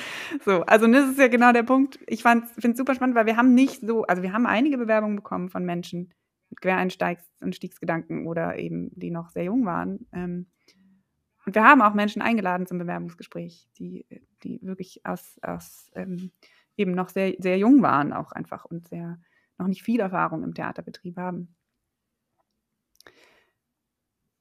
so, 0.46 0.62
also 0.64 0.88
das 0.88 1.12
ist 1.12 1.20
ja 1.20 1.28
genau 1.28 1.52
der 1.52 1.64
Punkt. 1.64 2.00
Ich 2.08 2.24
finde 2.24 2.48
es 2.56 2.78
super 2.78 2.96
spannend, 2.96 3.16
weil 3.16 3.26
wir 3.26 3.38
haben 3.38 3.54
nicht 3.54 3.82
so, 3.82 4.04
also 4.04 4.22
wir 4.24 4.34
haben 4.34 4.46
einige 4.46 4.78
Bewerbungen 4.78 5.16
bekommen 5.16 5.50
von 5.50 5.66
Menschen 5.66 6.14
mit 6.50 6.62
Quereinstiegsgedanken 6.62 8.28
oder 8.28 8.58
eben, 8.58 8.92
die 8.94 9.12
noch 9.12 9.30
sehr 9.30 9.44
jung 9.44 9.66
waren. 9.66 10.08
Ähm, 10.12 10.48
und 11.46 11.56
wir 11.56 11.64
haben 11.64 11.82
auch 11.82 11.94
Menschen 11.94 12.22
eingeladen 12.22 12.68
zum 12.68 12.78
Bewerbungsgespräch, 12.78 13.68
die, 13.80 14.06
die 14.44 14.60
wirklich 14.62 15.06
aus, 15.06 15.40
aus 15.42 15.90
ähm, 15.96 16.32
eben 16.78 16.92
noch 16.92 17.10
sehr, 17.10 17.36
sehr 17.40 17.58
jung 17.58 17.82
waren, 17.82 18.14
auch 18.14 18.32
einfach 18.32 18.66
und 18.66 18.88
sehr 18.88 19.20
noch 19.58 19.68
nicht 19.68 19.84
viel 19.84 20.00
Erfahrung 20.00 20.44
im 20.44 20.54
Theaterbetrieb 20.54 21.18
haben 21.18 21.56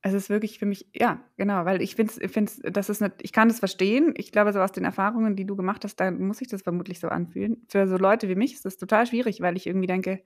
es 0.03 0.15
ist 0.15 0.31
wirklich 0.31 0.59
für 0.59 0.67
mich, 0.67 0.87
ja, 0.95 1.21
genau, 1.37 1.65
weil 1.67 1.83
ich 1.83 1.95
finde, 1.95 2.13
ich 2.21 2.73
das 2.73 2.89
ist 2.89 3.01
nicht, 3.03 3.15
ich 3.21 3.33
kann 3.33 3.49
das 3.49 3.59
verstehen. 3.59 4.15
Ich 4.17 4.33
glaube, 4.33 4.53
so 4.53 4.61
aus 4.61 4.73
den 4.73 4.85
Erfahrungen, 4.85 5.37
die 5.37 5.45
du 5.45 5.57
gemacht 5.57 5.85
hast, 5.85 5.97
da 5.97 6.11
muss 6.11 6.39
sich 6.39 6.49
das 6.49 6.63
vermutlich 6.63 7.01
so 7.01 7.09
anfühlen. 7.09 7.67
Für 7.69 7.87
so 7.87 7.99
Leute 7.99 8.29
wie 8.29 8.35
mich 8.35 8.55
ist 8.55 8.65
das 8.65 8.79
total 8.79 9.07
schwierig, 9.07 9.43
weil 9.43 9.57
ich 9.57 9.67
irgendwie 9.67 9.87
denke, 9.87 10.23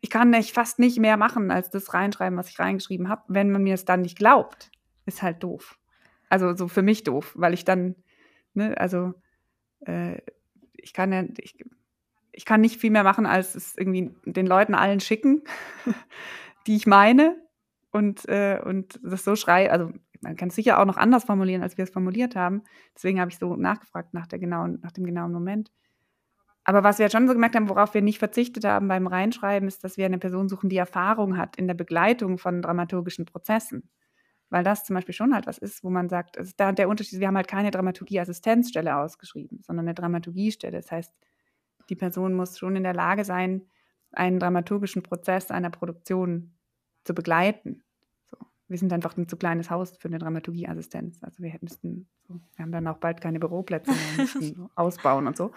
ich 0.00 0.10
kann 0.10 0.30
nicht, 0.30 0.52
fast 0.52 0.78
nicht 0.78 0.98
mehr 0.98 1.16
machen, 1.16 1.50
als 1.50 1.70
das 1.70 1.94
reinschreiben, 1.94 2.38
was 2.38 2.50
ich 2.50 2.58
reingeschrieben 2.58 3.08
habe. 3.08 3.22
Wenn 3.28 3.50
man 3.50 3.62
mir 3.62 3.74
es 3.74 3.86
dann 3.86 4.02
nicht 4.02 4.18
glaubt, 4.18 4.70
ist 5.06 5.22
halt 5.22 5.42
doof. 5.42 5.78
Also 6.28 6.54
so 6.54 6.68
für 6.68 6.82
mich 6.82 7.02
doof, 7.02 7.32
weil 7.34 7.54
ich 7.54 7.64
dann, 7.64 7.96
ne, 8.52 8.76
also 8.78 9.14
äh, 9.86 10.18
ich 10.74 10.92
kann 10.92 11.12
ja, 11.12 11.24
ich, 11.38 11.64
ich 12.32 12.44
kann 12.44 12.60
nicht 12.60 12.78
viel 12.78 12.90
mehr 12.90 13.04
machen, 13.04 13.24
als 13.24 13.54
es 13.54 13.76
irgendwie 13.76 14.14
den 14.26 14.46
Leuten 14.46 14.74
allen 14.74 15.00
schicken, 15.00 15.42
die 16.66 16.76
ich 16.76 16.86
meine 16.86 17.36
und, 17.90 18.28
äh, 18.28 18.60
und 18.64 19.00
das 19.02 19.24
so 19.24 19.36
schreibe, 19.36 19.72
also 19.72 19.90
man 20.20 20.36
kann 20.36 20.48
es 20.48 20.56
sicher 20.56 20.80
auch 20.80 20.84
noch 20.84 20.96
anders 20.96 21.24
formulieren, 21.24 21.62
als 21.62 21.76
wir 21.76 21.84
es 21.84 21.90
formuliert 21.90 22.36
haben. 22.36 22.62
Deswegen 22.94 23.20
habe 23.20 23.30
ich 23.30 23.38
so 23.38 23.56
nachgefragt 23.56 24.14
nach, 24.14 24.26
der 24.26 24.38
genauen, 24.38 24.78
nach 24.82 24.92
dem 24.92 25.04
genauen 25.04 25.32
Moment. 25.32 25.70
Aber 26.64 26.84
was 26.84 26.98
wir 26.98 27.08
schon 27.08 27.26
so 27.26 27.32
gemerkt 27.32 27.56
haben, 27.56 27.70
worauf 27.70 27.94
wir 27.94 28.02
nicht 28.02 28.18
verzichtet 28.18 28.64
haben 28.66 28.88
beim 28.88 29.06
Reinschreiben, 29.06 29.68
ist, 29.68 29.84
dass 29.84 29.96
wir 29.96 30.04
eine 30.04 30.18
Person 30.18 30.48
suchen, 30.50 30.68
die 30.68 30.76
Erfahrung 30.76 31.38
hat 31.38 31.56
in 31.56 31.66
der 31.66 31.74
Begleitung 31.74 32.36
von 32.36 32.60
dramaturgischen 32.60 33.24
Prozessen. 33.24 33.88
Weil 34.50 34.64
das 34.64 34.84
zum 34.84 34.94
Beispiel 34.94 35.14
schon 35.14 35.34
halt 35.34 35.46
was 35.46 35.58
ist, 35.58 35.82
wo 35.82 35.90
man 35.90 36.08
sagt, 36.08 36.36
also 36.36 36.52
da 36.56 36.72
der 36.72 36.88
Unterschied, 36.88 37.20
wir 37.20 37.28
haben 37.28 37.36
halt 37.36 37.48
keine 37.48 37.70
Dramaturgie-Assistenzstelle 37.70 38.96
ausgeschrieben, 38.96 39.62
sondern 39.62 39.86
eine 39.86 39.94
Dramaturgiestelle. 39.94 40.78
Das 40.78 40.90
heißt, 40.90 41.14
die 41.88 41.96
Person 41.96 42.34
muss 42.34 42.58
schon 42.58 42.76
in 42.76 42.82
der 42.82 42.94
Lage 42.94 43.24
sein, 43.24 43.62
einen 44.12 44.38
dramaturgischen 44.38 45.02
Prozess 45.02 45.50
einer 45.50 45.70
Produktion 45.70 46.57
zu 47.08 47.14
begleiten. 47.14 47.82
So. 48.30 48.36
Wir 48.68 48.78
sind 48.78 48.92
einfach 48.92 49.16
ein 49.16 49.26
zu 49.28 49.36
kleines 49.36 49.70
Haus 49.70 49.96
für 49.96 50.08
eine 50.08 50.18
Dramaturgieassistenz. 50.18 51.24
Also 51.24 51.42
wir 51.42 51.58
müssten, 51.62 52.06
so, 52.28 52.34
wir 52.54 52.62
haben 52.62 52.70
dann 52.70 52.86
auch 52.86 52.98
bald 52.98 53.20
keine 53.20 53.40
Büroplätze 53.40 53.90
mehr, 53.90 54.18
müssen 54.18 54.68
ausbauen 54.76 55.26
und 55.26 55.36
so. 55.36 55.52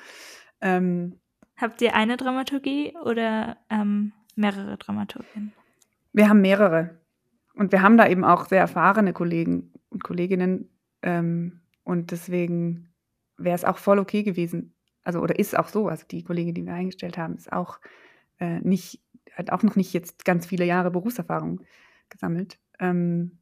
Ähm, 0.61 1.19
Habt 1.57 1.81
ihr 1.81 1.93
eine 1.93 2.17
Dramaturgie 2.17 2.95
oder 3.03 3.57
ähm, 3.69 4.13
mehrere 4.35 4.77
Dramaturgien? 4.77 5.51
Wir 6.13 6.29
haben 6.29 6.41
mehrere. 6.41 6.97
Und 7.53 7.73
wir 7.73 7.81
haben 7.81 7.97
da 7.97 8.07
eben 8.07 8.23
auch 8.23 8.45
sehr 8.45 8.61
erfahrene 8.61 9.11
Kollegen 9.11 9.73
und 9.89 10.03
Kolleginnen. 10.03 10.69
Ähm, 11.01 11.59
und 11.83 12.11
deswegen 12.11 12.87
wäre 13.37 13.55
es 13.55 13.65
auch 13.65 13.77
voll 13.77 13.99
okay 13.99 14.23
gewesen. 14.23 14.73
Also, 15.03 15.19
oder 15.19 15.37
ist 15.37 15.57
auch 15.57 15.67
so. 15.67 15.89
Also, 15.89 16.05
die 16.09 16.23
Kollegin, 16.23 16.55
die 16.55 16.65
wir 16.65 16.73
eingestellt 16.73 17.17
haben, 17.17 17.35
ist 17.35 17.51
auch 17.51 17.79
äh, 18.39 18.59
nicht 18.61 19.01
hat 19.33 19.51
auch 19.51 19.63
noch 19.63 19.75
nicht 19.75 19.93
jetzt 19.93 20.25
ganz 20.25 20.45
viele 20.45 20.65
Jahre 20.65 20.91
Berufserfahrung 20.91 21.61
gesammelt. 22.09 22.59
Ähm, 22.79 23.39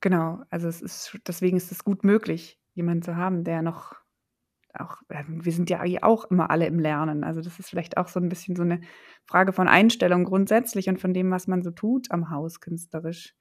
genau, 0.00 0.42
also 0.50 0.68
es 0.68 0.80
ist, 0.82 1.18
deswegen 1.26 1.56
ist 1.56 1.72
es 1.72 1.84
gut 1.84 2.04
möglich, 2.04 2.58
jemanden 2.74 3.02
zu 3.02 3.16
haben, 3.16 3.44
der 3.44 3.62
noch 3.62 4.00
auch, 4.74 5.02
äh, 5.08 5.24
wir 5.26 5.52
sind 5.52 5.70
ja 5.70 5.82
auch 6.02 6.24
immer 6.30 6.50
alle 6.50 6.66
im 6.66 6.78
Lernen. 6.78 7.24
Also 7.24 7.40
das 7.40 7.58
ist 7.58 7.70
vielleicht 7.70 7.96
auch 7.96 8.08
so 8.08 8.20
ein 8.20 8.28
bisschen 8.28 8.56
so 8.56 8.62
eine 8.62 8.80
Frage 9.24 9.52
von 9.52 9.68
Einstellung 9.68 10.24
grundsätzlich 10.24 10.88
und 10.88 11.00
von 11.00 11.14
dem, 11.14 11.30
was 11.30 11.46
man 11.46 11.62
so 11.62 11.70
tut 11.70 12.10
am 12.10 12.30
Haus 12.30 12.60
künstlerisch. 12.60 13.34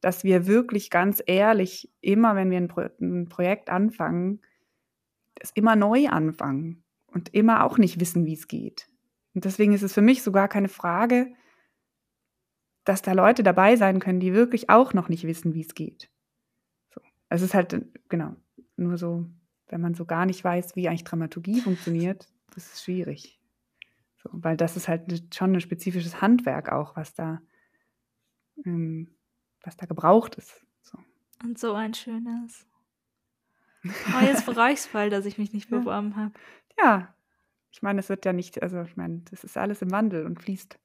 Dass 0.00 0.24
wir 0.24 0.46
wirklich 0.46 0.90
ganz 0.90 1.22
ehrlich 1.26 1.92
immer, 2.00 2.36
wenn 2.36 2.50
wir 2.50 2.58
ein, 2.58 2.68
Pro 2.68 2.82
ein 3.00 3.28
Projekt 3.28 3.68
anfangen, 3.68 4.40
es 5.34 5.50
immer 5.52 5.76
neu 5.76 6.08
anfangen 6.08 6.84
und 7.06 7.34
immer 7.34 7.64
auch 7.64 7.78
nicht 7.78 8.00
wissen, 8.00 8.24
wie 8.24 8.34
es 8.34 8.48
geht. 8.48 8.89
Und 9.34 9.44
deswegen 9.44 9.72
ist 9.72 9.82
es 9.82 9.94
für 9.94 10.02
mich 10.02 10.22
sogar 10.22 10.48
keine 10.48 10.68
Frage, 10.68 11.32
dass 12.84 13.02
da 13.02 13.12
Leute 13.12 13.42
dabei 13.42 13.76
sein 13.76 14.00
können, 14.00 14.20
die 14.20 14.32
wirklich 14.32 14.70
auch 14.70 14.94
noch 14.94 15.08
nicht 15.08 15.24
wissen, 15.24 15.54
wie 15.54 15.60
es 15.60 15.74
geht. 15.74 16.10
So. 16.92 17.00
Es 17.28 17.42
ist 17.42 17.54
halt, 17.54 17.86
genau, 18.08 18.34
nur 18.76 18.98
so, 18.98 19.26
wenn 19.68 19.80
man 19.80 19.94
so 19.94 20.04
gar 20.04 20.26
nicht 20.26 20.42
weiß, 20.42 20.74
wie 20.76 20.88
eigentlich 20.88 21.04
Dramaturgie 21.04 21.60
funktioniert, 21.60 22.28
das 22.54 22.72
ist 22.72 22.82
schwierig. 22.82 23.40
So, 24.22 24.30
weil 24.32 24.56
das 24.56 24.76
ist 24.76 24.88
halt 24.88 25.34
schon 25.34 25.52
ein 25.52 25.60
spezifisches 25.60 26.20
Handwerk 26.20 26.72
auch, 26.72 26.96
was 26.96 27.14
da, 27.14 27.40
ähm, 28.64 29.14
was 29.62 29.76
da 29.76 29.86
gebraucht 29.86 30.34
ist. 30.34 30.60
So. 30.82 30.98
Und 31.42 31.58
so 31.58 31.74
ein 31.74 31.94
schönes. 31.94 32.66
Oh, 34.14 34.22
jetzt 34.22 34.44
bereue 34.44 34.74
ich 34.74 34.80
es 34.80 34.86
voll, 34.86 35.08
dass 35.08 35.24
ich 35.24 35.38
mich 35.38 35.54
nicht 35.54 35.70
beworben 35.70 36.14
habe. 36.14 36.34
Ja, 36.78 37.14
ich 37.70 37.82
meine, 37.82 38.00
es 38.00 38.08
wird 38.08 38.24
ja 38.24 38.32
nicht, 38.32 38.62
also 38.62 38.82
ich 38.82 38.96
meine, 38.96 39.22
das 39.30 39.44
ist 39.44 39.56
alles 39.56 39.82
im 39.82 39.90
Wandel 39.90 40.26
und 40.26 40.40
fließt. 40.40 40.78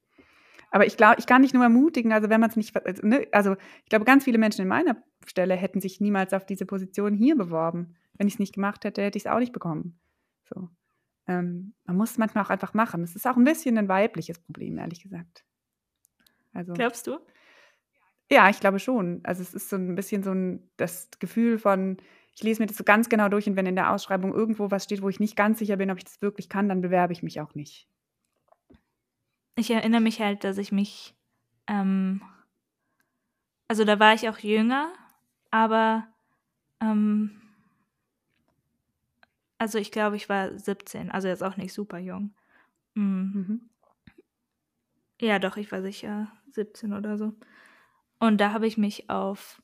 Aber 0.70 0.86
ich 0.86 0.96
glaube, 0.96 1.16
ich 1.18 1.26
kann 1.26 1.42
nicht 1.42 1.54
nur 1.54 1.62
ermutigen, 1.62 2.12
also 2.12 2.28
wenn 2.28 2.40
man 2.40 2.50
es 2.50 2.56
nicht, 2.56 2.76
also, 2.76 3.06
ne, 3.06 3.26
also 3.32 3.56
ich 3.84 3.88
glaube, 3.88 4.04
ganz 4.04 4.24
viele 4.24 4.38
Menschen 4.38 4.62
in 4.62 4.68
meiner 4.68 4.96
Stelle 5.26 5.54
hätten 5.54 5.80
sich 5.80 6.00
niemals 6.00 6.32
auf 6.32 6.44
diese 6.44 6.66
Position 6.66 7.14
hier 7.14 7.36
beworben. 7.36 7.96
Wenn 8.14 8.28
ich 8.28 8.34
es 8.34 8.40
nicht 8.40 8.54
gemacht 8.54 8.84
hätte, 8.84 9.02
hätte 9.02 9.18
ich 9.18 9.26
es 9.26 9.30
auch 9.30 9.38
nicht 9.38 9.52
bekommen. 9.52 9.98
So. 10.44 10.68
Ähm, 11.28 11.74
man 11.84 11.96
muss 11.96 12.12
es 12.12 12.18
manchmal 12.18 12.44
auch 12.44 12.50
einfach 12.50 12.74
machen. 12.74 13.02
Es 13.02 13.16
ist 13.16 13.26
auch 13.26 13.36
ein 13.36 13.44
bisschen 13.44 13.78
ein 13.78 13.88
weibliches 13.88 14.38
Problem, 14.38 14.78
ehrlich 14.78 15.02
gesagt. 15.02 15.44
Also, 16.52 16.72
Glaubst 16.72 17.06
du? 17.06 17.18
Ja, 18.30 18.48
ich 18.48 18.60
glaube 18.60 18.78
schon. 18.78 19.20
Also 19.24 19.42
es 19.42 19.54
ist 19.54 19.68
so 19.68 19.76
ein 19.76 19.94
bisschen 19.94 20.22
so 20.22 20.32
ein, 20.32 20.68
das 20.76 21.10
Gefühl 21.18 21.58
von, 21.58 21.98
ich 22.36 22.42
lese 22.42 22.60
mir 22.60 22.66
das 22.66 22.76
so 22.76 22.84
ganz 22.84 23.08
genau 23.08 23.30
durch 23.30 23.48
und 23.48 23.56
wenn 23.56 23.64
in 23.64 23.76
der 23.76 23.90
Ausschreibung 23.90 24.34
irgendwo 24.34 24.70
was 24.70 24.84
steht, 24.84 25.00
wo 25.00 25.08
ich 25.08 25.20
nicht 25.20 25.36
ganz 25.36 25.58
sicher 25.58 25.76
bin, 25.76 25.90
ob 25.90 25.96
ich 25.96 26.04
das 26.04 26.20
wirklich 26.20 26.50
kann, 26.50 26.68
dann 26.68 26.82
bewerbe 26.82 27.14
ich 27.14 27.22
mich 27.22 27.40
auch 27.40 27.54
nicht. 27.54 27.88
Ich 29.56 29.70
erinnere 29.70 30.02
mich 30.02 30.20
halt, 30.20 30.44
dass 30.44 30.58
ich 30.58 30.70
mich, 30.70 31.14
ähm, 31.66 32.20
also 33.68 33.84
da 33.84 33.98
war 33.98 34.12
ich 34.12 34.28
auch 34.28 34.38
jünger, 34.38 34.92
aber 35.50 36.06
ähm, 36.82 37.40
also 39.56 39.78
ich 39.78 39.90
glaube, 39.90 40.16
ich 40.16 40.28
war 40.28 40.58
17, 40.58 41.10
also 41.10 41.28
jetzt 41.28 41.42
auch 41.42 41.56
nicht 41.56 41.72
super 41.72 41.98
jung. 41.98 42.34
Mhm. 42.94 43.32
Mhm. 43.34 43.70
Ja, 45.22 45.38
doch, 45.38 45.56
ich 45.56 45.72
war 45.72 45.80
sicher 45.80 46.30
17 46.50 46.92
oder 46.92 47.16
so. 47.16 47.32
Und 48.18 48.38
da 48.42 48.52
habe 48.52 48.66
ich 48.66 48.76
mich 48.76 49.08
auf 49.08 49.62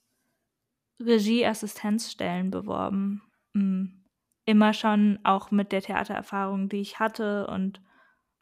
Regieassistenzstellen 1.01 2.51
beworben. 2.51 3.23
Mhm. 3.55 4.05
Immer 4.45 4.73
schon 4.73 5.19
auch 5.25 5.51
mit 5.51 5.73
der 5.73 5.83
Theatererfahrung, 5.83 6.69
die 6.69 6.81
ich 6.81 6.99
hatte 6.99 7.47
und 7.47 7.81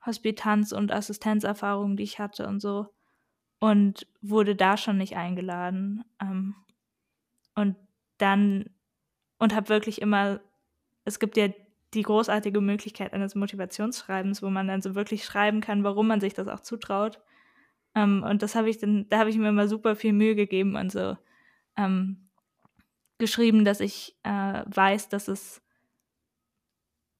Hospitanz- 0.04 0.72
und 0.72 0.92
Assistenzerfahrung, 0.92 1.96
die 1.96 2.04
ich 2.04 2.18
hatte 2.18 2.46
und 2.46 2.60
so. 2.60 2.86
Und 3.58 4.06
wurde 4.22 4.56
da 4.56 4.78
schon 4.78 4.96
nicht 4.96 5.16
eingeladen. 5.16 6.04
Ähm, 6.20 6.54
und 7.54 7.76
dann, 8.16 8.70
und 9.38 9.54
habe 9.54 9.68
wirklich 9.68 10.00
immer, 10.00 10.40
es 11.04 11.18
gibt 11.18 11.36
ja 11.36 11.48
die 11.92 12.02
großartige 12.02 12.60
Möglichkeit 12.60 13.12
eines 13.12 13.34
Motivationsschreibens, 13.34 14.42
wo 14.42 14.48
man 14.48 14.68
dann 14.68 14.80
so 14.80 14.94
wirklich 14.94 15.24
schreiben 15.24 15.60
kann, 15.60 15.84
warum 15.84 16.06
man 16.06 16.20
sich 16.20 16.32
das 16.32 16.48
auch 16.48 16.60
zutraut. 16.60 17.20
Ähm, 17.94 18.22
und 18.22 18.42
das 18.42 18.54
habe 18.54 18.70
ich 18.70 18.78
dann, 18.78 19.08
da 19.10 19.18
habe 19.18 19.30
ich 19.30 19.36
mir 19.36 19.48
immer 19.48 19.68
super 19.68 19.96
viel 19.96 20.12
Mühe 20.12 20.34
gegeben 20.34 20.76
und 20.76 20.92
so 20.92 21.16
ähm, 21.76 22.29
geschrieben, 23.20 23.64
dass 23.64 23.80
ich 23.80 24.16
äh, 24.24 24.62
weiß, 24.66 25.08
dass 25.08 25.28
es 25.28 25.62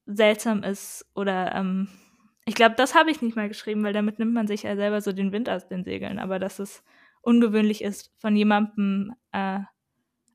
seltsam 0.05 0.63
ist 0.63 1.05
oder 1.15 1.55
ähm, 1.55 1.87
ich 2.45 2.55
glaube, 2.55 2.75
das 2.75 2.95
habe 2.95 3.11
ich 3.11 3.21
nicht 3.21 3.35
mal 3.35 3.47
geschrieben, 3.47 3.83
weil 3.83 3.93
damit 3.93 4.19
nimmt 4.19 4.33
man 4.33 4.47
sich 4.47 4.63
ja 4.63 4.75
selber 4.75 4.99
so 5.01 5.13
den 5.13 5.31
Wind 5.31 5.49
aus 5.49 5.67
den 5.67 5.83
Segeln, 5.83 6.19
aber 6.19 6.39
dass 6.39 6.59
es 6.59 6.83
ungewöhnlich 7.21 7.83
ist, 7.83 8.11
von 8.19 8.35
jemandem 8.35 9.13
äh, 9.31 9.59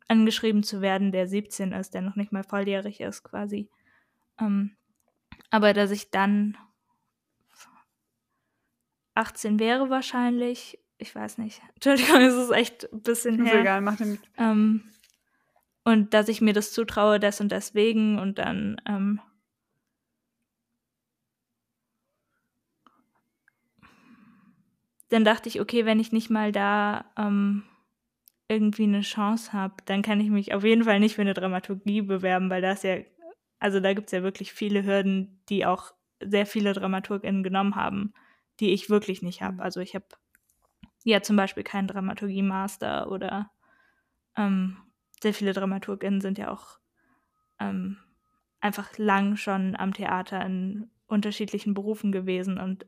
angeschrieben 0.09 0.63
zu 0.63 0.81
werden, 0.81 1.13
der 1.13 1.27
17 1.27 1.73
ist, 1.73 1.95
der 1.95 2.03
noch 2.03 2.17
nicht 2.17 2.33
mal 2.33 2.45
volljährig 2.45 3.01
ist 3.01 3.25
quasi. 3.25 3.69
Ähm, 4.41 4.77
aber 5.51 5.73
dass 5.73 5.91
ich 5.91 6.11
dann 6.11 6.57
18 9.15 9.59
wäre 9.59 9.91
wahrscheinlich, 9.91 10.79
ich 10.99 11.15
weiß 11.15 11.39
nicht. 11.39 11.61
Entschuldigung, 11.75 12.21
es 12.21 12.35
ist 12.35 12.51
echt 12.51 12.93
ein 12.93 13.03
bisschen 13.03 13.45
her. 13.45 13.55
Ist 13.55 13.61
egal, 13.61 13.81
mach 13.81 13.97
den. 13.97 14.19
Ähm, 14.39 14.85
und 15.87 16.15
dass 16.15 16.29
ich 16.29 16.41
mir 16.41 16.53
das 16.53 16.73
zutraue, 16.73 17.21
des 17.21 17.41
und 17.41 17.53
deswegen 17.53 18.19
und 18.19 18.39
dann 18.39 18.81
ähm, 18.89 19.21
dann 25.11 25.25
dachte 25.25 25.49
ich, 25.49 25.61
okay, 25.61 25.87
wenn 25.87 26.01
ich 26.01 26.11
nicht 26.11 26.29
mal 26.29 26.51
da 26.51 27.05
ähm, 27.17 27.63
irgendwie 28.49 28.83
eine 28.83 29.03
Chance 29.03 29.53
habe, 29.53 29.75
dann 29.85 30.03
kann 30.03 30.21
ich 30.21 30.29
mich 30.29 30.55
auf 30.55 30.65
jeden 30.65 30.83
Fall 30.83 30.99
nicht 30.99 31.15
für 31.15 31.23
eine 31.23 31.35
Dramaturgie 31.35 32.03
bewerben, 32.03 32.51
weil 32.51 32.63
das 32.63 32.83
ja, 32.83 32.97
also 33.61 33.79
da 33.79 33.95
gibt 33.95 34.07
es 34.07 34.13
ja 34.13 34.25
wirklich 34.25 34.53
viele 34.53 34.85
Hürden, 34.85 35.41
die 35.49 35.67
auch 35.67 35.93
sehr 36.21 36.47
viele 36.47 36.73
DramaturgInnen 36.73 37.45
genommen 37.45 37.77
haben, 37.77 38.13
die 38.59 38.73
ich 38.73 38.91
wirklich 38.91 39.23
nicht 39.23 39.41
habe. 39.41 39.55
Mhm. 39.55 39.61
Also 39.61 39.79
ich 39.79 39.95
habe 39.95 40.07
ja 41.05 41.23
zum 41.23 41.37
Beispiel 41.37 41.63
keinen 41.63 41.87
Dramaturgie-Master 41.87 43.09
oder 43.09 43.53
ähm, 44.37 44.79
sehr 45.27 45.35
viele 45.35 45.53
DramaturgInnen 45.53 46.21
sind 46.21 46.39
ja 46.39 46.53
auch 46.53 46.79
ähm, 47.59 47.97
einfach 48.61 48.97
lang 48.97 49.37
schon 49.37 49.75
am 49.75 49.93
Theater 49.93 50.41
in 50.47 50.89
unterschiedlichen 51.09 51.75
Berufen 51.75 52.13
gewesen 52.13 52.59
und 52.61 52.87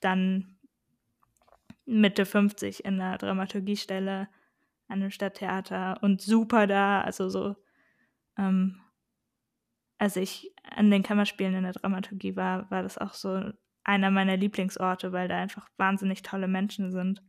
dann 0.00 0.58
Mitte 1.86 2.26
50 2.26 2.84
in 2.84 2.98
der 2.98 3.16
Dramaturgiestelle 3.16 4.28
an 4.88 5.00
einem 5.00 5.10
Stadttheater 5.10 5.98
und 6.02 6.20
super 6.20 6.66
da. 6.66 7.00
Also 7.00 7.30
so, 7.30 7.56
ähm, 8.36 8.78
als 9.96 10.16
ich 10.16 10.54
an 10.62 10.90
den 10.90 11.02
Kammerspielen 11.02 11.54
in 11.54 11.62
der 11.62 11.72
Dramaturgie 11.72 12.36
war, 12.36 12.70
war 12.70 12.82
das 12.82 12.98
auch 12.98 13.14
so 13.14 13.50
einer 13.82 14.10
meiner 14.10 14.36
Lieblingsorte, 14.36 15.12
weil 15.12 15.28
da 15.28 15.38
einfach 15.38 15.70
wahnsinnig 15.78 16.20
tolle 16.20 16.48
Menschen 16.48 16.92
sind. 16.92 17.22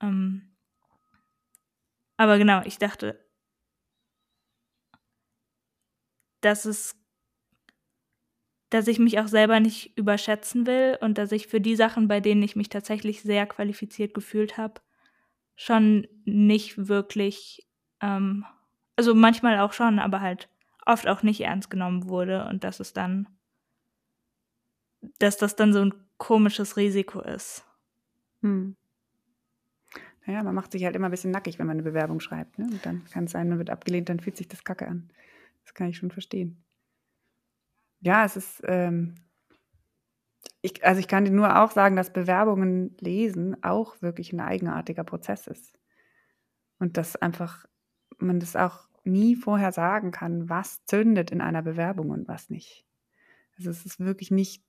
Ähm, 0.00 0.51
aber 2.22 2.38
genau, 2.38 2.62
ich 2.64 2.78
dachte, 2.78 3.18
dass 6.42 6.64
es 6.66 6.94
dass 8.70 8.88
ich 8.88 8.98
mich 8.98 9.18
auch 9.20 9.26
selber 9.28 9.60
nicht 9.60 9.96
überschätzen 9.98 10.66
will 10.66 10.96
und 11.02 11.18
dass 11.18 11.30
ich 11.32 11.46
für 11.46 11.60
die 11.60 11.76
Sachen, 11.76 12.08
bei 12.08 12.20
denen 12.20 12.42
ich 12.42 12.56
mich 12.56 12.70
tatsächlich 12.70 13.20
sehr 13.22 13.46
qualifiziert 13.46 14.14
gefühlt 14.14 14.56
habe, 14.56 14.80
schon 15.56 16.06
nicht 16.24 16.88
wirklich, 16.88 17.66
ähm, 18.02 18.44
also 18.96 19.14
manchmal 19.14 19.58
auch 19.60 19.72
schon, 19.74 19.98
aber 19.98 20.20
halt 20.20 20.48
oft 20.86 21.08
auch 21.08 21.22
nicht 21.22 21.40
ernst 21.42 21.70
genommen 21.70 22.08
wurde 22.08 22.46
und 22.46 22.64
dass 22.64 22.80
es 22.80 22.92
dann, 22.94 23.28
dass 25.18 25.36
das 25.38 25.56
dann 25.56 25.72
so 25.72 25.80
ein 25.84 25.94
komisches 26.18 26.76
Risiko 26.76 27.20
ist. 27.20 27.64
Hm. 28.42 28.76
Naja, 30.26 30.42
man 30.42 30.54
macht 30.54 30.72
sich 30.72 30.84
halt 30.84 30.94
immer 30.94 31.08
ein 31.08 31.10
bisschen 31.10 31.32
nackig, 31.32 31.58
wenn 31.58 31.66
man 31.66 31.76
eine 31.76 31.82
Bewerbung 31.82 32.20
schreibt. 32.20 32.58
Ne? 32.58 32.66
Und 32.66 32.84
dann 32.86 33.04
kann 33.06 33.24
es 33.24 33.32
sein, 33.32 33.48
man 33.48 33.58
wird 33.58 33.70
abgelehnt, 33.70 34.08
dann 34.08 34.20
fühlt 34.20 34.36
sich 34.36 34.48
das 34.48 34.64
kacke 34.64 34.86
an. 34.86 35.10
Das 35.64 35.74
kann 35.74 35.88
ich 35.88 35.96
schon 35.96 36.10
verstehen. 36.10 36.64
Ja, 38.00 38.24
es 38.24 38.36
ist, 38.36 38.62
ähm, 38.66 39.14
ich, 40.60 40.84
also 40.84 41.00
ich 41.00 41.08
kann 41.08 41.24
dir 41.24 41.32
nur 41.32 41.62
auch 41.62 41.70
sagen, 41.70 41.96
dass 41.96 42.12
Bewerbungen 42.12 42.96
lesen 43.00 43.62
auch 43.62 44.00
wirklich 44.00 44.32
ein 44.32 44.40
eigenartiger 44.40 45.04
Prozess 45.04 45.46
ist. 45.46 45.78
Und 46.78 46.96
dass 46.96 47.16
einfach 47.16 47.66
man 48.18 48.40
das 48.40 48.56
auch 48.56 48.88
nie 49.04 49.34
vorher 49.34 49.72
sagen 49.72 50.12
kann, 50.12 50.48
was 50.48 50.84
zündet 50.84 51.30
in 51.30 51.40
einer 51.40 51.62
Bewerbung 51.62 52.10
und 52.10 52.28
was 52.28 52.50
nicht. 52.50 52.86
Also 53.56 53.70
es 53.70 53.84
ist 53.84 54.00
wirklich 54.00 54.30
nicht, 54.30 54.64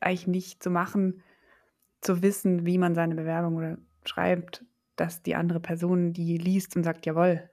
eigentlich 0.00 0.26
nicht 0.26 0.62
zu 0.62 0.70
machen, 0.70 1.22
zu 2.00 2.22
wissen, 2.22 2.66
wie 2.66 2.78
man 2.78 2.94
seine 2.94 3.14
Bewerbung 3.14 3.56
oder 3.56 3.78
schreibt, 4.04 4.64
dass 5.00 5.22
die 5.22 5.34
andere 5.34 5.60
Person 5.60 6.12
die 6.12 6.36
liest 6.36 6.76
und 6.76 6.84
sagt, 6.84 7.06
jawohl. 7.06 7.50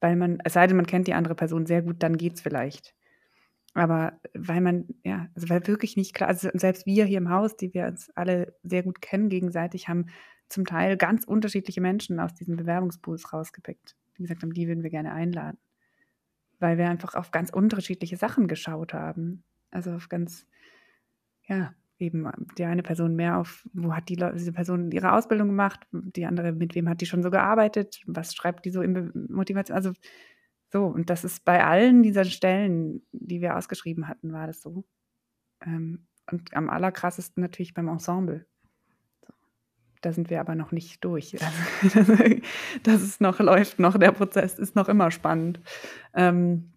Weil 0.00 0.16
man, 0.16 0.38
es 0.44 0.52
sei 0.52 0.66
denn, 0.66 0.76
man 0.76 0.86
kennt 0.86 1.06
die 1.08 1.14
andere 1.14 1.34
Person 1.34 1.66
sehr 1.66 1.82
gut, 1.82 2.02
dann 2.02 2.16
geht 2.16 2.34
es 2.34 2.40
vielleicht. 2.40 2.94
Aber 3.74 4.18
weil 4.32 4.62
man, 4.62 4.86
ja, 5.04 5.28
also 5.34 5.50
weil 5.50 5.66
wirklich 5.66 5.96
nicht 5.96 6.14
klar, 6.14 6.28
also 6.28 6.48
selbst 6.54 6.86
wir 6.86 7.04
hier 7.04 7.18
im 7.18 7.28
Haus, 7.28 7.56
die 7.56 7.74
wir 7.74 7.86
uns 7.86 8.10
alle 8.14 8.54
sehr 8.62 8.82
gut 8.82 9.02
kennen 9.02 9.28
gegenseitig, 9.28 9.88
haben 9.88 10.06
zum 10.48 10.64
Teil 10.64 10.96
ganz 10.96 11.24
unterschiedliche 11.24 11.80
Menschen 11.80 12.20
aus 12.20 12.34
diesen 12.34 12.56
Bewerbungspools 12.56 13.32
rausgepickt, 13.32 13.96
die 14.16 14.22
gesagt 14.22 14.42
haben, 14.42 14.54
die 14.54 14.66
würden 14.66 14.82
wir 14.82 14.90
gerne 14.90 15.12
einladen. 15.12 15.58
Weil 16.58 16.78
wir 16.78 16.88
einfach 16.88 17.14
auf 17.14 17.32
ganz 17.32 17.50
unterschiedliche 17.50 18.16
Sachen 18.16 18.48
geschaut 18.48 18.94
haben. 18.94 19.44
Also 19.70 19.92
auf 19.92 20.08
ganz, 20.08 20.46
ja, 21.46 21.74
eben 21.98 22.30
die 22.58 22.64
eine 22.64 22.82
Person 22.82 23.16
mehr 23.16 23.38
auf, 23.38 23.66
wo 23.72 23.94
hat 23.94 24.08
die, 24.08 24.16
diese 24.16 24.52
Person 24.52 24.90
ihre 24.90 25.12
Ausbildung 25.12 25.48
gemacht, 25.48 25.80
die 25.92 26.26
andere, 26.26 26.52
mit 26.52 26.74
wem 26.74 26.88
hat 26.88 27.00
die 27.00 27.06
schon 27.06 27.22
so 27.22 27.30
gearbeitet, 27.30 28.02
was 28.06 28.34
schreibt 28.34 28.64
die 28.64 28.70
so 28.70 28.82
in 28.82 29.12
Motivation, 29.28 29.76
also 29.76 29.92
so, 30.72 30.84
und 30.86 31.10
das 31.10 31.24
ist 31.24 31.44
bei 31.44 31.64
allen 31.64 32.02
dieser 32.02 32.24
Stellen, 32.24 33.02
die 33.12 33.40
wir 33.40 33.56
ausgeschrieben 33.56 34.08
hatten, 34.08 34.32
war 34.32 34.46
das 34.46 34.60
so. 34.60 34.84
Ähm, 35.64 36.06
und 36.30 36.54
am 36.54 36.68
allerkrassesten 36.68 37.40
natürlich 37.40 37.72
beim 37.72 37.88
Ensemble. 37.88 38.46
Da 40.02 40.12
sind 40.12 40.28
wir 40.28 40.40
aber 40.40 40.54
noch 40.54 40.72
nicht 40.72 41.04
durch. 41.04 41.36
Also, 41.94 42.12
das 42.82 43.02
ist 43.02 43.20
noch, 43.20 43.38
läuft 43.38 43.78
noch, 43.78 43.96
der 43.96 44.12
Prozess 44.12 44.58
ist 44.58 44.74
noch 44.74 44.88
immer 44.88 45.10
spannend. 45.10 45.60
Ähm, 46.14 46.72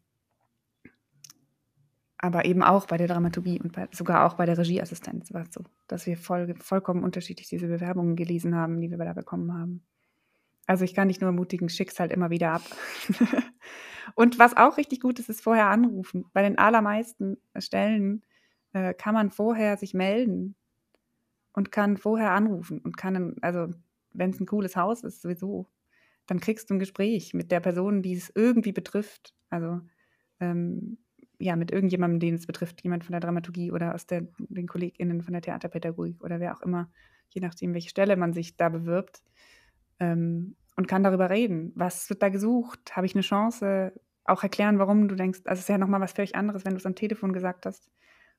aber 2.21 2.43
eben 2.43 2.63
auch 2.63 2.85
bei 2.85 2.97
der 2.97 3.07
Dramaturgie 3.07 3.61
und 3.61 3.71
bei, 3.71 3.87
sogar 3.91 4.25
auch 4.25 4.33
bei 4.33 4.45
der 4.45 4.57
Regieassistenz 4.57 5.33
war 5.33 5.43
es 5.43 5.53
so, 5.53 5.63
dass 5.87 6.05
wir 6.05 6.17
voll, 6.17 6.53
vollkommen 6.59 7.03
unterschiedlich 7.03 7.47
diese 7.47 7.67
Bewerbungen 7.67 8.17
gelesen 8.17 8.55
haben, 8.55 8.81
die 8.81 8.91
wir 8.91 8.97
da 8.97 9.13
bekommen 9.13 9.53
haben. 9.53 9.85
Also 10.67 10.83
ich 10.83 10.93
kann 10.93 11.07
dich 11.07 11.21
nur 11.21 11.29
ermutigen, 11.29 11.69
schick's 11.69 11.99
halt 11.99 12.11
immer 12.11 12.29
wieder 12.29 12.51
ab. 12.51 12.61
und 14.15 14.37
was 14.37 14.57
auch 14.57 14.77
richtig 14.77 14.99
gut 14.99 15.17
ist, 15.17 15.29
ist 15.29 15.41
vorher 15.41 15.67
anrufen. 15.67 16.25
Bei 16.33 16.41
den 16.41 16.57
allermeisten 16.57 17.37
Stellen 17.57 18.23
äh, 18.73 18.93
kann 18.93 19.13
man 19.13 19.31
vorher 19.31 19.77
sich 19.77 19.93
melden 19.93 20.55
und 21.53 21.71
kann 21.71 21.95
vorher 21.95 22.31
anrufen 22.31 22.79
und 22.79 22.97
kann, 22.97 23.37
also 23.41 23.67
wenn 24.11 24.31
es 24.31 24.41
ein 24.41 24.45
cooles 24.45 24.75
Haus 24.75 25.03
ist, 25.03 25.21
sowieso, 25.21 25.67
dann 26.27 26.41
kriegst 26.41 26.69
du 26.69 26.73
ein 26.73 26.79
Gespräch 26.79 27.33
mit 27.33 27.49
der 27.49 27.61
Person, 27.61 28.01
die 28.01 28.13
es 28.13 28.29
irgendwie 28.35 28.73
betrifft. 28.73 29.33
Also 29.49 29.79
ähm, 30.41 30.97
ja, 31.39 31.55
mit 31.55 31.71
irgendjemandem, 31.71 32.19
den 32.19 32.35
es 32.35 32.45
betrifft, 32.45 32.83
jemand 32.83 33.05
von 33.05 33.13
der 33.13 33.21
Dramaturgie 33.21 33.71
oder 33.71 33.95
aus 33.95 34.05
der, 34.05 34.27
den 34.37 34.67
KollegInnen 34.67 35.21
von 35.21 35.33
der 35.33 35.41
Theaterpädagogik 35.41 36.21
oder 36.21 36.39
wer 36.39 36.55
auch 36.55 36.61
immer, 36.61 36.91
je 37.29 37.41
nachdem, 37.41 37.73
welche 37.73 37.89
Stelle 37.89 38.17
man 38.17 38.33
sich 38.33 38.57
da 38.57 38.69
bewirbt 38.69 39.23
ähm, 39.99 40.55
und 40.75 40.87
kann 40.87 41.03
darüber 41.03 41.29
reden. 41.29 41.71
Was 41.75 42.09
wird 42.09 42.21
da 42.21 42.29
gesucht? 42.29 42.95
Habe 42.95 43.05
ich 43.05 43.15
eine 43.15 43.21
Chance? 43.21 43.93
Auch 44.25 44.43
erklären, 44.43 44.79
warum 44.79 45.07
du 45.07 45.15
denkst, 45.15 45.41
also 45.45 45.59
es 45.59 45.61
ist 45.61 45.69
ja 45.69 45.77
nochmal 45.77 46.01
was 46.01 46.11
völlig 46.11 46.35
anderes, 46.35 46.65
wenn 46.65 46.73
du 46.73 46.77
es 46.77 46.85
am 46.85 46.95
Telefon 46.95 47.31
gesagt 47.33 47.65
hast. 47.65 47.89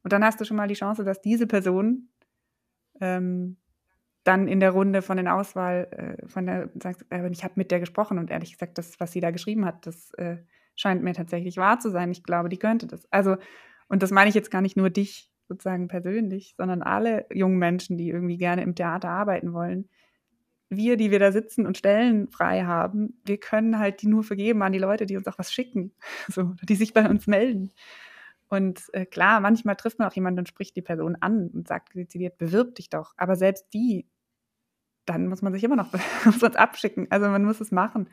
Und 0.02 0.12
dann 0.12 0.24
hast 0.24 0.40
du 0.40 0.44
schon 0.44 0.56
mal 0.56 0.68
die 0.68 0.74
Chance, 0.74 1.02
dass 1.02 1.20
diese 1.20 1.46
Person 1.46 2.08
ähm, 3.00 3.56
dann 4.24 4.48
in 4.48 4.60
der 4.60 4.70
Runde 4.70 5.00
von 5.00 5.16
den 5.16 5.28
Auswahl, 5.28 5.88
äh, 6.20 6.28
von 6.28 6.46
der, 6.46 6.70
sagst, 6.80 7.06
äh, 7.10 7.26
ich 7.30 7.44
habe 7.44 7.54
mit 7.56 7.70
der 7.70 7.80
gesprochen 7.80 8.18
und 8.18 8.30
ehrlich 8.30 8.52
gesagt, 8.52 8.76
das, 8.76 9.00
was 9.00 9.12
sie 9.12 9.20
da 9.20 9.30
geschrieben 9.30 9.64
hat, 9.64 9.86
das 9.86 10.12
äh, 10.14 10.38
scheint 10.80 11.02
mir 11.02 11.14
tatsächlich 11.14 11.56
wahr 11.56 11.78
zu 11.78 11.90
sein. 11.90 12.10
Ich 12.10 12.22
glaube, 12.22 12.48
die 12.48 12.58
könnte 12.58 12.86
das. 12.86 13.06
Also, 13.12 13.36
und 13.88 14.02
das 14.02 14.10
meine 14.10 14.28
ich 14.28 14.34
jetzt 14.34 14.50
gar 14.50 14.60
nicht 14.62 14.76
nur 14.76 14.90
dich 14.90 15.30
sozusagen 15.48 15.88
persönlich, 15.88 16.54
sondern 16.56 16.82
alle 16.82 17.26
jungen 17.32 17.58
Menschen, 17.58 17.98
die 17.98 18.08
irgendwie 18.08 18.38
gerne 18.38 18.62
im 18.62 18.74
Theater 18.74 19.08
arbeiten 19.10 19.52
wollen, 19.52 19.88
wir, 20.70 20.96
die 20.96 21.10
wir 21.10 21.18
da 21.18 21.32
sitzen 21.32 21.66
und 21.66 21.76
Stellen 21.76 22.28
frei 22.30 22.62
haben, 22.62 23.20
wir 23.24 23.38
können 23.38 23.78
halt 23.78 24.02
die 24.02 24.06
nur 24.06 24.22
vergeben 24.22 24.62
an 24.62 24.72
die 24.72 24.78
Leute, 24.78 25.04
die 25.04 25.16
uns 25.16 25.26
auch 25.26 25.38
was 25.38 25.52
schicken, 25.52 25.92
so, 26.28 26.54
die 26.62 26.76
sich 26.76 26.94
bei 26.94 27.08
uns 27.08 27.26
melden. 27.26 27.72
Und 28.48 28.82
äh, 28.94 29.06
klar, 29.06 29.40
manchmal 29.40 29.76
trifft 29.76 29.98
man 29.98 30.08
auch 30.08 30.14
jemanden 30.14 30.40
und 30.40 30.48
spricht 30.48 30.74
die 30.76 30.82
Person 30.82 31.16
an 31.20 31.50
und 31.54 31.68
sagt 31.68 31.94
dezidiert, 31.94 32.38
bewirb 32.38 32.76
dich 32.76 32.88
doch. 32.88 33.14
Aber 33.16 33.36
selbst 33.36 33.66
die, 33.74 34.08
dann 35.06 35.28
muss 35.28 35.42
man 35.42 35.52
sich 35.52 35.62
immer 35.64 35.76
noch 35.76 35.92
muss 36.24 36.42
abschicken. 36.42 37.06
Also 37.10 37.28
man 37.28 37.44
muss 37.44 37.60
es 37.60 37.70
machen. 37.70 38.08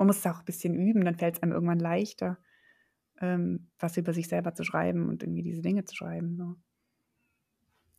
Man 0.00 0.06
muss 0.06 0.20
es 0.20 0.26
auch 0.26 0.38
ein 0.38 0.44
bisschen 0.46 0.74
üben, 0.74 1.04
dann 1.04 1.16
fällt 1.16 1.36
es 1.36 1.42
einem 1.42 1.52
irgendwann 1.52 1.78
leichter, 1.78 2.38
ähm, 3.20 3.68
was 3.78 3.98
über 3.98 4.14
sich 4.14 4.28
selber 4.28 4.54
zu 4.54 4.64
schreiben 4.64 5.10
und 5.10 5.22
irgendwie 5.22 5.42
diese 5.42 5.60
Dinge 5.60 5.84
zu 5.84 5.94
schreiben. 5.94 6.38
So. 6.38 6.56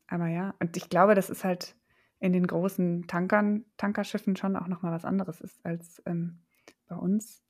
Aber 0.08 0.26
ja, 0.26 0.56
und 0.60 0.76
ich 0.78 0.90
glaube, 0.90 1.14
das 1.14 1.30
ist 1.30 1.44
halt 1.44 1.76
in 2.20 2.34
den 2.34 2.48
großen 2.48 3.06
Tankern, 3.06 3.66
Tankerschiffen 3.78 4.36
schon 4.36 4.56
auch 4.56 4.68
nochmal 4.68 4.94
was 4.94 5.06
anderes 5.06 5.42
ist 5.42 5.64
als 5.64 6.02
ähm, 6.08 6.40
bei 6.88 6.96
uns. 6.96 7.44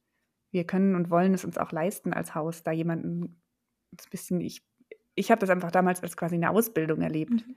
wir 0.51 0.67
können 0.67 0.95
und 0.95 1.09
wollen 1.09 1.33
es 1.33 1.45
uns 1.45 1.57
auch 1.57 1.71
leisten 1.71 2.11
als 2.11 2.35
Haus, 2.35 2.61
da 2.61 2.73
jemanden 2.73 3.41
ein 3.93 4.09
bisschen, 4.09 4.41
ich, 4.41 4.67
ich 5.15 5.31
habe 5.31 5.39
das 5.39 5.49
einfach 5.49 5.71
damals 5.71 6.03
als 6.03 6.17
quasi 6.17 6.35
eine 6.35 6.49
Ausbildung 6.49 6.99
erlebt. 6.99 7.47
Mhm. 7.47 7.55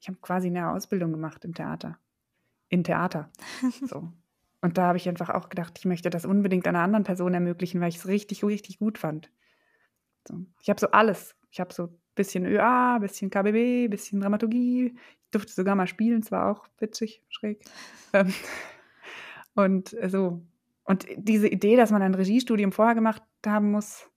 Ich 0.00 0.08
habe 0.08 0.18
quasi 0.20 0.48
eine 0.48 0.72
Ausbildung 0.72 1.12
gemacht 1.12 1.44
im 1.44 1.54
Theater. 1.54 1.96
In 2.70 2.82
Theater. 2.82 3.30
so. 3.86 4.12
Und 4.64 4.78
da 4.78 4.86
habe 4.86 4.96
ich 4.96 5.06
einfach 5.10 5.28
auch 5.28 5.50
gedacht, 5.50 5.74
ich 5.78 5.84
möchte 5.84 6.08
das 6.08 6.24
unbedingt 6.24 6.66
einer 6.66 6.78
anderen 6.78 7.04
Person 7.04 7.34
ermöglichen, 7.34 7.82
weil 7.82 7.90
ich 7.90 7.96
es 7.96 8.08
richtig, 8.08 8.42
richtig 8.42 8.78
gut 8.78 8.96
fand. 8.96 9.30
So. 10.26 10.38
Ich 10.62 10.70
habe 10.70 10.80
so 10.80 10.90
alles. 10.90 11.36
Ich 11.50 11.60
habe 11.60 11.74
so 11.74 11.88
ein 11.88 11.98
bisschen 12.14 12.46
ÖA, 12.46 12.94
ein 12.94 13.02
bisschen 13.02 13.28
KBB, 13.28 13.84
ein 13.84 13.90
bisschen 13.90 14.20
Dramaturgie. 14.20 14.94
Ich 14.96 15.30
durfte 15.32 15.52
sogar 15.52 15.74
mal 15.74 15.86
spielen, 15.86 16.22
es 16.22 16.32
war 16.32 16.50
auch 16.50 16.66
witzig, 16.78 17.22
schräg. 17.28 17.62
Ähm, 18.14 18.32
und 19.54 19.94
so. 20.06 20.40
Und 20.84 21.08
diese 21.14 21.48
Idee, 21.48 21.76
dass 21.76 21.90
man 21.90 22.00
ein 22.00 22.14
Regiestudium 22.14 22.72
vorher 22.72 22.94
gemacht 22.94 23.22
haben 23.44 23.70
muss, 23.70 24.08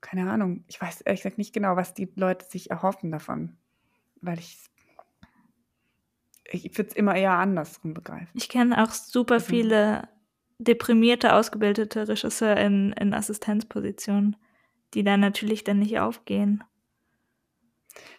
keine 0.00 0.30
Ahnung. 0.30 0.62
Ich 0.68 0.80
weiß 0.80 1.00
ehrlich 1.00 1.22
gesagt 1.22 1.38
nicht 1.38 1.52
genau, 1.52 1.74
was 1.74 1.92
die 1.92 2.08
Leute 2.14 2.46
sich 2.48 2.70
erhoffen 2.70 3.10
davon. 3.10 3.56
Weil 4.20 4.38
ich 4.38 4.60
ich 6.50 6.76
würde 6.78 6.90
es 6.90 6.96
immer 6.96 7.14
eher 7.14 7.32
andersrum 7.32 7.94
begreifen. 7.94 8.30
Ich 8.34 8.48
kenne 8.48 8.82
auch 8.82 8.90
super 8.90 9.34
also, 9.34 9.46
viele 9.46 10.08
deprimierte, 10.58 11.34
ausgebildete 11.34 12.08
Regisseure 12.08 12.60
in, 12.60 12.92
in 12.92 13.14
Assistenzpositionen, 13.14 14.36
die 14.94 15.04
da 15.04 15.16
natürlich 15.16 15.62
dann 15.64 15.78
nicht 15.78 16.00
aufgehen. 16.00 16.64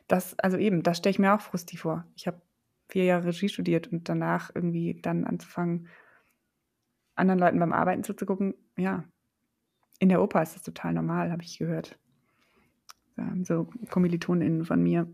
Das, 0.08 0.38
also 0.40 0.58
eben, 0.58 0.84
das 0.84 0.98
stelle 0.98 1.12
ich 1.12 1.20
mir 1.20 1.34
auch 1.34 1.42
frustig 1.42 1.80
vor. 1.80 2.06
Ich 2.16 2.28
habe 2.28 2.42
vier 2.88 3.06
Jahre 3.06 3.28
Regie 3.28 3.50
studiert 3.50 3.88
und 3.88 4.10
danach 4.10 4.52
irgendwie 4.54 5.00
dann 5.02 5.26
anzufangen, 5.26 5.88
anderen 7.16 7.40
Leuten 7.40 7.60
beim 7.60 7.74
Arbeiten 7.74 8.04
zuzugucken, 8.04 8.54
ja. 8.78 9.04
In 10.00 10.08
der 10.08 10.22
Oper 10.22 10.42
ist 10.42 10.56
das 10.56 10.64
total 10.64 10.94
normal, 10.94 11.30
habe 11.32 11.44
ich 11.44 11.58
gehört. 11.58 12.00
So 13.44 13.68
KommilitonInnen 13.90 14.64
von 14.64 14.82
mir 14.82 15.14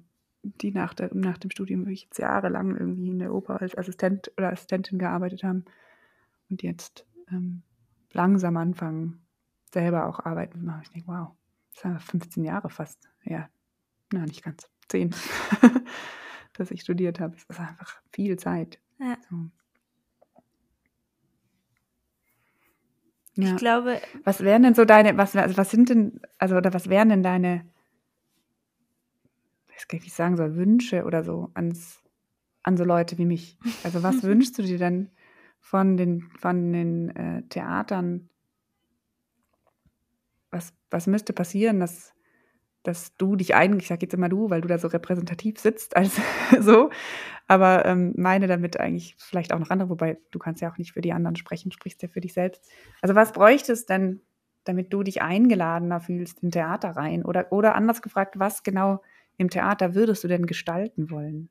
die 0.61 0.71
nach, 0.71 0.93
der, 0.93 1.13
nach 1.13 1.37
dem 1.37 1.51
Studium 1.51 1.81
wirklich 1.81 2.03
jetzt 2.03 2.19
jahrelang 2.19 2.75
irgendwie 2.75 3.09
in 3.09 3.19
der 3.19 3.33
Oper 3.33 3.61
als 3.61 3.77
Assistent 3.77 4.31
oder 4.37 4.51
Assistentin 4.51 4.99
gearbeitet 4.99 5.43
haben 5.43 5.65
und 6.49 6.61
jetzt 6.61 7.05
ähm, 7.31 7.63
langsam 8.11 8.57
anfangen, 8.57 9.25
selber 9.73 10.07
auch 10.07 10.19
arbeiten 10.19 10.59
zu 10.59 10.65
machen. 10.65 10.81
Ich 10.83 10.91
denke, 10.91 11.07
wow, 11.07 11.29
das 11.73 11.81
sind 11.81 12.01
15 12.01 12.43
Jahre 12.43 12.69
fast. 12.69 13.09
Ja, 13.23 13.49
na, 14.11 14.25
nicht 14.25 14.43
ganz. 14.43 14.69
10, 14.89 15.15
dass 16.53 16.69
ich 16.69 16.81
studiert 16.81 17.19
habe. 17.19 17.33
Das 17.33 17.43
ist 17.43 17.59
einfach 17.59 18.01
viel 18.11 18.37
Zeit. 18.37 18.79
Ja. 18.99 19.17
So. 19.29 19.49
Ja. 23.35 23.51
Ich 23.51 23.57
glaube. 23.57 23.99
Was 24.23 24.41
wären 24.41 24.63
denn 24.63 24.75
so 24.75 24.85
deine, 24.85 25.17
was, 25.17 25.35
also 25.35 25.57
was 25.57 25.71
sind 25.71 25.89
denn, 25.89 26.21
also 26.37 26.55
oder 26.55 26.73
was 26.73 26.89
wären 26.89 27.09
denn 27.09 27.23
deine 27.23 27.65
weiß 29.75 29.87
gar 29.87 29.97
nicht, 29.97 30.03
wie 30.03 30.07
ich 30.09 30.13
sagen 30.13 30.37
soll, 30.37 30.55
Wünsche 30.55 31.03
oder 31.03 31.23
so 31.23 31.51
ans, 31.53 32.01
an 32.63 32.77
so 32.77 32.83
Leute 32.83 33.17
wie 33.17 33.25
mich? 33.25 33.57
Also 33.83 34.03
was 34.03 34.23
wünschst 34.23 34.57
du 34.57 34.63
dir 34.63 34.77
denn 34.77 35.11
von 35.59 35.97
den, 35.97 36.21
von 36.39 36.71
den 36.71 37.15
äh, 37.15 37.43
Theatern? 37.49 38.29
Was, 40.51 40.73
was 40.89 41.07
müsste 41.07 41.33
passieren, 41.33 41.79
dass, 41.79 42.13
dass 42.83 43.15
du 43.17 43.35
dich 43.35 43.55
eigentlich, 43.55 43.83
ich 43.83 43.87
sage 43.89 44.05
jetzt 44.05 44.13
immer 44.13 44.29
du, 44.29 44.49
weil 44.49 44.61
du 44.61 44.67
da 44.67 44.77
so 44.77 44.87
repräsentativ 44.87 45.59
sitzt, 45.59 45.97
als 45.97 46.19
so, 46.59 46.89
aber 47.47 47.85
ähm, 47.85 48.13
meine 48.15 48.47
damit 48.47 48.79
eigentlich 48.79 49.15
vielleicht 49.17 49.53
auch 49.53 49.59
noch 49.59 49.69
andere, 49.69 49.89
wobei 49.89 50.17
du 50.31 50.39
kannst 50.39 50.61
ja 50.61 50.71
auch 50.71 50.77
nicht 50.77 50.93
für 50.93 51.01
die 51.01 51.13
anderen 51.13 51.35
sprechen, 51.35 51.71
sprichst 51.71 52.01
ja 52.01 52.07
für 52.07 52.21
dich 52.21 52.33
selbst. 52.33 52.63
Also 53.01 53.13
was 53.15 53.33
bräuchte 53.33 53.73
es 53.73 53.85
denn, 53.85 54.21
damit 54.63 54.91
du 54.91 55.03
dich 55.03 55.21
eingeladener 55.21 55.99
fühlst 55.99 56.41
in 56.41 56.51
Theater 56.51 56.91
rein? 56.91 57.23
Oder, 57.23 57.51
oder 57.51 57.75
anders 57.75 58.01
gefragt, 58.01 58.39
was 58.39 58.63
genau 58.63 59.01
im 59.37 59.49
Theater 59.49 59.95
würdest 59.95 60.23
du 60.23 60.27
denn 60.27 60.45
gestalten 60.45 61.09
wollen? 61.09 61.49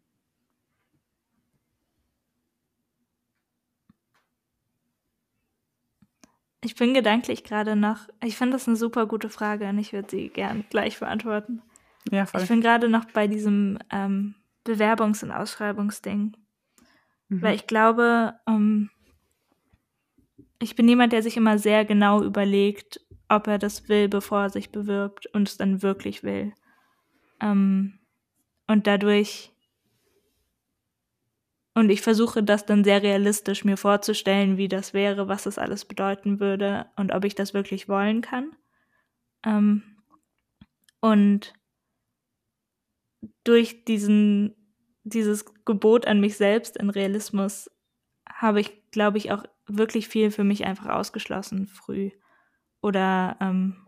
Ich 6.63 6.77
bin 6.77 6.95
gedanklich 6.95 7.45
gerade 7.45 7.77
noch, 7.77 8.09
ich 8.23 8.37
finde 8.37 8.55
das 8.55 8.67
eine 8.67 8.77
super 8.77 9.07
gute 9.07 9.29
Frage 9.29 9.69
und 9.69 9.79
ich 9.79 9.93
würde 9.93 10.09
sie 10.11 10.31
gern 10.31 10.65
gleich 10.71 10.99
beantworten. 10.99 11.63
Ja, 12.11 12.25
voll. 12.25 12.41
Ich 12.43 12.49
bin 12.49 12.63
gerade 12.63 12.89
noch 12.89 13.05
bei 13.05 13.27
diesem 13.27 13.79
ähm, 13.91 14.35
Bewerbungs- 14.67 15.23
und 15.23 15.31
Ausschreibungsding. 15.31 16.37
Mhm. 17.29 17.43
Weil 17.43 17.55
ich 17.55 17.67
glaube, 17.67 18.35
ähm, 18.49 18.91
ich 20.59 20.75
bin 20.75 20.89
jemand, 20.89 21.13
der 21.13 21.23
sich 21.23 21.37
immer 21.37 21.59
sehr 21.59 21.85
genau 21.85 22.23
überlegt, 22.23 23.01
ob 23.29 23.47
er 23.47 23.59
das 23.59 23.89
will, 23.89 24.09
bevor 24.09 24.43
er 24.43 24.51
sich 24.51 24.71
bewirbt 24.71 25.27
und 25.35 25.49
es 25.49 25.57
dann 25.57 25.83
wirklich 25.83 26.23
will. 26.23 26.55
Ähm, 27.41 27.99
und 28.67 28.87
dadurch, 28.87 29.53
und 31.75 31.91
ich 31.91 32.03
versuche 32.03 32.43
das 32.43 32.67
dann 32.67 32.85
sehr 32.85 33.03
realistisch 33.03 33.65
mir 33.65 33.77
vorzustellen, 33.77 34.57
wie 34.57 34.69
das 34.69 34.95
wäre, 34.95 35.29
was 35.29 35.45
das 35.45 35.59
alles 35.59 35.85
bedeuten 35.85 36.41
würde 36.41 36.87
und 36.97 37.13
ob 37.13 37.25
ich 37.25 37.35
das 37.35 37.53
wirklich 37.53 37.89
wollen 37.89 38.23
kann. 38.23 38.57
Ähm, 39.45 39.83
und 41.01 41.53
durch 43.45 43.85
diesen, 43.85 44.55
dieses 45.03 45.45
Gebot 45.65 46.07
an 46.07 46.21
mich 46.21 46.37
selbst 46.37 46.77
in 46.77 46.91
Realismus 46.91 47.71
habe 48.29 48.61
ich, 48.61 48.91
glaube 48.91 49.19
ich, 49.19 49.33
auch 49.33 49.45
wirklich 49.67 50.09
viel 50.09 50.31
für 50.31 50.45
mich 50.45 50.65
einfach 50.65 50.87
ausgeschlossen 50.87 51.67
früh. 51.67 52.11
Oder 52.81 53.37
ähm, 53.41 53.84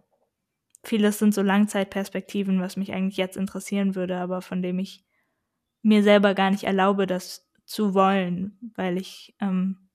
vieles 0.86 1.18
sind 1.18 1.34
so 1.34 1.42
Langzeitperspektiven, 1.42 2.60
was 2.60 2.76
mich 2.76 2.92
eigentlich 2.92 3.16
jetzt 3.16 3.36
interessieren 3.36 3.94
würde, 3.94 4.18
aber 4.18 4.40
von 4.40 4.62
dem 4.62 4.78
ich 4.78 5.04
mir 5.82 6.02
selber 6.02 6.34
gar 6.34 6.50
nicht 6.50 6.64
erlaube, 6.64 7.06
das 7.06 7.50
zu 7.64 7.94
wollen, 7.94 8.72
weil 8.76 8.96
ich 8.96 9.34
ähm, 9.40 9.88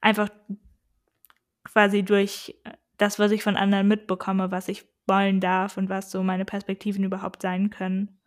einfach 0.00 0.28
quasi 1.64 2.02
durch 2.02 2.54
das, 2.98 3.18
was 3.18 3.30
ich 3.30 3.42
von 3.42 3.56
anderen 3.56 3.88
mitbekomme, 3.88 4.50
was 4.50 4.68
ich 4.68 4.86
wollen 5.06 5.40
darf 5.40 5.76
und 5.76 5.88
was 5.88 6.10
so 6.10 6.22
meine 6.22 6.44
Perspektiven 6.44 7.04
überhaupt 7.04 7.42
sein 7.42 7.70
können. 7.70 8.18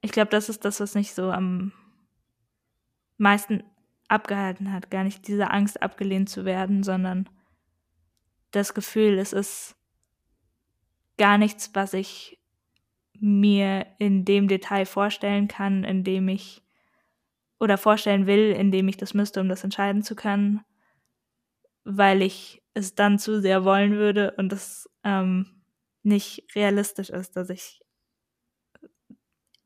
Ich 0.00 0.12
glaube, 0.12 0.30
das 0.30 0.48
ist 0.48 0.64
das, 0.64 0.80
was 0.80 0.94
mich 0.94 1.14
so 1.14 1.30
am 1.30 1.72
meisten 3.18 3.62
abgehalten 4.08 4.72
hat. 4.72 4.90
Gar 4.90 5.04
nicht 5.04 5.26
diese 5.26 5.50
Angst, 5.50 5.82
abgelehnt 5.82 6.28
zu 6.28 6.44
werden, 6.44 6.82
sondern 6.82 7.28
das 8.50 8.74
Gefühl, 8.74 9.18
es 9.18 9.32
ist 9.32 9.76
gar 11.18 11.38
nichts, 11.38 11.70
was 11.74 11.94
ich 11.94 12.38
mir 13.18 13.86
in 13.98 14.24
dem 14.24 14.48
Detail 14.48 14.84
vorstellen 14.84 15.48
kann, 15.48 15.84
in 15.84 16.04
dem 16.04 16.28
ich 16.28 16.62
oder 17.58 17.78
vorstellen 17.78 18.26
will, 18.26 18.52
in 18.52 18.70
dem 18.70 18.88
ich 18.88 18.96
das 18.96 19.14
müsste, 19.14 19.40
um 19.40 19.48
das 19.48 19.64
entscheiden 19.64 20.02
zu 20.02 20.14
können, 20.14 20.62
weil 21.84 22.20
ich 22.20 22.62
es 22.74 22.94
dann 22.94 23.18
zu 23.18 23.40
sehr 23.40 23.64
wollen 23.64 23.92
würde 23.92 24.32
und 24.36 24.52
es 24.52 24.90
ähm, 25.02 25.62
nicht 26.02 26.44
realistisch 26.54 27.08
ist, 27.08 27.36
dass 27.36 27.48
ich 27.48 27.80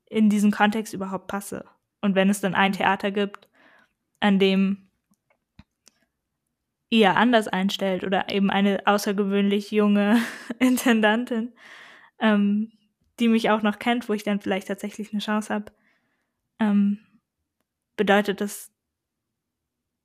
in 0.05 0.29
diesen 0.29 0.51
Kontext 0.51 0.93
überhaupt 0.93 1.27
passe. 1.27 1.65
Und 2.01 2.15
wenn 2.15 2.29
es 2.29 2.41
dann 2.41 2.55
ein 2.55 2.73
Theater 2.73 3.11
gibt, 3.11 3.49
an 4.21 4.39
dem 4.39 4.89
ihr 6.89 7.15
anders 7.15 7.47
einstellt 7.47 8.03
oder 8.03 8.29
eben 8.29 8.49
eine 8.49 8.85
außergewöhnlich 8.85 9.71
junge 9.71 10.21
Intendantin, 10.59 11.53
ähm, 12.19 12.71
die 13.19 13.27
mich 13.27 13.49
auch 13.49 13.61
noch 13.61 13.79
kennt, 13.79 14.09
wo 14.09 14.13
ich 14.13 14.23
dann 14.23 14.41
vielleicht 14.41 14.67
tatsächlich 14.67 15.11
eine 15.11 15.21
Chance 15.21 15.53
habe, 15.53 15.71
ähm, 16.59 16.99
bedeutet 17.97 18.41
das 18.41 18.71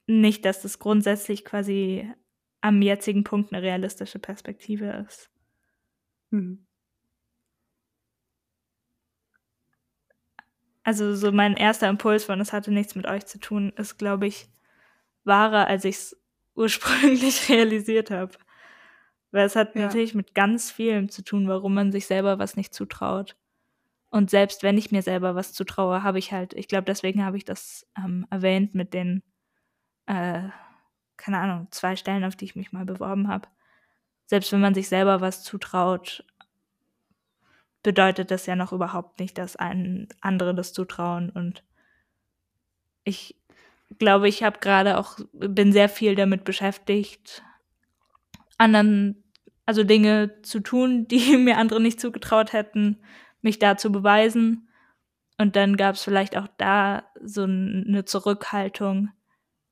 nicht, 0.07 0.45
dass 0.45 0.63
das 0.63 0.79
grundsätzlich 0.79 1.45
quasi 1.45 2.09
am 2.61 2.83
jetzigen 2.83 3.25
Punkt 3.25 3.53
eine 3.53 3.63
realistische 3.63 4.19
Perspektive 4.19 5.05
ist. 5.07 5.31
Mhm. 6.31 6.66
Also 10.87 11.17
so 11.17 11.33
mein 11.33 11.57
erster 11.57 11.89
Impuls 11.89 12.25
von, 12.25 12.41
es 12.41 12.53
hatte 12.53 12.71
nichts 12.71 12.95
mit 12.95 13.09
euch 13.09 13.27
zu 13.27 13.41
tun, 13.41 13.73
ist, 13.77 13.99
glaube 13.99 14.29
ich, 14.29 14.49
wahrer, 15.25 15.67
als 15.67 15.85
ich 15.85 15.97
es 15.97 16.23
ursprünglich 16.55 17.49
realisiert 17.49 18.13
habe. 18.13 18.33
Weil 19.33 19.47
es 19.47 19.57
hat 19.57 19.75
ja. 19.75 19.83
natürlich 19.83 20.15
mit 20.15 20.33
ganz 20.33 20.71
vielem 20.71 21.09
zu 21.09 21.25
tun, 21.25 21.49
warum 21.49 21.75
man 21.75 21.91
sich 21.91 22.07
selber 22.07 22.39
was 22.39 22.57
nicht 22.57 22.73
zutraut. 22.73 23.37
Und 24.11 24.31
selbst 24.31 24.63
wenn 24.63 24.79
ich 24.79 24.93
mir 24.93 25.03
selber 25.03 25.35
was 25.35 25.53
zutraue, 25.53 26.05
habe 26.05 26.21
ich 26.21 26.31
halt, 26.31 26.55
ich 26.55 26.69
glaube, 26.69 26.85
deswegen 26.85 27.25
habe 27.25 27.37
ich 27.37 27.45
das 27.45 27.85
ähm, 27.99 28.25
erwähnt 28.31 28.77
mit 28.77 28.95
den, 28.95 29.25
äh, 30.07 30.43
keine 31.17 31.39
Ahnung, 31.39 31.67
zwei 31.73 31.97
Stellen, 31.97 32.23
auf 32.23 32.37
die 32.37 32.45
ich 32.45 32.55
mich 32.55 32.71
mal 32.71 32.85
beworben 32.85 33.27
habe. 33.27 33.49
Selbst 34.27 34.53
wenn 34.53 34.61
man 34.61 34.75
sich 34.75 34.89
selber 34.89 35.21
was 35.21 35.43
zutraut, 35.43 36.25
bedeutet 37.87 38.33
das 38.33 38.47
ja 38.47 38.57
noch 38.57 38.73
überhaupt 38.73 39.21
nicht, 39.21 39.39
dass 39.39 39.55
ein 39.55 40.09
andere 40.21 40.57
das 40.57 40.73
zutrauen 40.73 41.31
und 41.31 41.63
ich 43.05 43.37
glaube, 44.01 44.29
ich 44.29 44.43
habe 44.43 44.59
gerade 44.59 44.99
auch, 44.99 45.21
bin 45.33 45.71
sehr 45.71 45.89
viel 45.89 46.17
damit 46.17 46.43
beschäftigt, 46.43 47.45
anderen, 48.59 49.23
also 49.67 49.85
Dinge 49.85 50.43
zu 50.43 50.59
tun, 50.59 51.07
die 51.11 51.37
mir 51.37 51.59
andere 51.59 51.81
nicht 51.81 52.01
zugetraut 52.01 52.53
hätten, 52.53 52.99
mich 53.41 53.61
da 53.61 53.77
zu 53.77 53.93
beweisen. 53.93 54.69
Und 55.39 55.55
dann 55.55 55.77
gab 55.77 55.95
es 55.95 56.03
vielleicht 56.03 56.37
auch 56.37 56.49
da 56.59 57.05
so 57.23 57.45
eine 57.45 58.05
Zurückhaltung, 58.05 59.11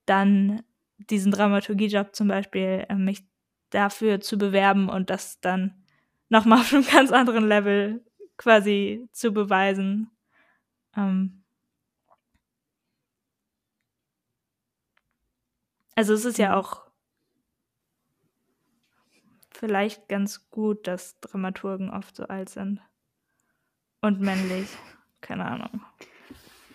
dann 0.06 0.62
diesen 0.98 1.32
Dramaturgiejob 1.32 2.14
zum 2.14 2.28
Beispiel, 2.28 2.86
äh, 2.88 2.94
mich 2.94 3.24
dafür 3.70 4.20
zu 4.20 4.38
bewerben 4.38 4.88
und 4.88 5.10
das 5.10 5.40
dann 5.40 5.83
nochmal 6.28 6.60
auf 6.60 6.72
einem 6.72 6.86
ganz 6.92 7.12
anderen 7.12 7.46
Level 7.46 8.04
quasi 8.36 9.08
zu 9.12 9.32
beweisen. 9.32 10.10
Ähm 10.96 11.44
also 15.94 16.14
es 16.14 16.24
ist 16.24 16.38
ja 16.38 16.50
mhm. 16.50 16.54
auch 16.54 16.84
vielleicht 19.50 20.08
ganz 20.08 20.50
gut, 20.50 20.86
dass 20.86 21.18
Dramaturgen 21.20 21.90
oft 21.90 22.16
so 22.16 22.24
alt 22.24 22.48
sind. 22.48 22.80
Und 24.00 24.20
männlich. 24.20 24.68
Keine 25.20 25.46
Ahnung. 25.46 25.80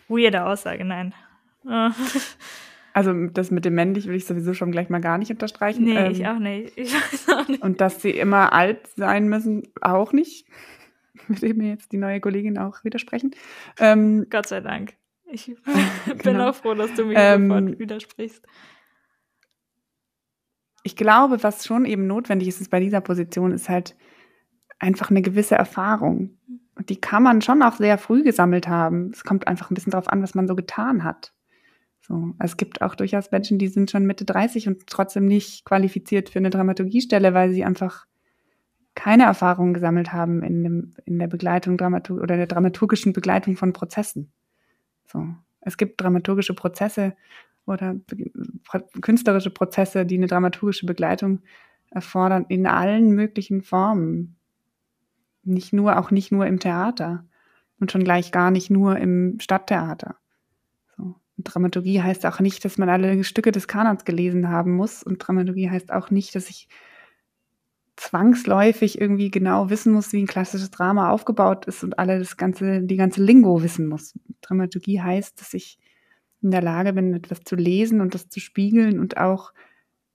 Weirde 0.07 0.43
Aussage, 0.45 0.83
nein. 0.83 1.13
Also 2.93 3.13
das 3.27 3.51
mit 3.51 3.65
dem 3.65 3.75
männlich 3.75 4.07
will 4.07 4.15
ich 4.15 4.25
sowieso 4.25 4.53
schon 4.53 4.71
gleich 4.71 4.89
mal 4.89 5.01
gar 5.01 5.17
nicht 5.17 5.31
unterstreichen. 5.31 5.83
Nee, 5.83 5.95
ähm, 5.95 6.11
ich 6.11 6.27
auch 6.27 6.39
nicht. 6.39 6.77
Ich 6.77 6.93
weiß 6.93 7.29
auch 7.29 7.47
nicht. 7.47 7.61
Und 7.61 7.81
dass 7.81 8.01
sie 8.01 8.11
immer 8.11 8.53
alt 8.53 8.87
sein 8.95 9.29
müssen, 9.29 9.63
auch 9.81 10.13
nicht. 10.13 10.47
Würde 11.27 11.53
mir 11.53 11.69
jetzt 11.69 11.91
die 11.91 11.97
neue 11.97 12.19
Kollegin 12.19 12.57
auch 12.57 12.83
widersprechen. 12.83 13.31
Ähm, 13.79 14.27
Gott 14.29 14.47
sei 14.47 14.61
Dank. 14.61 14.93
Ich 15.31 15.45
bin 16.05 16.17
genau. 16.17 16.49
auch 16.49 16.55
froh, 16.55 16.73
dass 16.73 16.93
du 16.95 17.05
mir 17.05 17.17
ähm, 17.17 17.49
sofort 17.49 17.79
widersprichst. 17.79 18.45
Ich 20.83 20.95
glaube, 20.95 21.43
was 21.43 21.65
schon 21.65 21.85
eben 21.85 22.07
notwendig 22.07 22.47
ist, 22.47 22.61
ist 22.61 22.71
bei 22.71 22.79
dieser 22.79 23.01
Position, 23.01 23.51
ist 23.51 23.69
halt 23.69 23.95
einfach 24.79 25.09
eine 25.09 25.21
gewisse 25.21 25.55
Erfahrung. 25.55 26.37
Und 26.75 26.89
die 26.89 26.99
kann 26.99 27.21
man 27.21 27.41
schon 27.41 27.61
auch 27.61 27.75
sehr 27.75 27.97
früh 27.97 28.23
gesammelt 28.23 28.67
haben. 28.67 29.11
Es 29.13 29.23
kommt 29.23 29.47
einfach 29.47 29.69
ein 29.69 29.73
bisschen 29.73 29.91
darauf 29.91 30.07
an, 30.07 30.23
was 30.23 30.35
man 30.35 30.47
so 30.47 30.55
getan 30.55 31.03
hat. 31.03 31.33
So, 32.09 32.33
es 32.39 32.57
gibt 32.57 32.81
auch 32.81 32.95
durchaus 32.95 33.29
Menschen, 33.29 33.59
die 33.59 33.67
sind 33.67 33.91
schon 33.91 34.07
Mitte 34.07 34.25
30 34.25 34.67
und 34.67 34.87
trotzdem 34.87 35.27
nicht 35.27 35.63
qualifiziert 35.63 36.29
für 36.29 36.39
eine 36.39 36.49
Dramaturgiestelle, 36.49 37.35
weil 37.35 37.51
sie 37.51 37.63
einfach 37.63 38.07
keine 38.95 39.25
Erfahrung 39.25 39.75
gesammelt 39.75 40.11
haben 40.11 40.41
in, 40.41 40.63
dem, 40.63 40.93
in 41.05 41.19
der 41.19 41.27
Begleitung 41.27 41.77
Dramatur 41.77 42.19
oder 42.19 42.35
der 42.35 42.47
dramaturgischen 42.47 43.13
Begleitung 43.13 43.55
von 43.55 43.73
Prozessen. 43.73 44.31
So. 45.05 45.27
Es 45.61 45.77
gibt 45.77 46.01
dramaturgische 46.01 46.55
Prozesse 46.55 47.15
oder 47.67 47.95
künstlerische 49.01 49.51
Prozesse, 49.51 50.05
die 50.07 50.17
eine 50.17 50.27
dramaturgische 50.27 50.87
Begleitung 50.87 51.41
erfordern 51.91 52.45
in 52.49 52.65
allen 52.65 53.11
möglichen 53.11 53.61
Formen. 53.61 54.35
Nicht 55.43 55.73
nur, 55.73 55.99
auch 55.99 56.09
nicht 56.09 56.31
nur 56.31 56.47
im 56.47 56.59
Theater 56.59 57.27
und 57.79 57.91
schon 57.91 58.03
gleich 58.03 58.31
gar 58.31 58.49
nicht 58.49 58.71
nur 58.71 58.97
im 58.97 59.39
Stadttheater. 59.39 60.18
Dramaturgie 61.43 62.01
heißt 62.01 62.25
auch 62.25 62.39
nicht, 62.39 62.63
dass 62.65 62.77
man 62.77 62.89
alle 62.89 63.23
Stücke 63.23 63.51
des 63.51 63.67
Kanons 63.67 64.05
gelesen 64.05 64.49
haben 64.49 64.75
muss. 64.75 65.03
Und 65.03 65.17
Dramaturgie 65.19 65.69
heißt 65.69 65.91
auch 65.91 66.09
nicht, 66.09 66.35
dass 66.35 66.49
ich 66.49 66.67
zwangsläufig 67.95 68.99
irgendwie 68.99 69.29
genau 69.29 69.69
wissen 69.69 69.91
muss, 69.91 70.13
wie 70.13 70.21
ein 70.21 70.27
klassisches 70.27 70.71
Drama 70.71 71.11
aufgebaut 71.11 71.65
ist 71.65 71.83
und 71.83 71.99
alle 71.99 72.17
das 72.17 72.37
ganze, 72.37 72.81
die 72.81 72.95
ganze 72.95 73.21
Lingo 73.21 73.61
wissen 73.61 73.87
muss. 73.87 74.17
Dramaturgie 74.41 75.01
heißt, 75.01 75.39
dass 75.41 75.53
ich 75.53 75.77
in 76.41 76.51
der 76.51 76.61
Lage 76.61 76.93
bin, 76.93 77.13
etwas 77.13 77.41
zu 77.41 77.55
lesen 77.55 77.99
und 77.99 78.13
das 78.13 78.29
zu 78.29 78.39
spiegeln 78.39 78.99
und 78.99 79.17
auch 79.17 79.53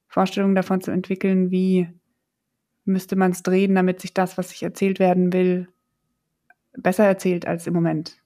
Vorstellungen 0.09 0.55
davon 0.55 0.81
zu 0.81 0.91
entwickeln, 0.91 1.51
wie 1.51 1.89
müsste 2.87 3.17
man 3.17 3.33
es 3.33 3.43
drehen, 3.43 3.75
damit 3.75 4.01
sich 4.01 4.15
das, 4.15 4.39
was 4.39 4.51
sich 4.51 4.63
erzählt 4.63 4.99
werden 4.99 5.33
will, 5.33 5.69
besser 6.73 7.05
erzählt 7.05 7.47
als 7.47 7.67
im 7.67 7.75
Moment. 7.75 8.24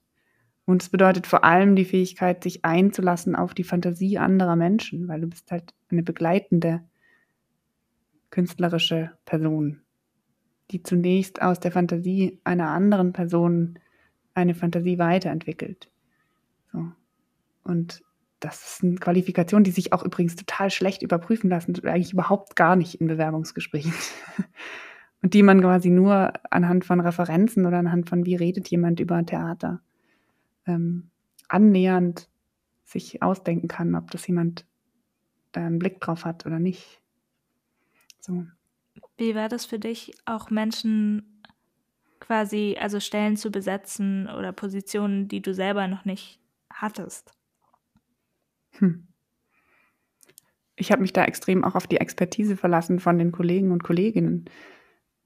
Und 0.69 0.83
es 0.83 0.89
bedeutet 0.89 1.25
vor 1.25 1.43
allem 1.43 1.75
die 1.75 1.83
Fähigkeit, 1.83 2.43
sich 2.43 2.63
einzulassen 2.63 3.35
auf 3.35 3.55
die 3.55 3.63
Fantasie 3.63 4.19
anderer 4.19 4.55
Menschen, 4.55 5.07
weil 5.07 5.21
du 5.21 5.25
bist 5.25 5.49
halt 5.49 5.73
eine 5.89 6.03
begleitende 6.03 6.83
künstlerische 8.29 9.17
Person, 9.25 9.81
die 10.69 10.83
zunächst 10.83 11.41
aus 11.41 11.59
der 11.59 11.71
Fantasie 11.71 12.39
einer 12.43 12.67
anderen 12.67 13.13
Person 13.13 13.79
eine 14.35 14.53
Fantasie 14.53 14.99
weiterentwickelt. 14.99 15.89
So. 16.71 16.91
Und 17.63 18.03
das 18.39 18.73
ist 18.75 18.83
eine 18.83 18.97
Qualifikation, 18.97 19.63
die 19.63 19.71
sich 19.71 19.91
auch 19.91 20.05
übrigens 20.05 20.35
total 20.35 20.69
schlecht 20.69 21.01
überprüfen 21.01 21.49
lassen, 21.49 21.83
eigentlich 21.83 22.13
überhaupt 22.13 22.55
gar 22.55 22.75
nicht 22.75 23.01
in 23.01 23.07
Bewerbungsgesprächen. 23.07 23.93
Und 25.23 25.33
die 25.33 25.41
man 25.41 25.61
quasi 25.61 25.89
nur 25.89 26.31
anhand 26.51 26.85
von 26.85 26.99
Referenzen 26.99 27.65
oder 27.65 27.79
anhand 27.79 28.07
von, 28.07 28.27
wie 28.27 28.35
redet 28.35 28.67
jemand 28.67 28.99
über 28.99 29.25
Theater, 29.25 29.81
ähm, 30.69 31.09
annähernd 31.47 32.29
sich 32.85 33.21
ausdenken 33.21 33.67
kann, 33.67 33.95
ob 33.95 34.11
das 34.11 34.25
jemand 34.27 34.65
da 35.51 35.65
einen 35.65 35.79
Blick 35.79 35.99
drauf 35.99 36.25
hat 36.25 36.45
oder 36.45 36.59
nicht. 36.59 37.01
So. 38.19 38.45
Wie 39.17 39.35
war 39.35 39.49
das 39.49 39.65
für 39.65 39.79
dich, 39.79 40.13
auch 40.25 40.49
Menschen 40.49 41.41
quasi, 42.19 42.77
also 42.79 42.99
Stellen 42.99 43.37
zu 43.37 43.51
besetzen 43.51 44.29
oder 44.29 44.51
Positionen, 44.51 45.27
die 45.27 45.41
du 45.41 45.53
selber 45.53 45.87
noch 45.87 46.05
nicht 46.05 46.39
hattest? 46.71 47.31
Hm. 48.71 49.07
Ich 50.75 50.91
habe 50.91 51.01
mich 51.01 51.11
da 51.11 51.25
extrem 51.25 51.63
auch 51.63 51.75
auf 51.75 51.87
die 51.87 51.97
Expertise 51.97 52.55
verlassen 52.55 52.99
von 52.99 53.17
den 53.17 53.31
Kollegen 53.31 53.71
und 53.71 53.83
Kolleginnen. 53.83 54.45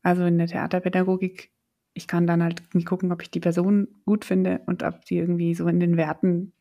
Also 0.02 0.26
in 0.26 0.38
der 0.38 0.48
Theaterpädagogik, 0.48 1.53
ich 1.94 2.08
kann 2.08 2.28
dann 2.28 2.42
halt 2.42 2.64
gucken, 2.86 3.12
ob 3.12 3.22
ich 3.22 3.30
die 3.30 3.40
Person 3.40 3.88
gut 4.06 4.26
finde 4.26 4.62
und 4.66 4.84
ob 4.84 5.06
sie 5.06 5.18
irgendwie 5.18 5.54
so 5.56 5.68
in 5.68 5.80
den 5.80 5.98
Werten, 5.98 6.54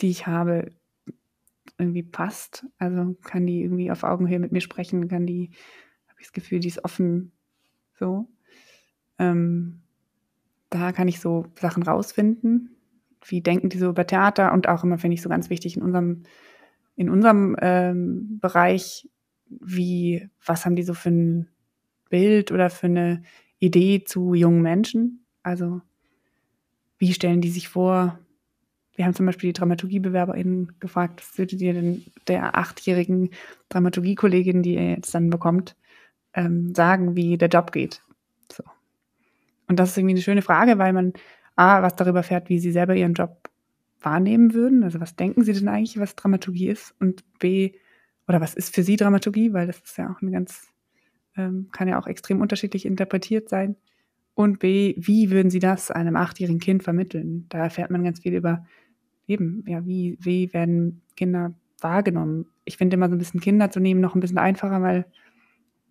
die 0.00 0.10
ich 0.10 0.26
habe, 0.26 0.70
irgendwie 1.78 2.02
passt. 2.02 2.66
Also 2.78 3.16
kann 3.22 3.46
die 3.46 3.62
irgendwie 3.62 3.90
auf 3.90 4.04
Augenhöhe 4.04 4.38
mit 4.38 4.52
mir 4.52 4.60
sprechen, 4.60 5.08
kann 5.08 5.26
die, 5.26 5.50
habe 6.08 6.20
ich 6.20 6.26
das 6.26 6.32
Gefühl, 6.32 6.60
die 6.60 6.68
ist 6.68 6.84
offen 6.84 7.32
so. 7.98 8.28
Ähm, 9.18 9.80
da 10.70 10.92
kann 10.92 11.08
ich 11.08 11.20
so 11.20 11.46
Sachen 11.56 11.82
rausfinden 11.82 12.74
wie 13.30 13.40
denken 13.40 13.68
die 13.68 13.78
so 13.78 13.88
über 13.88 14.06
Theater 14.06 14.52
und 14.52 14.68
auch 14.68 14.84
immer 14.84 14.98
finde 14.98 15.14
ich 15.14 15.22
so 15.22 15.28
ganz 15.28 15.50
wichtig 15.50 15.76
in 15.76 15.82
unserem, 15.82 16.22
in 16.96 17.08
unserem 17.08 17.56
ähm, 17.60 18.38
Bereich, 18.40 19.08
wie, 19.48 20.28
was 20.44 20.64
haben 20.64 20.76
die 20.76 20.82
so 20.82 20.94
für 20.94 21.10
ein 21.10 21.48
Bild 22.08 22.52
oder 22.52 22.70
für 22.70 22.86
eine 22.86 23.22
Idee 23.58 24.04
zu 24.04 24.34
jungen 24.34 24.62
Menschen? 24.62 25.24
Also, 25.42 25.80
wie 26.98 27.12
stellen 27.12 27.40
die 27.40 27.50
sich 27.50 27.68
vor? 27.68 28.18
Wir 28.96 29.04
haben 29.04 29.14
zum 29.14 29.26
Beispiel 29.26 29.48
die 29.48 29.58
DramaturgiebewerberInnen 29.58 30.78
gefragt, 30.78 31.20
was 31.20 31.36
würdet 31.38 31.60
ihr 31.60 31.74
denn 31.74 32.04
der 32.28 32.56
achtjährigen 32.56 33.30
Dramaturgiekollegin, 33.68 34.62
die 34.62 34.74
ihr 34.74 34.90
jetzt 34.90 35.14
dann 35.14 35.30
bekommt, 35.30 35.76
ähm, 36.32 36.74
sagen, 36.74 37.16
wie 37.16 37.36
der 37.36 37.48
Job 37.48 37.72
geht? 37.72 38.02
So. 38.52 38.62
Und 39.66 39.78
das 39.80 39.90
ist 39.90 39.98
irgendwie 39.98 40.14
eine 40.14 40.22
schöne 40.22 40.42
Frage, 40.42 40.78
weil 40.78 40.92
man 40.92 41.12
A, 41.56 41.82
was 41.82 41.96
darüber 41.96 42.22
fährt, 42.22 42.48
wie 42.48 42.58
sie 42.58 42.72
selber 42.72 42.94
ihren 42.94 43.14
Job 43.14 43.50
wahrnehmen 44.00 44.54
würden. 44.54 44.84
Also 44.84 45.00
was 45.00 45.16
denken 45.16 45.44
sie 45.44 45.52
denn 45.52 45.68
eigentlich, 45.68 45.98
was 45.98 46.16
Dramaturgie 46.16 46.68
ist? 46.68 46.94
Und 47.00 47.24
B, 47.38 47.72
oder 48.28 48.40
was 48.40 48.54
ist 48.54 48.74
für 48.74 48.82
sie 48.82 48.96
Dramaturgie? 48.96 49.52
Weil 49.52 49.66
das 49.66 49.80
ist 49.80 49.96
ja 49.98 50.10
auch 50.10 50.20
eine 50.22 50.30
ganz, 50.30 50.68
ähm, 51.36 51.68
kann 51.72 51.88
ja 51.88 51.98
auch 51.98 52.06
extrem 52.06 52.40
unterschiedlich 52.40 52.86
interpretiert 52.86 53.48
sein. 53.48 53.76
Und 54.34 54.58
B, 54.58 54.94
wie 54.96 55.30
würden 55.30 55.50
sie 55.50 55.60
das 55.60 55.90
einem 55.90 56.16
achtjährigen 56.16 56.60
Kind 56.60 56.82
vermitteln? 56.82 57.46
Da 57.48 57.58
erfährt 57.58 57.90
man 57.90 58.02
ganz 58.02 58.20
viel 58.20 58.34
über 58.34 58.66
eben, 59.26 59.64
ja, 59.66 59.86
wie, 59.86 60.18
wie 60.20 60.52
werden 60.52 61.02
Kinder 61.16 61.54
wahrgenommen? 61.80 62.46
Ich 62.64 62.76
finde 62.76 62.94
immer 62.94 63.08
so 63.08 63.14
ein 63.14 63.18
bisschen 63.18 63.40
Kinder 63.40 63.70
zu 63.70 63.80
nehmen 63.80 64.00
noch 64.00 64.14
ein 64.14 64.20
bisschen 64.20 64.38
einfacher, 64.38 64.82
weil 64.82 65.06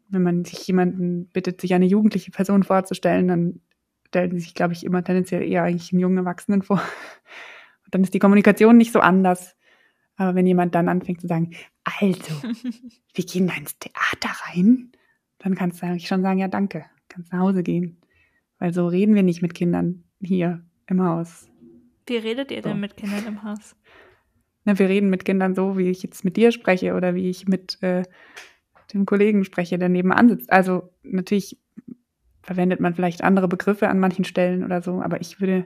wenn 0.10 0.24
man 0.24 0.46
sich 0.46 0.68
jemanden 0.68 1.28
bittet, 1.28 1.62
sich 1.62 1.74
eine 1.74 1.86
jugendliche 1.86 2.32
Person 2.32 2.64
vorzustellen, 2.64 3.28
dann 3.28 3.62
stellen 4.08 4.38
sich, 4.40 4.54
glaube 4.54 4.74
ich, 4.74 4.86
immer 4.86 5.04
tendenziell 5.04 5.42
eher 5.42 5.64
eigentlich 5.64 5.92
einen 5.92 6.02
jungen 6.02 6.18
Erwachsenen 6.18 6.62
vor. 6.62 6.78
Und 6.78 6.82
dann 7.96 8.04
ist 8.04 8.14
die 8.14 8.20
Kommunikation 8.20 8.78
nicht 8.78 8.92
so 8.92 9.00
anders. 9.00 9.56
Aber 10.16 10.36
wenn 10.36 10.46
jemand 10.46 10.76
dann 10.76 10.90
anfängt 10.90 11.22
zu 11.22 11.28
sagen, 11.28 11.56
also, 11.84 12.34
wir 13.16 13.26
gehen 13.26 13.48
da 13.48 13.56
ins 13.56 13.80
Theater 13.80 14.30
rein, 14.46 14.92
dann 15.44 15.56
kannst 15.56 15.82
du 15.82 15.86
eigentlich 15.86 16.08
schon 16.08 16.22
sagen, 16.22 16.40
ja, 16.40 16.48
danke, 16.48 16.86
kannst 17.10 17.32
nach 17.32 17.40
Hause 17.40 17.64
gehen. 17.64 17.98
Weil 18.60 18.74
so 18.74 18.88
reden 18.88 19.14
wir 19.14 19.24
nicht 19.24 19.42
mit 19.42 19.54
Kindern 19.54 20.04
hier 20.22 20.64
im 20.88 21.04
Haus. 21.04 21.50
Wie 22.08 22.18
redet 22.18 22.52
ihr 22.52 22.64
so. 22.64 22.70
denn 22.70 22.80
mit 22.80 22.96
Kindern 22.96 23.26
im 23.28 23.44
Haus? 23.44 23.76
Na, 24.64 24.80
wir 24.80 24.88
reden 24.88 25.10
mit 25.10 25.26
Kindern 25.26 25.54
so, 25.54 25.78
wie 25.78 25.90
ich 25.90 26.02
jetzt 26.02 26.24
mit 26.24 26.38
dir 26.38 26.52
spreche 26.54 26.94
oder 26.94 27.14
wie 27.14 27.30
ich 27.30 27.48
mit 27.48 27.82
äh, 27.84 28.04
dem 28.94 29.06
Kollegen 29.06 29.44
spreche, 29.44 29.78
der 29.78 29.90
nebenan 29.90 30.30
sitzt. 30.30 30.52
Also 30.52 30.90
natürlich 31.04 31.60
verwendet 32.42 32.80
man 32.80 32.94
vielleicht 32.94 33.24
andere 33.24 33.50
Begriffe 33.50 33.90
an 33.90 34.00
manchen 34.00 34.24
Stellen 34.24 34.64
oder 34.64 34.82
so, 34.82 35.02
aber 35.02 35.20
ich 35.20 35.42
würde, 35.42 35.66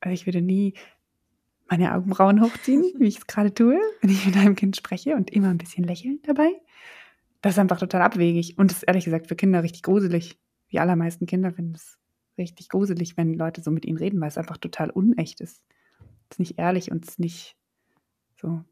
also 0.00 0.12
ich 0.12 0.26
würde 0.26 0.42
nie 0.42 0.74
meine 1.68 1.94
Augenbrauen 1.94 2.42
hochziehen, 2.42 2.84
wie 2.98 3.08
ich 3.08 3.18
es 3.18 3.26
gerade 3.26 3.52
tue, 3.52 3.80
wenn 4.00 4.10
ich 4.10 4.24
mit 4.24 4.36
einem 4.36 4.54
Kind 4.54 4.76
spreche 4.76 5.16
und 5.16 5.30
immer 5.30 5.48
ein 5.48 5.58
bisschen 5.58 5.82
lächeln 5.82 6.20
dabei. 6.22 6.50
Das 7.46 7.54
ist 7.54 7.60
einfach 7.60 7.78
total 7.78 8.02
abwegig 8.02 8.58
und 8.58 8.72
ist 8.72 8.82
ehrlich 8.82 9.04
gesagt 9.04 9.28
für 9.28 9.36
Kinder 9.36 9.62
richtig 9.62 9.84
gruselig. 9.84 10.36
Die 10.72 10.80
allermeisten 10.80 11.26
Kinder 11.26 11.52
finden 11.52 11.76
es 11.76 11.96
richtig 12.36 12.68
gruselig, 12.68 13.16
wenn 13.16 13.34
Leute 13.34 13.62
so 13.62 13.70
mit 13.70 13.84
ihnen 13.84 13.98
reden, 13.98 14.20
weil 14.20 14.26
es 14.26 14.36
einfach 14.36 14.56
total 14.56 14.90
unecht 14.90 15.40
ist. 15.40 15.62
Es 16.28 16.34
ist 16.34 16.38
nicht 16.40 16.58
ehrlich 16.58 16.90
und 16.90 17.04
es 17.04 17.10
ist 17.10 17.20
nicht 17.20 17.56
so. 18.34 18.64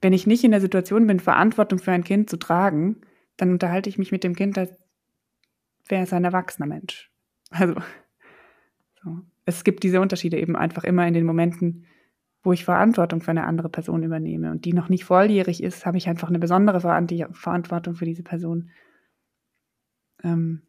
Wenn 0.00 0.12
ich 0.12 0.26
nicht 0.26 0.42
in 0.42 0.50
der 0.50 0.60
Situation 0.60 1.06
bin, 1.06 1.20
Verantwortung 1.20 1.78
für 1.78 1.92
ein 1.92 2.02
Kind 2.02 2.28
zu 2.28 2.38
tragen, 2.40 3.02
dann 3.36 3.52
unterhalte 3.52 3.88
ich 3.88 3.98
mich 3.98 4.10
mit 4.10 4.24
dem 4.24 4.34
Kind, 4.34 4.58
als 4.58 4.72
wäre 5.86 6.02
es 6.02 6.12
ein 6.12 6.24
erwachsener 6.24 6.66
Mensch. 6.66 7.12
Also, 7.50 7.74
so. 9.04 9.20
es 9.44 9.62
gibt 9.62 9.84
diese 9.84 10.00
Unterschiede 10.00 10.40
eben 10.40 10.56
einfach 10.56 10.82
immer 10.82 11.06
in 11.06 11.14
den 11.14 11.24
Momenten, 11.24 11.86
wo 12.42 12.52
ich 12.52 12.64
Verantwortung 12.64 13.20
für 13.20 13.30
eine 13.30 13.44
andere 13.44 13.68
Person 13.68 14.02
übernehme 14.02 14.50
und 14.50 14.64
die 14.64 14.72
noch 14.72 14.88
nicht 14.88 15.04
volljährig 15.04 15.62
ist, 15.62 15.86
habe 15.86 15.98
ich 15.98 16.08
einfach 16.08 16.28
eine 16.28 16.38
besondere 16.38 16.80
Verantwortung 16.80 17.94
für 17.94 18.04
diese 18.04 18.22
Person. 18.22 18.70
Ähm, 20.24 20.62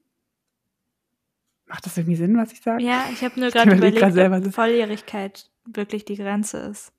macht 1.65 1.86
das 1.86 1.97
irgendwie 1.97 2.15
Sinn, 2.15 2.38
was 2.38 2.53
ich 2.53 2.61
sage? 2.61 2.84
Ja, 2.84 3.05
ich 3.11 3.24
habe 3.24 3.39
nur 3.39 3.49
gerade 3.49 3.76
überlegt, 3.76 4.03
ob 4.03 4.53
Volljährigkeit 4.53 5.49
wirklich 5.65 6.05
die 6.05 6.15
Grenze 6.15 6.59
ist. 6.59 6.93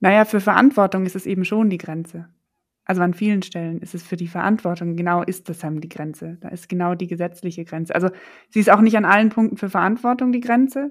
Naja, 0.00 0.24
für 0.24 0.40
Verantwortung 0.40 1.04
ist 1.06 1.14
es 1.14 1.26
eben 1.26 1.44
schon 1.44 1.70
die 1.70 1.78
Grenze. 1.78 2.28
Also 2.84 3.02
an 3.02 3.14
vielen 3.14 3.42
Stellen 3.42 3.80
ist 3.80 3.94
es 3.94 4.02
für 4.02 4.16
die 4.16 4.26
Verantwortung, 4.26 4.96
genau 4.96 5.22
ist 5.22 5.48
das 5.48 5.60
dann 5.60 5.80
die 5.80 5.88
Grenze. 5.88 6.38
Da 6.40 6.48
ist 6.48 6.68
genau 6.68 6.94
die 6.94 7.06
gesetzliche 7.06 7.64
Grenze. 7.64 7.94
Also 7.94 8.10
sie 8.48 8.60
ist 8.60 8.70
auch 8.70 8.80
nicht 8.80 8.96
an 8.96 9.04
allen 9.04 9.28
Punkten 9.28 9.56
für 9.56 9.70
Verantwortung 9.70 10.32
die 10.32 10.40
Grenze, 10.40 10.90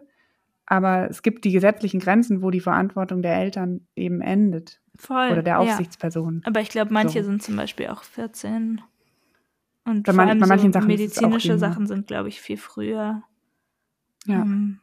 aber 0.71 1.09
es 1.09 1.21
gibt 1.21 1.43
die 1.43 1.51
gesetzlichen 1.51 1.99
Grenzen, 1.99 2.41
wo 2.41 2.49
die 2.49 2.61
Verantwortung 2.61 3.21
der 3.21 3.35
Eltern 3.35 3.81
eben 3.93 4.21
endet. 4.21 4.79
Voll. 4.95 5.29
Oder 5.29 5.43
der 5.43 5.59
Aufsichtsperson. 5.59 6.35
Ja. 6.35 6.47
Aber 6.47 6.61
ich 6.61 6.69
glaube, 6.69 6.93
manche 6.93 7.21
so. 7.21 7.29
sind 7.29 7.43
zum 7.43 7.57
Beispiel 7.57 7.87
auch 7.87 8.03
14. 8.03 8.79
Und 9.83 10.03
bei, 10.03 10.13
man, 10.13 10.39
bei 10.39 10.47
manchen 10.47 10.71
so 10.71 10.79
Sachen 10.79 10.87
medizinische 10.87 11.57
Sachen 11.57 11.87
sind, 11.87 12.07
glaube 12.07 12.29
ich, 12.29 12.39
viel 12.39 12.55
früher. 12.55 13.21
Ja. 14.25 14.43
Ähm, 14.43 14.79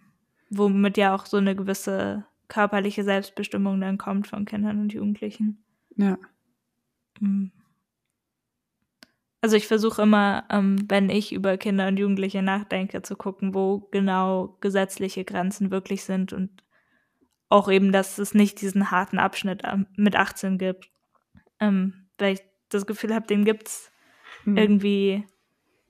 womit 0.51 0.99
ja 0.99 1.15
auch 1.15 1.25
so 1.25 1.39
eine 1.39 1.57
gewisse 1.57 2.27
körperliche 2.49 3.03
Selbstbestimmung 3.03 3.81
dann 3.81 3.97
kommt 3.97 4.27
von 4.27 4.45
Kindern 4.45 4.81
und 4.81 4.93
Jugendlichen. 4.93 5.65
Ja. 5.97 6.19
Mhm. 7.19 7.51
Also 9.41 9.57
ich 9.57 9.69
versuche 9.69 10.03
immer, 10.03 10.45
ähm, 10.51 10.85
wenn 10.89 11.11
ich 11.11 11.33
über 11.33 11.57
Kinder 11.59 11.89
und 11.89 11.99
Jugendliche 11.99 12.43
nachdenke, 12.43 13.03
zu 13.03 13.15
gucken, 13.17 13.55
wo 13.55 13.89
genau 13.93 14.57
gesetzliche 14.61 15.25
Grenzen 15.25 15.71
wirklich 15.71 16.05
sind 16.05 16.33
und 16.33 16.51
auch 17.49 17.71
eben, 17.71 17.93
dass 17.93 18.19
es 18.19 18.35
nicht 18.35 18.61
diesen 18.61 18.91
harten 18.91 19.19
Abschnitt 19.19 19.63
ähm, 19.65 19.87
mit 19.97 20.17
18 20.17 20.59
gibt. 20.59 20.91
Ähm, 21.61 22.09
weil 22.19 22.35
ich 22.35 22.41
das 22.69 22.87
Gefühl 22.87 23.15
habe, 23.15 23.27
den 23.27 23.45
gibt 23.45 23.69
es 23.69 23.93
mhm. 24.45 24.57
irgendwie 24.57 25.27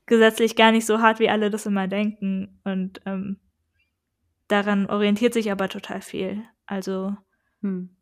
gesetzlich 0.07 0.57
gar 0.57 0.72
nicht 0.72 0.86
so 0.86 1.01
hart, 1.01 1.18
wie 1.18 1.30
alle 1.30 1.51
das 1.51 1.66
immer 1.66 1.88
denken. 1.88 2.61
Und 2.64 3.01
ähm, 3.07 3.38
daran 4.49 4.86
orientiert 4.86 5.34
sich 5.34 5.51
aber 5.51 5.68
total 5.68 6.01
viel. 6.01 6.42
Also 6.66 7.16
mhm. 7.61 7.96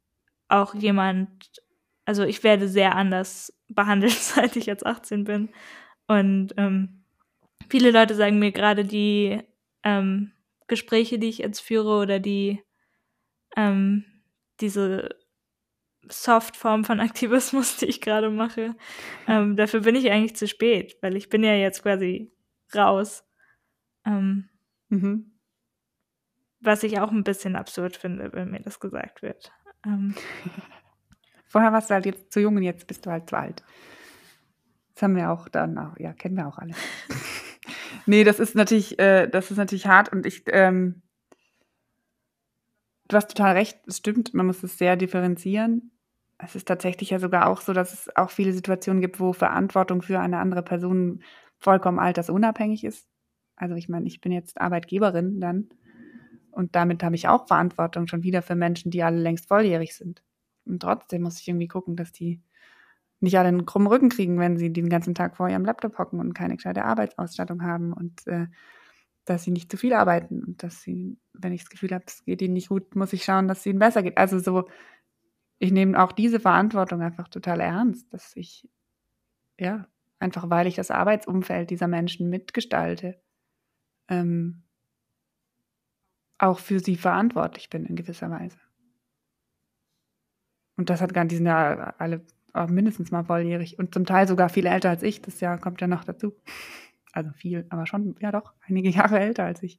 auch 0.49 0.75
jemand, 0.75 1.63
also 2.07 2.23
ich 2.23 2.43
werde 2.45 2.69
sehr 2.69 2.95
anders 2.95 3.53
behandelt, 3.69 4.13
seit 4.13 4.57
ich 4.57 4.67
jetzt 4.67 4.87
18 4.87 5.25
bin. 5.25 5.51
Und 6.07 6.55
ähm, 6.57 7.05
viele 7.69 7.91
Leute 7.91 8.15
sagen 8.15 8.39
mir 8.39 8.53
gerade 8.53 8.85
die 8.85 9.43
ähm, 9.83 10.33
Gespräche, 10.69 11.19
die 11.19 11.29
ich 11.29 11.39
jetzt 11.39 11.61
führe 11.61 12.01
oder 12.01 12.19
die 12.21 12.63
ähm, 13.57 14.05
diese 14.61 15.09
Soft-Form 16.09 16.85
von 16.85 17.01
Aktivismus, 17.01 17.77
die 17.77 17.87
ich 17.87 18.01
gerade 18.01 18.31
mache, 18.31 18.77
ähm, 19.27 19.57
dafür 19.57 19.81
bin 19.81 19.97
ich 19.97 20.11
eigentlich 20.11 20.37
zu 20.37 20.47
spät, 20.47 20.97
weil 21.03 21.17
ich 21.17 21.29
bin 21.29 21.43
ja 21.43 21.55
jetzt 21.55 21.83
quasi 21.83 22.33
raus. 22.75 23.25
Ähm, 24.05 24.49
mhm. 24.89 25.33
Was 26.61 26.85
ich 26.85 27.01
auch 27.01 27.11
ein 27.11 27.25
bisschen 27.25 27.57
absurd 27.57 27.97
finde, 27.97 28.33
wenn 28.33 28.51
mir 28.51 28.61
das 28.61 28.79
gesagt 28.79 29.23
wird. 29.23 29.53
Ähm, 29.85 30.15
Vorher 31.47 31.73
warst 31.73 31.91
du 31.91 31.95
halt 31.95 32.07
jetzt 32.07 32.33
zu 32.33 32.41
jung 32.41 32.57
und 32.57 32.63
jetzt 32.63 32.87
bist 32.87 33.07
du 33.07 33.11
halt 33.11 33.29
zu 33.29 33.37
alt. 33.37 33.63
Das 34.95 35.03
haben 35.03 35.17
wir 35.17 35.31
auch 35.31 35.49
dann, 35.49 35.79
auch, 35.79 35.99
ja, 35.99 36.13
kennen 36.13 36.37
wir 36.37 36.47
auch 36.47 36.59
alle. 36.59 36.75
nee, 38.07 38.25
das 38.25 38.41
ist 38.41 38.55
natürlich, 38.55 38.99
äh, 38.99 39.29
das 39.29 39.51
ist 39.51 39.57
natürlich 39.57 39.87
hart 39.87 40.11
und 40.11 40.27
ich, 40.27 40.45
ähm, 40.49 41.03
du 43.09 43.17
hast 43.17 43.29
total 43.29 43.55
recht, 43.55 43.79
es 43.87 43.99
stimmt, 43.99 44.35
man 44.35 44.47
muss 44.47 44.63
es 44.63 44.79
sehr 44.79 44.97
differenzieren. 44.97 45.93
Es 46.39 46.55
ist 46.55 46.69
tatsächlich 46.69 47.11
ja 47.11 47.19
sogar 47.19 47.47
auch 47.47 47.61
so, 47.61 47.73
dass 47.73 47.93
es 47.93 48.15
auch 48.17 48.31
viele 48.31 48.53
Situationen 48.53 49.01
gibt, 49.01 49.21
wo 49.21 49.33
Verantwortung 49.33 50.03
für 50.03 50.21
eine 50.21 50.39
andere 50.39 50.63
Person 50.63 51.23
vollkommen 51.59 51.99
altersunabhängig 51.99 52.85
ist. 52.85 53.09
Also 53.57 53.75
ich 53.75 53.89
meine, 53.89 54.07
ich 54.07 54.21
bin 54.21 54.33
jetzt 54.33 54.61
Arbeitgeberin 54.61 55.41
dann 55.41 55.69
und 56.51 56.75
damit 56.75 57.03
habe 57.03 57.17
ich 57.17 57.29
auch 57.29 57.47
Verantwortung 57.47 58.07
schon 58.07 58.23
wieder 58.23 58.43
für 58.43 58.55
Menschen, 58.55 58.91
die 58.91 59.03
alle 59.03 59.19
längst 59.19 59.49
volljährig 59.49 59.95
sind. 59.95 60.23
Und 60.67 60.81
trotzdem 60.81 61.23
muss 61.23 61.41
ich 61.41 61.49
irgendwie 61.49 61.69
gucken, 61.69 61.97
dass 61.97 62.13
die 62.13 62.43
nicht 63.21 63.39
alle 63.39 63.49
einen 63.49 63.67
krummen 63.67 63.89
Rücken 63.89 64.09
kriegen, 64.11 64.39
wenn 64.39 64.59
sie 64.59 64.73
den 64.73 64.89
ganzen 64.89 65.15
Tag 65.15 65.37
vor 65.37 65.49
ihrem 65.49 65.65
Laptop 65.65 65.99
hocken 65.99 66.21
und 66.21 66.35
keine 66.35 66.57
gescheite 66.57 66.85
Arbeitsausstattung 66.85 67.63
haben 67.63 67.93
und 67.93 68.27
äh, 68.27 68.47
dass 69.25 69.45
sie 69.45 69.51
nicht 69.51 69.71
zu 69.71 69.77
viel 69.77 69.93
arbeiten 69.93 70.45
und 70.45 70.63
dass 70.63 70.83
sie, 70.83 71.19
wenn 71.33 71.53
ich 71.53 71.63
das 71.63 71.71
Gefühl 71.71 71.93
habe, 71.93 72.05
es 72.07 72.25
geht 72.25 72.43
ihnen 72.43 72.55
nicht 72.55 72.69
gut, 72.69 72.95
muss 72.95 73.13
ich 73.13 73.25
schauen, 73.25 73.49
dass 73.49 73.61
es 73.61 73.67
ihnen 73.67 73.79
besser 73.81 74.03
geht. 74.03 74.19
Also 74.19 74.39
so, 74.39 74.69
ich 75.59 75.73
nehme 75.73 76.03
auch 76.03 76.13
diese 76.13 76.41
Verantwortung 76.41 77.03
einfach 77.03 77.29
total 77.29 77.61
ernst, 77.61 78.13
dass 78.13 78.37
ich, 78.37 78.69
ja, 79.59 79.89
einfach 80.19 80.51
weil 80.51 80.67
ich 80.67 80.77
das 80.77 80.91
Arbeitsumfeld 80.91 81.71
dieser 81.71 81.89
Menschen 81.89 82.31
mitgestalte, 82.31 83.21
ähm, 84.09 84.65
auch 86.39 86.59
für 86.61 86.81
sie 86.81 86.97
verantwortlich 86.97 87.71
bin 87.71 87.87
in 87.87 87.97
gewisser 87.97 88.31
Weise. 88.31 88.59
Und 90.77 90.91
das 90.91 91.01
hat 91.01 91.15
gar, 91.15 91.25
die 91.25 91.37
sind 91.37 91.47
ja 91.47 91.95
alle 91.99 92.23
mindestens 92.69 93.11
mal 93.11 93.25
volljährig 93.25 93.79
und 93.79 93.93
zum 93.93 94.07
Teil 94.07 94.27
sogar 94.27 94.49
viel 94.49 94.67
älter 94.67 94.89
als 94.89 95.03
ich. 95.03 95.21
Das 95.21 95.41
Jahr 95.41 95.59
kommt 95.59 95.81
ja 95.81 95.87
noch 95.87 96.05
dazu. 96.05 96.35
Also 97.13 97.31
viel, 97.33 97.67
aber 97.69 97.87
schon, 97.87 98.17
ja 98.21 98.33
doch, 98.33 98.53
einige 98.67 98.89
Jahre 98.91 99.19
älter 99.19 99.45
als 99.45 99.63
ich. 99.63 99.79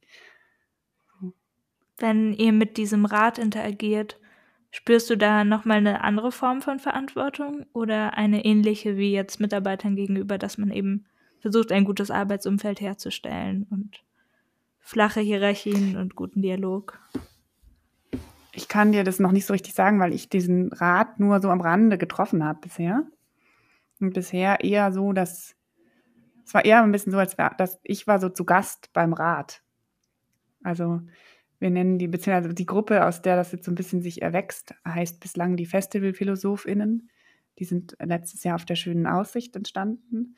Wenn 1.98 2.32
ihr 2.32 2.52
mit 2.52 2.76
diesem 2.76 3.04
Rat 3.04 3.38
interagiert, 3.38 4.20
spürst 4.70 5.10
du 5.10 5.16
da 5.16 5.44
nochmal 5.44 5.78
eine 5.78 6.02
andere 6.04 6.30
Form 6.30 6.62
von 6.62 6.78
Verantwortung 6.78 7.66
oder 7.72 8.14
eine 8.16 8.44
ähnliche 8.44 8.96
wie 8.96 9.12
jetzt 9.12 9.40
Mitarbeitern 9.40 9.96
gegenüber, 9.96 10.38
dass 10.38 10.58
man 10.58 10.70
eben 10.70 11.06
versucht, 11.40 11.72
ein 11.72 11.84
gutes 11.84 12.10
Arbeitsumfeld 12.10 12.80
herzustellen 12.80 13.66
und 13.70 14.04
flache 14.78 15.20
Hierarchien 15.20 15.96
und 15.96 16.14
guten 16.14 16.42
Dialog? 16.42 17.00
Ich 18.52 18.68
kann 18.68 18.92
dir 18.92 19.04
das 19.04 19.18
noch 19.18 19.32
nicht 19.32 19.46
so 19.46 19.52
richtig 19.52 19.74
sagen, 19.74 20.00
weil 20.00 20.14
ich 20.14 20.28
diesen 20.28 20.72
Rat 20.72 21.20
nur 21.20 21.40
so 21.40 21.50
am 21.50 21.60
Rande 21.60 21.98
getroffen 21.98 22.44
habe 22.44 22.60
bisher. 22.60 23.04
Und 24.00 24.14
bisher 24.14 24.64
eher 24.64 24.92
so, 24.92 25.12
dass 25.12 25.54
es 26.48 26.54
war 26.54 26.64
eher 26.64 26.82
ein 26.82 26.92
bisschen 26.92 27.12
so, 27.12 27.18
als 27.18 27.36
wär, 27.36 27.54
dass 27.58 27.78
ich 27.82 28.06
war 28.06 28.18
so 28.18 28.30
zu 28.30 28.46
Gast 28.46 28.90
beim 28.94 29.12
Rat. 29.12 29.62
Also 30.62 31.02
wir 31.58 31.70
nennen 31.70 31.98
die, 31.98 32.08
beziehungsweise 32.08 32.54
die 32.54 32.64
Gruppe, 32.64 33.04
aus 33.04 33.20
der 33.20 33.36
das 33.36 33.52
jetzt 33.52 33.66
so 33.66 33.70
ein 33.70 33.74
bisschen 33.74 34.00
sich 34.00 34.22
erwächst, 34.22 34.74
heißt 34.82 35.20
bislang 35.20 35.56
die 35.56 35.66
Festivalphilosophinnen. 35.66 37.10
Die 37.58 37.64
sind 37.64 37.96
letztes 38.00 38.44
Jahr 38.44 38.54
auf 38.54 38.64
der 38.64 38.76
schönen 38.76 39.06
Aussicht 39.06 39.56
entstanden. 39.56 40.36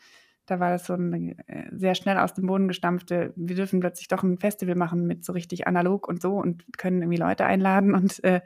Da 0.50 0.58
war 0.58 0.70
das 0.70 0.86
so 0.86 0.94
ein 0.94 1.38
äh, 1.46 1.68
sehr 1.70 1.94
schnell 1.94 2.18
aus 2.18 2.34
dem 2.34 2.46
Boden 2.46 2.66
gestampfte, 2.66 3.32
wir 3.36 3.54
dürfen 3.54 3.78
plötzlich 3.78 4.08
doch 4.08 4.24
ein 4.24 4.36
Festival 4.36 4.74
machen 4.74 5.06
mit 5.06 5.24
so 5.24 5.32
richtig 5.32 5.68
analog 5.68 6.08
und 6.08 6.20
so 6.20 6.34
und 6.34 6.64
können 6.76 7.02
irgendwie 7.02 7.18
Leute 7.18 7.44
einladen 7.44 7.94
und 7.94 8.24
äh, 8.24 8.40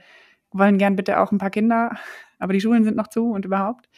wollen 0.52 0.76
gern 0.76 0.96
bitte 0.96 1.18
auch 1.18 1.32
ein 1.32 1.38
paar 1.38 1.48
Kinder, 1.50 1.96
aber 2.38 2.52
die 2.52 2.60
Schulen 2.60 2.84
sind 2.84 2.94
noch 2.96 3.08
zu 3.08 3.30
und 3.30 3.46
überhaupt. 3.46 3.88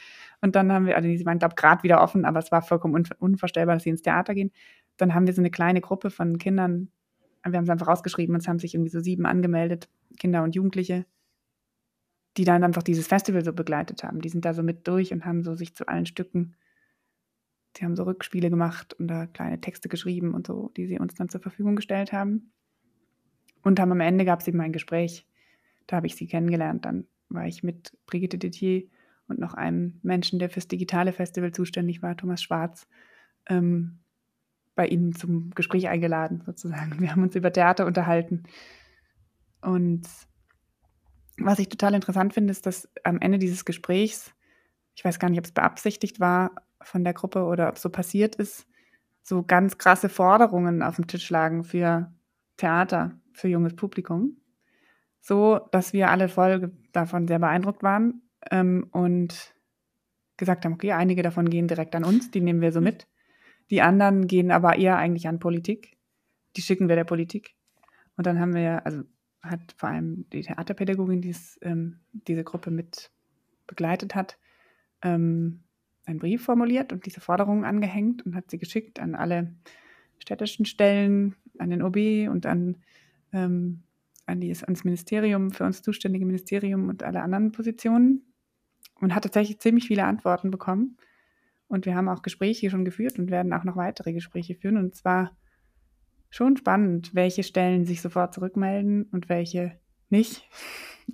Und 0.40 0.54
dann 0.54 0.70
haben 0.70 0.86
wir, 0.86 0.94
also 0.94 1.08
die 1.08 1.26
waren, 1.26 1.40
glaube 1.40 1.56
gerade 1.56 1.82
wieder 1.82 2.00
offen, 2.00 2.24
aber 2.24 2.38
es 2.38 2.52
war 2.52 2.62
vollkommen 2.62 2.94
un 2.94 3.04
unvorstellbar, 3.18 3.74
dass 3.74 3.82
sie 3.82 3.90
ins 3.90 4.02
Theater 4.02 4.34
gehen. 4.34 4.52
Dann 4.98 5.12
haben 5.12 5.26
wir 5.26 5.34
so 5.34 5.42
eine 5.42 5.50
kleine 5.50 5.80
Gruppe 5.80 6.10
von 6.10 6.38
Kindern, 6.38 6.90
wir 7.44 7.56
haben 7.56 7.64
es 7.64 7.70
einfach 7.70 7.88
rausgeschrieben 7.88 8.36
und 8.36 8.40
es 8.40 8.46
haben 8.46 8.60
sich 8.60 8.74
irgendwie 8.74 8.90
so 8.92 9.00
sieben 9.00 9.26
angemeldet, 9.26 9.88
Kinder 10.16 10.44
und 10.44 10.54
Jugendliche, 10.54 11.06
die 12.36 12.44
dann 12.44 12.62
einfach 12.62 12.84
dieses 12.84 13.08
Festival 13.08 13.44
so 13.44 13.52
begleitet 13.52 14.04
haben. 14.04 14.20
Die 14.20 14.28
sind 14.28 14.44
da 14.44 14.54
so 14.54 14.62
mit 14.62 14.86
durch 14.86 15.12
und 15.12 15.24
haben 15.24 15.42
so 15.42 15.54
sich 15.56 15.74
zu 15.74 15.88
allen 15.88 16.06
Stücken 16.06 16.54
Sie 17.76 17.84
haben 17.84 17.96
so 17.96 18.04
Rückspiele 18.04 18.48
gemacht 18.48 18.94
und 18.94 19.08
da 19.08 19.26
kleine 19.26 19.60
Texte 19.60 19.88
geschrieben 19.88 20.34
und 20.34 20.46
so, 20.46 20.70
die 20.76 20.86
sie 20.86 20.98
uns 20.98 21.14
dann 21.14 21.28
zur 21.28 21.40
Verfügung 21.40 21.76
gestellt 21.76 22.12
haben. 22.12 22.52
Und 23.62 23.80
haben 23.80 23.92
am 23.92 24.00
Ende 24.00 24.24
gab 24.24 24.40
es 24.40 24.48
eben 24.48 24.60
ein 24.60 24.72
Gespräch. 24.72 25.26
Da 25.86 25.96
habe 25.96 26.06
ich 26.06 26.16
sie 26.16 26.26
kennengelernt. 26.26 26.84
Dann 26.84 27.06
war 27.28 27.46
ich 27.46 27.62
mit 27.62 27.92
Brigitte 28.06 28.38
Didier 28.38 28.84
und 29.28 29.38
noch 29.38 29.54
einem 29.54 29.98
Menschen, 30.02 30.38
der 30.38 30.48
fürs 30.48 30.68
digitale 30.68 31.12
Festival 31.12 31.52
zuständig 31.52 32.00
war, 32.00 32.16
Thomas 32.16 32.42
Schwarz, 32.42 32.86
ähm, 33.48 33.98
bei 34.74 34.86
ihnen 34.86 35.14
zum 35.14 35.50
Gespräch 35.50 35.88
eingeladen, 35.88 36.42
sozusagen. 36.46 37.00
Wir 37.00 37.10
haben 37.10 37.22
uns 37.22 37.34
über 37.34 37.52
Theater 37.52 37.86
unterhalten. 37.86 38.44
Und 39.60 40.06
was 41.38 41.58
ich 41.58 41.68
total 41.68 41.94
interessant 41.94 42.32
finde, 42.32 42.52
ist, 42.52 42.66
dass 42.66 42.88
am 43.04 43.20
Ende 43.20 43.38
dieses 43.38 43.64
Gesprächs, 43.64 44.32
ich 44.94 45.04
weiß 45.04 45.18
gar 45.18 45.28
nicht, 45.28 45.38
ob 45.38 45.44
es 45.44 45.52
beabsichtigt 45.52 46.20
war 46.20 46.65
von 46.86 47.04
der 47.04 47.14
Gruppe 47.14 47.44
oder 47.44 47.68
ob 47.68 47.78
so 47.78 47.90
passiert 47.90 48.36
ist, 48.36 48.66
so 49.22 49.42
ganz 49.42 49.78
krasse 49.78 50.08
Forderungen 50.08 50.82
auf 50.82 50.96
dem 50.96 51.06
Tisch 51.06 51.28
lagen 51.30 51.64
für 51.64 52.12
Theater, 52.56 53.20
für 53.32 53.48
junges 53.48 53.74
Publikum. 53.74 54.36
So, 55.20 55.58
dass 55.72 55.92
wir 55.92 56.10
alle 56.10 56.28
voll 56.28 56.72
davon 56.92 57.26
sehr 57.26 57.40
beeindruckt 57.40 57.82
waren 57.82 58.22
ähm, 58.50 58.86
und 58.92 59.54
gesagt 60.36 60.64
haben, 60.64 60.74
okay, 60.74 60.92
einige 60.92 61.22
davon 61.22 61.50
gehen 61.50 61.66
direkt 61.66 61.96
an 61.96 62.04
uns, 62.04 62.30
die 62.30 62.40
nehmen 62.40 62.60
wir 62.60 62.72
so 62.72 62.80
mit. 62.80 63.08
Die 63.70 63.82
anderen 63.82 64.28
gehen 64.28 64.52
aber 64.52 64.76
eher 64.76 64.96
eigentlich 64.96 65.26
an 65.26 65.40
Politik. 65.40 65.96
Die 66.56 66.62
schicken 66.62 66.88
wir 66.88 66.94
der 66.94 67.04
Politik. 67.04 67.56
Und 68.16 68.26
dann 68.26 68.38
haben 68.38 68.54
wir, 68.54 68.86
also 68.86 69.02
hat 69.42 69.74
vor 69.76 69.88
allem 69.88 70.28
die 70.30 70.42
Theaterpädagogin, 70.42 71.20
die 71.20 71.34
ähm, 71.62 72.00
diese 72.12 72.44
Gruppe 72.44 72.70
mit 72.70 73.10
begleitet 73.66 74.14
hat, 74.14 74.38
ähm, 75.02 75.64
einen 76.06 76.18
Brief 76.18 76.44
formuliert 76.44 76.92
und 76.92 77.04
diese 77.04 77.20
Forderungen 77.20 77.64
angehängt 77.64 78.24
und 78.24 78.34
hat 78.34 78.50
sie 78.50 78.58
geschickt 78.58 79.00
an 79.00 79.14
alle 79.14 79.54
städtischen 80.18 80.64
Stellen, 80.64 81.34
an 81.58 81.70
den 81.70 81.82
OB 81.82 82.28
und 82.30 82.46
an, 82.46 82.78
ähm, 83.32 83.82
an 84.24 84.40
die, 84.40 84.50
ans 84.50 84.84
Ministerium, 84.84 85.50
für 85.50 85.64
uns 85.64 85.82
zuständige 85.82 86.24
Ministerium 86.24 86.88
und 86.88 87.02
alle 87.02 87.22
anderen 87.22 87.52
Positionen 87.52 88.22
und 89.00 89.14
hat 89.14 89.24
tatsächlich 89.24 89.58
ziemlich 89.58 89.86
viele 89.88 90.04
Antworten 90.04 90.50
bekommen. 90.50 90.96
Und 91.68 91.84
wir 91.84 91.96
haben 91.96 92.08
auch 92.08 92.22
Gespräche 92.22 92.70
schon 92.70 92.84
geführt 92.84 93.18
und 93.18 93.30
werden 93.30 93.52
auch 93.52 93.64
noch 93.64 93.76
weitere 93.76 94.12
Gespräche 94.12 94.54
führen. 94.54 94.76
Und 94.76 94.94
zwar 94.94 95.36
schon 96.30 96.56
spannend, 96.56 97.14
welche 97.14 97.42
Stellen 97.42 97.84
sich 97.84 98.00
sofort 98.00 98.32
zurückmelden 98.32 99.04
und 99.10 99.28
welche 99.28 99.78
nicht. 100.08 100.48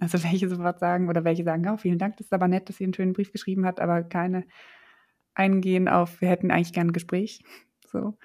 Also 0.01 0.23
welche 0.25 0.49
sofort 0.49 0.79
sagen 0.79 1.09
oder 1.09 1.25
welche 1.25 1.45
sagen, 1.45 1.69
oh, 1.69 1.77
vielen 1.77 1.99
Dank, 1.99 2.17
das 2.17 2.27
ist 2.27 2.33
aber 2.33 2.49
nett, 2.49 2.69
dass 2.69 2.77
sie 2.77 2.85
einen 2.85 2.95
schönen 2.95 3.13
Brief 3.13 3.31
geschrieben 3.31 3.67
hat, 3.67 3.79
aber 3.79 4.03
keine 4.03 4.45
eingehen 5.35 5.89
auf, 5.89 6.21
wir 6.21 6.29
hätten 6.29 6.51
eigentlich 6.51 6.73
gern 6.73 6.89
ein 6.89 6.93
Gespräch. 6.93 7.45
So. 7.93 8.17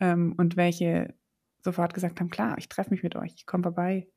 Ähm, 0.00 0.34
und 0.38 0.56
welche 0.56 1.14
sofort 1.60 1.94
gesagt 1.94 2.18
haben, 2.18 2.30
klar, 2.30 2.56
ich 2.58 2.68
treffe 2.68 2.90
mich 2.90 3.04
mit 3.04 3.14
euch, 3.14 3.32
ich 3.36 3.46
komme 3.46 3.62
vorbei. 3.62 4.08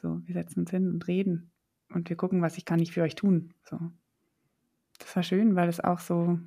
So, 0.00 0.20
wir 0.24 0.32
setzen 0.32 0.60
uns 0.60 0.70
hin 0.70 0.88
und 0.88 1.08
reden 1.08 1.50
und 1.92 2.08
wir 2.08 2.16
gucken, 2.16 2.40
was 2.40 2.56
ich 2.56 2.64
kann 2.64 2.78
ich 2.78 2.92
für 2.92 3.02
euch 3.02 3.16
tun. 3.16 3.52
So. 3.64 3.80
Das 5.00 5.16
war 5.16 5.24
schön, 5.24 5.56
weil 5.56 5.68
es 5.68 5.80
auch 5.80 5.98
so, 5.98 6.38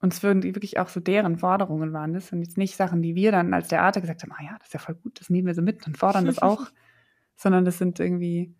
uns 0.00 0.22
würden 0.22 0.42
die 0.42 0.54
wirklich 0.54 0.78
auch 0.78 0.88
so 0.88 1.00
deren 1.00 1.38
Forderungen 1.38 1.92
waren. 1.92 2.12
Das 2.12 2.28
sind 2.28 2.42
jetzt 2.42 2.56
nicht 2.56 2.76
Sachen, 2.76 3.02
die 3.02 3.16
wir 3.16 3.32
dann 3.32 3.52
als 3.52 3.66
Theater 3.66 4.00
gesagt 4.00 4.22
haben, 4.22 4.32
ah 4.32 4.44
ja, 4.44 4.56
das 4.58 4.68
ist 4.68 4.74
ja 4.74 4.80
voll 4.80 4.94
gut, 4.94 5.20
das 5.20 5.30
nehmen 5.30 5.46
wir 5.46 5.54
so 5.54 5.62
mit 5.62 5.86
und 5.86 5.98
fordern 5.98 6.26
das 6.26 6.38
auch, 6.38 6.70
sondern 7.36 7.64
das 7.64 7.78
sind 7.78 7.98
irgendwie, 7.98 8.54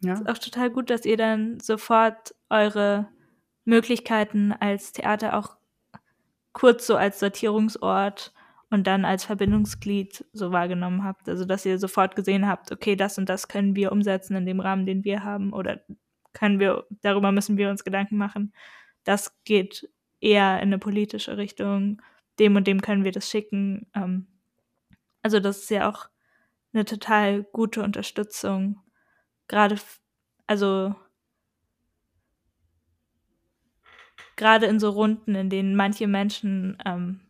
ja. 0.00 0.14
Es 0.14 0.20
ist 0.20 0.28
auch 0.28 0.38
total 0.38 0.70
gut, 0.70 0.90
dass 0.90 1.04
ihr 1.04 1.16
dann 1.16 1.60
sofort 1.60 2.34
eure 2.50 3.08
Möglichkeiten 3.68 4.52
als 4.52 4.92
Theater 4.92 5.36
auch 5.36 5.56
kurz 6.52 6.86
so 6.86 6.96
als 6.96 7.20
Sortierungsort 7.20 8.32
und 8.70 8.86
dann 8.86 9.04
als 9.04 9.24
Verbindungsglied 9.24 10.24
so 10.32 10.52
wahrgenommen 10.52 11.04
habt. 11.04 11.28
Also 11.28 11.44
dass 11.44 11.66
ihr 11.66 11.78
sofort 11.78 12.16
gesehen 12.16 12.48
habt, 12.48 12.72
okay, 12.72 12.96
das 12.96 13.18
und 13.18 13.28
das 13.28 13.46
können 13.46 13.76
wir 13.76 13.92
umsetzen 13.92 14.36
in 14.36 14.46
dem 14.46 14.60
Rahmen, 14.60 14.86
den 14.86 15.04
wir 15.04 15.22
haben 15.22 15.52
oder 15.52 15.80
können 16.32 16.58
wir, 16.60 16.86
darüber 17.02 17.30
müssen 17.30 17.58
wir 17.58 17.68
uns 17.68 17.84
Gedanken 17.84 18.16
machen. 18.16 18.54
Das 19.04 19.36
geht 19.44 19.88
eher 20.20 20.56
in 20.56 20.68
eine 20.68 20.78
politische 20.78 21.36
Richtung, 21.36 22.00
dem 22.38 22.56
und 22.56 22.66
dem 22.66 22.80
können 22.80 23.04
wir 23.04 23.12
das 23.12 23.28
schicken. 23.28 23.86
Ähm, 23.94 24.26
also 25.22 25.40
das 25.40 25.58
ist 25.58 25.70
ja 25.70 25.90
auch 25.90 26.08
eine 26.72 26.86
total 26.86 27.44
gute 27.44 27.82
Unterstützung. 27.82 28.80
Gerade, 29.46 29.76
also 30.46 30.94
gerade 34.38 34.66
in 34.66 34.80
so 34.80 34.88
Runden, 34.88 35.34
in 35.34 35.50
denen 35.50 35.76
manche 35.76 36.06
Menschen 36.06 36.78
ähm, 36.86 37.20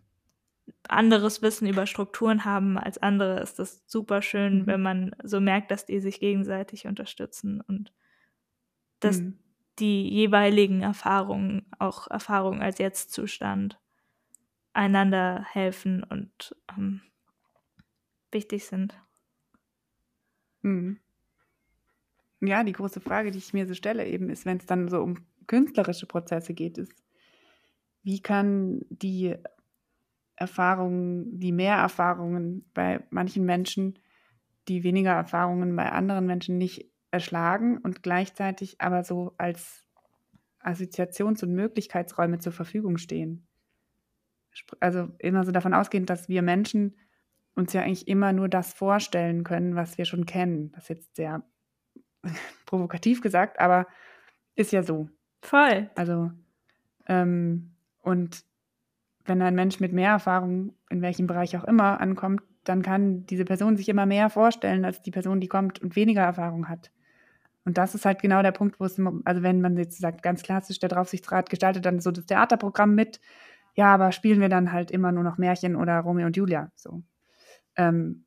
anderes 0.87 1.43
Wissen 1.43 1.67
über 1.67 1.87
Strukturen 1.87 2.45
haben 2.45 2.79
als 2.79 2.99
andere, 2.99 3.41
ist 3.41 3.59
das 3.59 3.83
super 3.87 4.23
schön, 4.23 4.61
mhm. 4.61 4.67
wenn 4.67 4.83
man 4.83 5.17
so 5.25 5.41
merkt, 5.41 5.73
dass 5.73 5.87
die 5.87 5.99
sich 5.99 6.21
gegenseitig 6.21 6.87
unterstützen 6.87 7.61
und 7.61 7.93
dass 9.01 9.19
mhm. 9.19 9.39
die 9.81 10.09
jeweiligen 10.09 10.83
Erfahrungen, 10.83 11.67
auch 11.79 12.09
Erfahrungen 12.09 12.63
als 12.63 12.79
Jetztzustand, 12.79 13.81
einander 14.73 15.45
helfen 15.51 16.05
und 16.05 16.55
ähm, 16.77 17.01
wichtig 18.31 18.67
sind. 18.67 18.95
Mhm. 20.63 21.01
Ja, 22.41 22.63
die 22.63 22.73
große 22.73 23.01
Frage, 23.01 23.31
die 23.33 23.39
ich 23.39 23.53
mir 23.53 23.67
so 23.67 23.75
stelle, 23.75 24.07
eben 24.07 24.31
ist, 24.31 24.47
wenn 24.47 24.59
es 24.59 24.67
dann 24.67 24.89
so 24.89 25.03
um 25.03 25.27
künstlerische 25.49 26.07
Prozesse 26.07 26.55
geht, 26.55 26.79
ist, 26.79 26.93
wie 28.05 28.21
kann 28.21 28.83
die 28.91 29.35
Erfahrungen, 30.37 31.41
die 31.41 31.53
Mehrerfahrungen 31.53 32.65
bei 32.73 33.01
manchen 33.11 33.45
Menschen, 33.45 33.99
die 34.69 34.85
weniger 34.85 35.13
Erfahrungen 35.13 35.75
bei 35.75 35.91
anderen 35.91 36.27
Menschen 36.27 36.59
nicht 36.59 36.87
erschlagen 37.11 37.79
und 37.79 38.03
gleichzeitig 38.03 38.81
aber 38.81 39.03
so 39.03 39.35
als 39.39 39.85
Assoziations- 40.61 41.43
und 41.43 41.55
Möglichkeitsräume 41.55 42.39
zur 42.39 42.53
Verfügung 42.53 42.99
stehen. 42.99 43.47
Also 44.81 45.09
immer 45.19 45.45
so 45.45 45.53
davon 45.53 45.75
ausgehend, 45.75 46.11
dass 46.11 46.29
wir 46.29 46.43
Menschen 46.43 46.97
uns 47.55 47.73
ja 47.73 47.83
eigentlich 47.83 48.07
immer 48.07 48.33
nur 48.33 48.49
das 48.49 48.73
vorstellen 48.73 49.45
können, 49.45 49.75
was 49.75 49.99
wir 49.99 50.05
schon 50.05 50.27
kennen. 50.27 50.71
Das 50.73 50.85
ist 50.85 50.89
jetzt 50.89 51.17
sehr 51.17 51.43
provokativ 52.67 53.21
gesagt, 53.21 53.59
aber 53.59 53.87
ist 54.55 54.73
ja 54.73 54.83
so. 54.83 55.09
Voll. 55.43 55.91
Also, 55.95 56.31
ähm, 57.07 57.73
und 58.03 58.45
wenn 59.25 59.43
ein 59.43 59.55
Mensch 59.55 59.81
mit 59.81 59.93
mehr 59.93 60.11
Erfahrung, 60.11 60.75
in 60.91 61.03
welchem 61.03 61.27
Bereich 61.27 61.57
auch 61.57 61.65
immer, 61.65 62.01
ankommt, 62.01 62.43
dann 62.65 62.83
kann 62.83 63.27
diese 63.27 63.45
Person 63.45 63.77
sich 63.77 63.89
immer 63.89 64.07
mehr 64.07 64.31
vorstellen 64.31 64.85
als 64.85 65.03
die 65.03 65.11
Person, 65.11 65.41
die 65.41 65.49
kommt 65.49 65.81
und 65.81 65.97
weniger 65.97 66.23
Erfahrung 66.23 66.69
hat. 66.69 66.91
Und 67.65 67.79
das 67.79 67.95
ist 67.95 68.07
halt 68.07 68.23
genau 68.23 68.43
der 68.43 68.53
Punkt, 68.53 68.81
wo 68.81 68.85
es, 68.85 69.01
also 69.25 69.43
wenn 69.43 69.61
man 69.61 69.77
jetzt 69.77 69.99
sagt, 69.99 70.23
ganz 70.23 70.43
klassisch, 70.43 70.79
der 70.79 70.89
Draufsichtsrat 70.89 71.51
gestaltet 71.51 71.85
dann 71.87 72.01
so 72.01 72.11
das 72.11 72.27
Theaterprogramm 72.27 72.95
mit, 72.95 73.21
ja, 73.75 73.95
aber 73.95 74.13
spielen 74.13 74.41
wir 74.41 74.49
dann 74.49 74.73
halt 74.73 74.91
immer 74.91 75.13
nur 75.13 75.23
noch 75.23 75.39
Märchen 75.39 75.77
oder 75.77 76.01
Romeo 76.01 76.27
und 76.27 76.37
Julia, 76.37 76.73
so. 76.75 77.03
Ähm, 77.77 78.25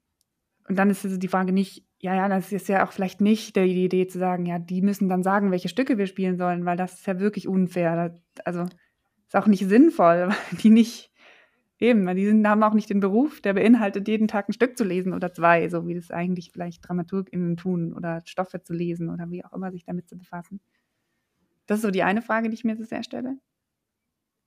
und 0.68 0.78
dann 0.78 0.90
ist 0.90 1.04
also 1.06 1.18
die 1.18 1.28
Frage 1.28 1.54
nicht, 1.54 1.86
ja, 2.02 2.16
ja, 2.16 2.28
das 2.28 2.52
ist 2.52 2.68
ja 2.68 2.86
auch 2.86 2.92
vielleicht 2.92 3.22
nicht 3.22 3.56
die 3.56 3.86
Idee 3.86 4.08
zu 4.08 4.18
sagen, 4.18 4.48
ja, 4.48 4.58
die 4.58 4.82
müssen 4.82 5.08
dann 5.08 5.22
sagen, 5.22 5.52
welche 5.52 5.70
Stücke 5.70 6.00
wir 6.00 6.08
spielen 6.08 6.36
sollen, 6.36 6.66
weil 6.66 6.76
das 6.76 6.96
ist 6.96 7.06
ja 7.06 7.20
wirklich 7.20 7.48
unfair. 7.48 8.16
Also 8.44 8.66
ist 9.28 9.36
auch 9.36 9.46
nicht 9.46 9.68
sinnvoll, 9.68 10.30
weil 10.30 10.58
die 10.64 10.72
nicht, 10.72 11.12
eben, 11.78 12.04
weil 12.08 12.16
die 12.16 12.26
sind, 12.26 12.48
haben 12.48 12.64
auch 12.64 12.74
nicht 12.74 12.90
den 12.90 13.02
Beruf, 13.02 13.40
der 13.42 13.54
beinhaltet, 13.54 14.08
jeden 14.08 14.28
Tag 14.28 14.50
ein 14.50 14.54
Stück 14.54 14.80
zu 14.80 14.84
lesen 14.84 15.14
oder 15.14 15.32
zwei, 15.32 15.70
so 15.70 15.88
wie 15.88 15.94
das 15.94 16.10
eigentlich 16.10 16.52
vielleicht 16.52 16.90
DramaturgInnen 16.90 17.56
tun 17.56 17.94
oder 17.94 18.22
Stoffe 18.26 18.64
zu 18.64 18.74
lesen 18.74 19.10
oder 19.10 19.30
wie 19.30 19.46
auch 19.46 19.54
immer 19.54 19.72
sich 19.72 19.86
damit 19.86 20.10
zu 20.10 20.18
befassen. 20.18 20.60
Das 21.68 21.78
ist 21.78 21.84
so 21.84 21.92
die 21.92 22.04
eine 22.04 22.24
Frage, 22.24 22.50
die 22.50 22.56
ich 22.56 22.64
mir 22.64 22.76
so 22.78 22.84
sehr 22.84 23.04
stelle. 23.04 23.38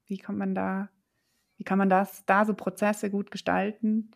Wie 0.07 0.18
kommt 0.18 0.38
man 0.38 0.57
da, 0.57 0.90
wie 1.57 1.64
kann 1.64 1.78
man 1.78 1.88
das, 1.88 2.26
da 2.26 2.44
so 2.44 2.55
Prozesse 2.55 3.11
gut 3.11 3.30
gestalten, 3.30 4.11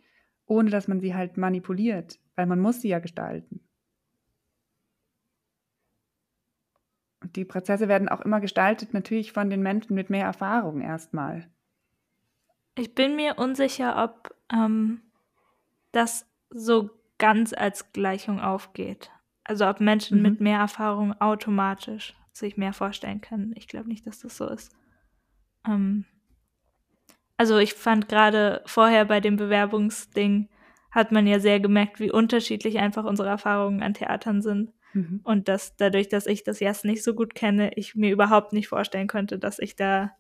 ohne 0.49 0.71
dass 0.71 0.89
man 0.89 1.01
sie 1.01 1.15
halt 1.15 1.37
manipuliert? 1.37 2.19
weil 2.39 2.47
man 2.47 2.61
muss 2.61 2.81
sie 2.81 2.89
ja 2.89 3.01
gestalten. 3.01 3.61
Und 7.21 7.35
die 7.35 7.45
Prozesse 7.45 7.89
werden 7.89 8.09
auch 8.09 8.21
immer 8.21 8.41
gestaltet, 8.41 8.95
natürlich 8.95 9.33
von 9.33 9.51
den 9.51 9.61
Menschen 9.61 9.97
mit 9.97 10.09
mehr 10.09 10.25
Erfahrung 10.25 10.81
erstmal. 10.81 11.51
Ich 12.77 12.95
bin 12.95 13.17
mir 13.17 13.39
unsicher, 13.39 14.05
ob 14.05 14.37
ähm, 14.53 15.03
das 15.91 16.31
so 16.49 16.91
ganz 17.19 17.53
als 17.53 17.93
Gleichung 17.93 18.39
aufgeht. 18.39 19.11
Also 19.43 19.67
ob 19.67 19.81
Menschen 19.81 20.19
mhm. 20.19 20.23
mit 20.23 20.41
mehr 20.41 20.61
Erfahrung 20.61 21.21
automatisch 21.21 22.15
sich 22.33 22.57
mehr 22.57 22.73
vorstellen 22.73 23.21
können. 23.21 23.53
Ich 23.57 23.67
glaube 23.67 23.89
nicht, 23.89 24.07
dass 24.07 24.21
das 24.21 24.37
so 24.37 24.49
ist. 24.49 24.77
Ähm, 25.67 26.05
also 27.39 27.59
ich 27.59 27.75
fand 27.75 28.09
gerade 28.09 28.63
vorher 28.67 29.05
bei 29.05 29.21
dem 29.21 29.37
Bewerbungsding, 29.37 30.49
hat 30.91 31.13
man 31.13 31.27
ja 31.27 31.39
sehr 31.39 31.61
gemerkt, 31.61 32.01
wie 32.01 32.11
unterschiedlich 32.11 32.79
einfach 32.79 33.05
unsere 33.05 33.29
Erfahrungen 33.29 33.83
an 33.83 33.95
Theatern 33.95 34.43
sind. 34.43 34.73
Mhm. 34.93 35.21
Und 35.23 35.49
dass 35.49 35.77
dadurch, 35.77 36.09
dass 36.09 36.27
ich 36.27 36.43
das 36.43 36.59
Jas 36.59 36.83
nicht 36.83 37.05
so 37.05 37.15
gut 37.15 37.35
kenne, 37.37 37.71
ich 37.77 37.95
mir 37.95 38.11
überhaupt 38.11 38.53
nicht 38.53 38.69
vorstellen 38.69 39.07
könnte, 39.07 39.39
dass 39.39 39.61
ich 39.61 39.77
da 39.77 40.13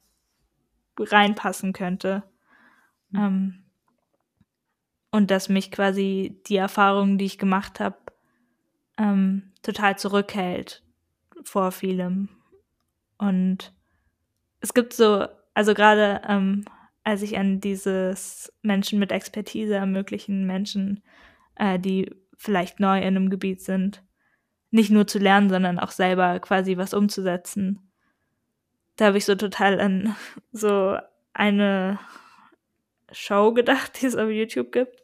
reinpassen 0.98 1.72
könnte. 1.72 2.22
Mhm. 3.10 3.20
Ähm, 3.20 3.64
und 5.10 5.30
dass 5.32 5.48
mich 5.48 5.72
quasi 5.72 6.40
die 6.46 6.56
Erfahrungen, 6.56 7.18
die 7.18 7.24
ich 7.24 7.38
gemacht 7.38 7.80
habe, 7.80 7.96
ähm, 8.96 9.50
total 9.62 9.98
zurückhält 9.98 10.84
vor 11.42 11.72
vielem. 11.72 12.28
Und 13.16 13.72
es 14.60 14.74
gibt 14.74 14.92
so, 14.92 15.26
also 15.54 15.74
gerade 15.74 16.20
ähm, 16.28 16.64
als 17.08 17.22
ich 17.22 17.38
an 17.38 17.58
dieses 17.58 18.52
Menschen 18.60 18.98
mit 18.98 19.12
Expertise 19.12 19.74
ermöglichen, 19.76 20.46
Menschen, 20.46 21.02
äh, 21.56 21.78
die 21.78 22.14
vielleicht 22.36 22.80
neu 22.80 22.98
in 22.98 23.16
einem 23.16 23.30
Gebiet 23.30 23.62
sind, 23.62 24.04
nicht 24.70 24.90
nur 24.90 25.06
zu 25.06 25.18
lernen, 25.18 25.48
sondern 25.48 25.78
auch 25.78 25.90
selber 25.90 26.38
quasi 26.40 26.76
was 26.76 26.92
umzusetzen. 26.92 27.90
Da 28.96 29.06
habe 29.06 29.16
ich 29.16 29.24
so 29.24 29.36
total 29.36 29.80
an 29.80 30.16
so 30.52 30.98
eine 31.32 31.98
Show 33.10 33.54
gedacht, 33.54 33.92
die 34.02 34.06
es 34.06 34.14
auf 34.14 34.28
YouTube 34.28 34.70
gibt. 34.70 35.02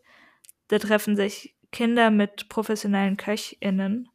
Da 0.68 0.78
treffen 0.78 1.16
sich 1.16 1.56
Kinder 1.72 2.10
mit 2.10 2.50
professionellen 2.50 3.16
KöchInnen 3.16 4.10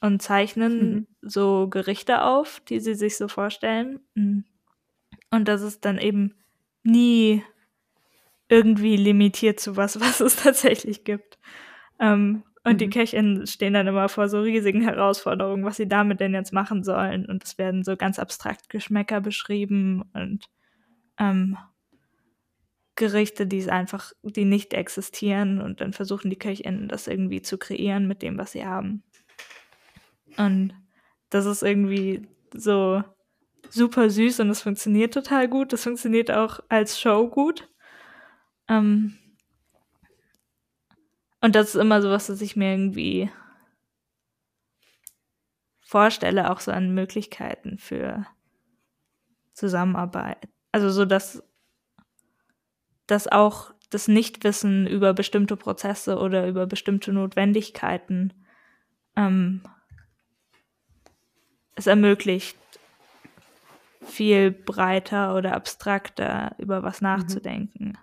und 0.00 0.22
zeichnen 0.22 0.78
mhm. 0.78 1.06
so 1.22 1.66
Gerichte 1.66 2.22
auf, 2.22 2.60
die 2.68 2.78
sie 2.78 2.94
sich 2.94 3.16
so 3.16 3.26
vorstellen. 3.26 3.98
Und 4.14 5.48
das 5.48 5.62
ist 5.62 5.84
dann 5.84 5.98
eben 5.98 6.36
nie 6.86 7.42
irgendwie 8.48 8.96
limitiert 8.96 9.60
zu 9.60 9.76
was, 9.76 10.00
was 10.00 10.20
es 10.20 10.36
tatsächlich 10.36 11.04
gibt. 11.04 11.38
Ähm, 11.98 12.44
und 12.64 12.74
mhm. 12.74 12.78
die 12.78 12.90
Köchinnen 12.90 13.46
stehen 13.46 13.74
dann 13.74 13.86
immer 13.86 14.08
vor 14.08 14.28
so 14.28 14.40
riesigen 14.40 14.82
Herausforderungen, 14.82 15.64
was 15.64 15.76
sie 15.76 15.88
damit 15.88 16.20
denn 16.20 16.34
jetzt 16.34 16.52
machen 16.52 16.82
sollen. 16.82 17.26
Und 17.26 17.44
es 17.44 17.58
werden 17.58 17.84
so 17.84 17.96
ganz 17.96 18.18
abstrakt 18.18 18.68
Geschmäcker 18.70 19.20
beschrieben 19.20 20.02
und 20.12 20.46
ähm, 21.18 21.56
Gerichte, 22.96 23.46
die 23.46 23.58
es 23.58 23.68
einfach, 23.68 24.12
die 24.22 24.44
nicht 24.44 24.74
existieren. 24.74 25.60
Und 25.60 25.80
dann 25.80 25.92
versuchen 25.92 26.28
die 26.28 26.38
Köchinnen 26.38 26.88
das 26.88 27.06
irgendwie 27.06 27.40
zu 27.40 27.56
kreieren 27.56 28.08
mit 28.08 28.22
dem, 28.22 28.36
was 28.36 28.52
sie 28.52 28.66
haben. 28.66 29.04
Und 30.36 30.74
das 31.30 31.46
ist 31.46 31.62
irgendwie 31.62 32.26
so 32.52 33.02
super 33.70 34.10
süß 34.10 34.40
und 34.40 34.50
es 34.50 34.62
funktioniert 34.62 35.14
total 35.14 35.48
gut. 35.48 35.72
Das 35.72 35.84
funktioniert 35.84 36.30
auch 36.30 36.60
als 36.68 37.00
Show 37.00 37.28
gut. 37.28 37.68
Ähm 38.68 39.18
und 41.40 41.54
das 41.54 41.68
ist 41.68 41.80
immer 41.80 42.02
so 42.02 42.10
was, 42.10 42.26
das 42.26 42.40
ich 42.40 42.56
mir 42.56 42.72
irgendwie 42.72 43.30
vorstelle, 45.80 46.50
auch 46.50 46.60
so 46.60 46.72
an 46.72 46.94
Möglichkeiten 46.94 47.78
für 47.78 48.26
Zusammenarbeit. 49.52 50.48
Also 50.72 50.90
so, 50.90 51.04
dass, 51.04 51.42
dass 53.06 53.28
auch 53.28 53.72
das 53.90 54.08
Nichtwissen 54.08 54.86
über 54.86 55.14
bestimmte 55.14 55.56
Prozesse 55.56 56.18
oder 56.18 56.48
über 56.48 56.66
bestimmte 56.66 57.12
Notwendigkeiten 57.12 58.34
ähm, 59.14 59.62
es 61.76 61.86
ermöglicht, 61.86 62.58
viel 64.06 64.50
breiter 64.50 65.34
oder 65.34 65.54
abstrakter 65.54 66.54
über 66.58 66.82
was 66.82 67.00
mhm. 67.00 67.08
nachzudenken. 67.08 67.98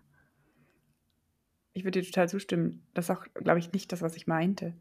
Ich 1.73 1.83
würde 1.83 2.01
dir 2.01 2.05
total 2.05 2.29
zustimmen. 2.29 2.85
Das 2.93 3.05
ist 3.05 3.15
auch, 3.15 3.25
glaube 3.33 3.59
ich, 3.59 3.71
nicht 3.71 3.91
das, 3.91 4.01
was 4.01 4.15
ich 4.15 4.27
meinte. 4.27 4.73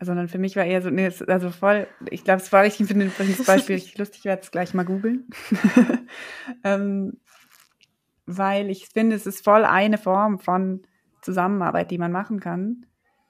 Sondern 0.00 0.28
für 0.28 0.38
mich 0.38 0.54
war 0.54 0.64
eher 0.64 0.82
so, 0.82 0.90
nee, 0.90 1.10
also 1.26 1.50
voll, 1.50 1.88
ich 2.10 2.22
glaube, 2.22 2.40
es 2.40 2.52
war 2.52 2.62
richtig, 2.62 2.82
ich 2.82 2.88
finde 2.88 3.10
das 3.16 3.44
Beispiel 3.46 3.76
richtig 3.76 3.98
lustig, 3.98 4.20
ich 4.20 4.24
werde 4.26 4.42
es 4.42 4.50
gleich 4.50 4.74
mal 4.74 4.84
googeln. 4.84 5.28
ähm, 6.64 7.18
weil 8.26 8.70
ich 8.70 8.88
finde, 8.88 9.16
es 9.16 9.26
ist 9.26 9.42
voll 9.42 9.64
eine 9.64 9.98
Form 9.98 10.38
von 10.38 10.82
Zusammenarbeit, 11.22 11.90
die 11.90 11.98
man 11.98 12.12
machen 12.12 12.38
kann. 12.38 12.86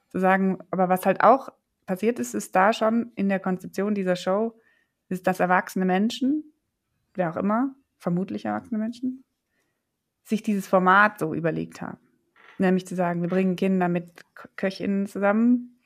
Zu 0.09 0.18
sagen, 0.18 0.59
aber 0.70 0.89
was 0.89 1.07
halt 1.07 1.22
auch 1.22 1.51
passiert 1.86 2.18
ist, 2.18 2.34
ist 2.34 2.55
da 2.57 2.72
schon 2.72 3.12
in 3.14 3.28
der 3.28 3.41
Konzeption 3.41 3.95
dieser 3.95 4.16
Show, 4.16 4.59
ist, 5.09 5.26
dass 5.26 5.41
erwachsene 5.41 5.84
Menschen, 5.84 6.53
wer 7.19 7.31
auch 7.31 7.37
immer, 7.37 7.75
vermutlich 7.99 8.45
erwachsene 8.45 8.79
Menschen, 8.79 9.25
sich 10.25 10.43
dieses 10.43 10.66
Format 10.66 11.19
so 11.19 11.35
überlegt 11.35 11.81
haben. 11.83 11.99
Nämlich 12.59 12.87
zu 12.87 12.95
sagen, 12.95 13.23
wir 13.23 13.29
bringen 13.29 13.57
Kinder 13.57 13.89
mit 13.89 14.23
KöchInnen 14.57 15.07
zusammen 15.07 15.81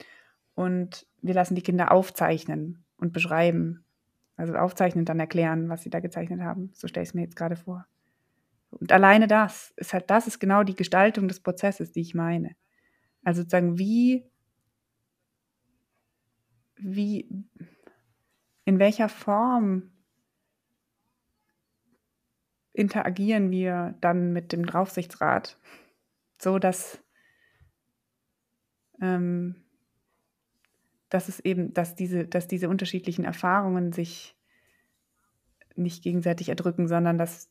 und 0.55 1.07
wir 1.21 1.35
lassen 1.35 1.55
die 1.55 1.63
Kinder 1.63 1.93
aufzeichnen 1.93 2.85
und 2.97 3.13
beschreiben. 3.13 3.85
Also 4.37 4.55
aufzeichnen 4.55 5.03
und 5.03 5.09
dann 5.09 5.21
erklären, 5.21 5.69
was 5.69 5.83
sie 5.83 5.91
da 5.91 6.01
gezeichnet 6.01 6.41
haben. 6.41 6.71
So 6.73 6.89
stelle 6.89 7.03
ich 7.03 7.11
es 7.11 7.15
mir 7.15 7.23
jetzt 7.23 7.37
gerade 7.37 7.57
vor. 7.57 7.87
Und 8.71 8.91
alleine 8.91 9.27
das 9.27 9.75
ist 9.77 9.93
halt, 9.93 10.11
das 10.11 10.27
ist 10.27 10.39
genau 10.39 10.63
die 10.63 10.75
Gestaltung 10.75 11.29
des 11.29 11.41
Prozesses, 11.41 11.93
die 11.93 12.01
ich 12.01 12.15
meine. 12.15 12.57
Also 13.23 13.43
sozusagen, 13.43 13.79
wie 13.79 14.33
wie, 16.83 17.29
in 18.65 18.79
welcher 18.79 19.09
Form 19.09 19.92
interagieren 22.73 23.51
wir 23.51 23.95
dann 24.01 24.33
mit 24.33 24.53
dem 24.53 24.65
Draufsichtsrat, 24.65 25.59
so 26.39 26.59
dass, 26.59 27.03
ähm, 29.01 29.57
dass 31.09 31.29
es 31.29 31.41
eben, 31.41 31.75
dass 31.75 31.95
diese, 31.95 32.27
dass 32.27 32.49
diese 32.49 32.69
unterschiedlichen 32.69 33.25
Erfahrungen 33.25 33.93
sich 33.93 34.37
nicht 35.77 36.03
gegenseitig 36.03 36.49
erdrücken, 36.49 36.89
sondern 36.89 37.19
dass, 37.19 37.51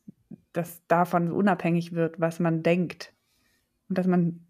dass 0.53 0.85
davon 0.87 1.31
unabhängig 1.31 1.93
wird, 1.93 2.19
was 2.19 2.39
man 2.39 2.63
denkt. 2.63 3.13
Und 3.89 3.97
dass 3.97 4.07
man 4.07 4.45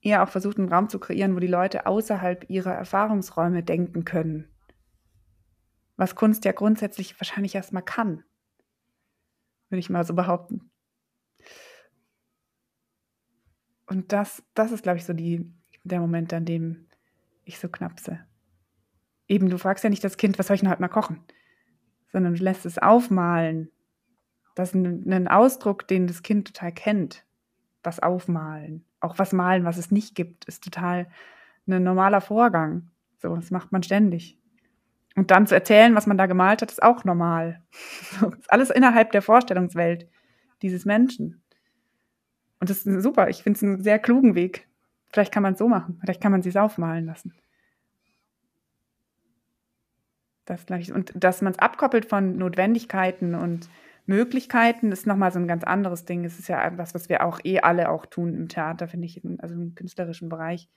eher 0.00 0.22
auch 0.22 0.28
versucht, 0.28 0.58
einen 0.58 0.72
Raum 0.72 0.88
zu 0.88 0.98
kreieren, 0.98 1.34
wo 1.34 1.40
die 1.40 1.46
Leute 1.46 1.86
außerhalb 1.86 2.48
ihrer 2.48 2.74
Erfahrungsräume 2.74 3.62
denken 3.62 4.04
können. 4.04 4.48
Was 5.96 6.14
Kunst 6.14 6.44
ja 6.44 6.52
grundsätzlich 6.52 7.18
wahrscheinlich 7.20 7.54
erstmal 7.54 7.82
kann. 7.82 8.24
Würde 9.68 9.80
ich 9.80 9.90
mal 9.90 10.04
so 10.04 10.14
behaupten. 10.14 10.70
Und 13.86 14.12
das, 14.12 14.42
das 14.54 14.72
ist, 14.72 14.82
glaube 14.82 14.98
ich, 14.98 15.04
so 15.04 15.12
die, 15.12 15.50
der 15.84 16.00
Moment, 16.00 16.32
an 16.32 16.44
dem 16.44 16.86
ich 17.44 17.58
so 17.58 17.68
knapse. 17.68 18.20
Eben, 19.26 19.48
du 19.50 19.58
fragst 19.58 19.84
ja 19.84 19.90
nicht 19.90 20.04
das 20.04 20.16
Kind, 20.16 20.38
was 20.38 20.46
soll 20.46 20.54
ich 20.54 20.60
denn 20.60 20.70
heute 20.70 20.82
mal 20.82 20.88
kochen? 20.88 21.22
Sondern 22.12 22.34
du 22.34 22.42
lässt 22.42 22.66
es 22.66 22.78
aufmalen. 22.78 23.70
Das 24.54 24.70
ist 24.70 24.74
ein, 24.74 25.10
ein 25.12 25.28
Ausdruck, 25.28 25.86
den 25.86 26.06
das 26.06 26.22
Kind 26.22 26.48
total 26.48 26.72
kennt. 26.72 27.24
Was 27.82 28.00
aufmalen 28.00 28.84
auch 29.00 29.18
was 29.18 29.32
malen, 29.32 29.64
was 29.64 29.76
es 29.76 29.90
nicht 29.90 30.14
gibt, 30.14 30.44
ist 30.46 30.64
total 30.64 31.08
ein 31.66 31.82
normaler 31.82 32.20
Vorgang. 32.20 32.90
So, 33.18 33.34
das 33.34 33.50
macht 33.50 33.72
man 33.72 33.82
ständig. 33.82 34.37
Und 35.18 35.32
dann 35.32 35.48
zu 35.48 35.54
erzählen, 35.56 35.96
was 35.96 36.06
man 36.06 36.16
da 36.16 36.26
gemalt 36.26 36.62
hat, 36.62 36.70
ist 36.70 36.80
auch 36.80 37.02
normal. 37.02 37.60
Ist 38.38 38.52
alles 38.52 38.70
innerhalb 38.70 39.10
der 39.10 39.20
Vorstellungswelt 39.20 40.08
dieses 40.62 40.84
Menschen. 40.84 41.42
Und 42.60 42.70
das 42.70 42.86
ist 42.86 43.02
super. 43.02 43.28
Ich 43.28 43.42
finde 43.42 43.56
es 43.56 43.62
einen 43.64 43.82
sehr 43.82 43.98
klugen 43.98 44.36
Weg. 44.36 44.68
Vielleicht 45.10 45.34
kann 45.34 45.42
man 45.42 45.54
es 45.54 45.58
so 45.58 45.66
machen. 45.66 45.98
Vielleicht 46.00 46.20
kann 46.20 46.30
man 46.30 46.42
sie 46.42 46.56
aufmalen 46.56 47.06
lassen. 47.06 47.34
Das 50.44 50.64
ich. 50.78 50.92
Und 50.92 51.12
dass 51.16 51.42
man 51.42 51.52
es 51.52 51.58
abkoppelt 51.58 52.06
von 52.06 52.36
Notwendigkeiten 52.36 53.34
und 53.34 53.68
Möglichkeiten 54.06 54.92
ist 54.92 55.04
nochmal 55.04 55.32
so 55.32 55.40
ein 55.40 55.48
ganz 55.48 55.64
anderes 55.64 56.04
Ding. 56.04 56.24
Es 56.24 56.38
ist 56.38 56.48
ja 56.48 56.64
etwas, 56.64 56.94
was 56.94 57.08
wir 57.08 57.24
auch 57.24 57.40
eh 57.42 57.58
alle 57.58 57.88
auch 57.88 58.06
tun 58.06 58.34
im 58.34 58.48
Theater, 58.48 58.86
finde 58.86 59.06
ich, 59.06 59.20
also 59.38 59.56
im 59.56 59.74
künstlerischen 59.74 60.28
Bereich. 60.28 60.68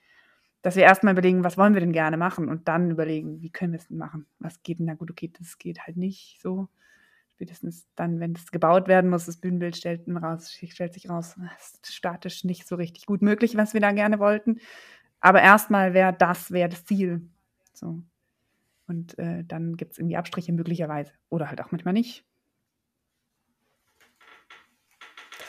Dass 0.62 0.76
wir 0.76 0.84
erstmal 0.84 1.12
überlegen, 1.12 1.44
was 1.44 1.58
wollen 1.58 1.74
wir 1.74 1.80
denn 1.80 1.92
gerne 1.92 2.16
machen 2.16 2.48
und 2.48 2.68
dann 2.68 2.90
überlegen, 2.90 3.42
wie 3.42 3.50
können 3.50 3.72
wir 3.72 3.80
es 3.80 3.88
denn 3.88 3.98
machen? 3.98 4.26
Was 4.38 4.62
geht 4.62 4.78
denn 4.78 4.86
da 4.86 4.94
gut? 4.94 5.10
Okay, 5.10 5.30
das 5.36 5.58
geht 5.58 5.86
halt 5.86 5.96
nicht 5.96 6.38
so. 6.40 6.68
Spätestens 7.34 7.88
dann, 7.96 8.20
wenn 8.20 8.34
es 8.36 8.52
gebaut 8.52 8.86
werden 8.86 9.10
muss, 9.10 9.26
das 9.26 9.38
Bühnenbild 9.38 9.76
stellt, 9.76 10.02
raus, 10.08 10.52
stellt 10.52 10.94
sich 10.94 11.10
raus, 11.10 11.34
das 11.36 11.72
ist 11.72 11.94
statisch 11.94 12.44
nicht 12.44 12.68
so 12.68 12.76
richtig 12.76 13.06
gut 13.06 13.22
möglich, 13.22 13.56
was 13.56 13.74
wir 13.74 13.80
da 13.80 13.90
gerne 13.90 14.20
wollten. 14.20 14.60
Aber 15.20 15.42
erstmal 15.42 15.94
wäre 15.94 16.12
das, 16.12 16.52
wäre 16.52 16.68
das 16.68 16.84
Ziel. 16.84 17.28
So. 17.72 18.00
Und 18.86 19.18
äh, 19.18 19.44
dann 19.44 19.76
gibt 19.76 19.92
es 19.92 19.98
irgendwie 19.98 20.16
Abstriche 20.16 20.52
möglicherweise. 20.52 21.12
Oder 21.30 21.48
halt 21.48 21.60
auch 21.60 21.72
manchmal 21.72 21.94
nicht. 21.94 22.24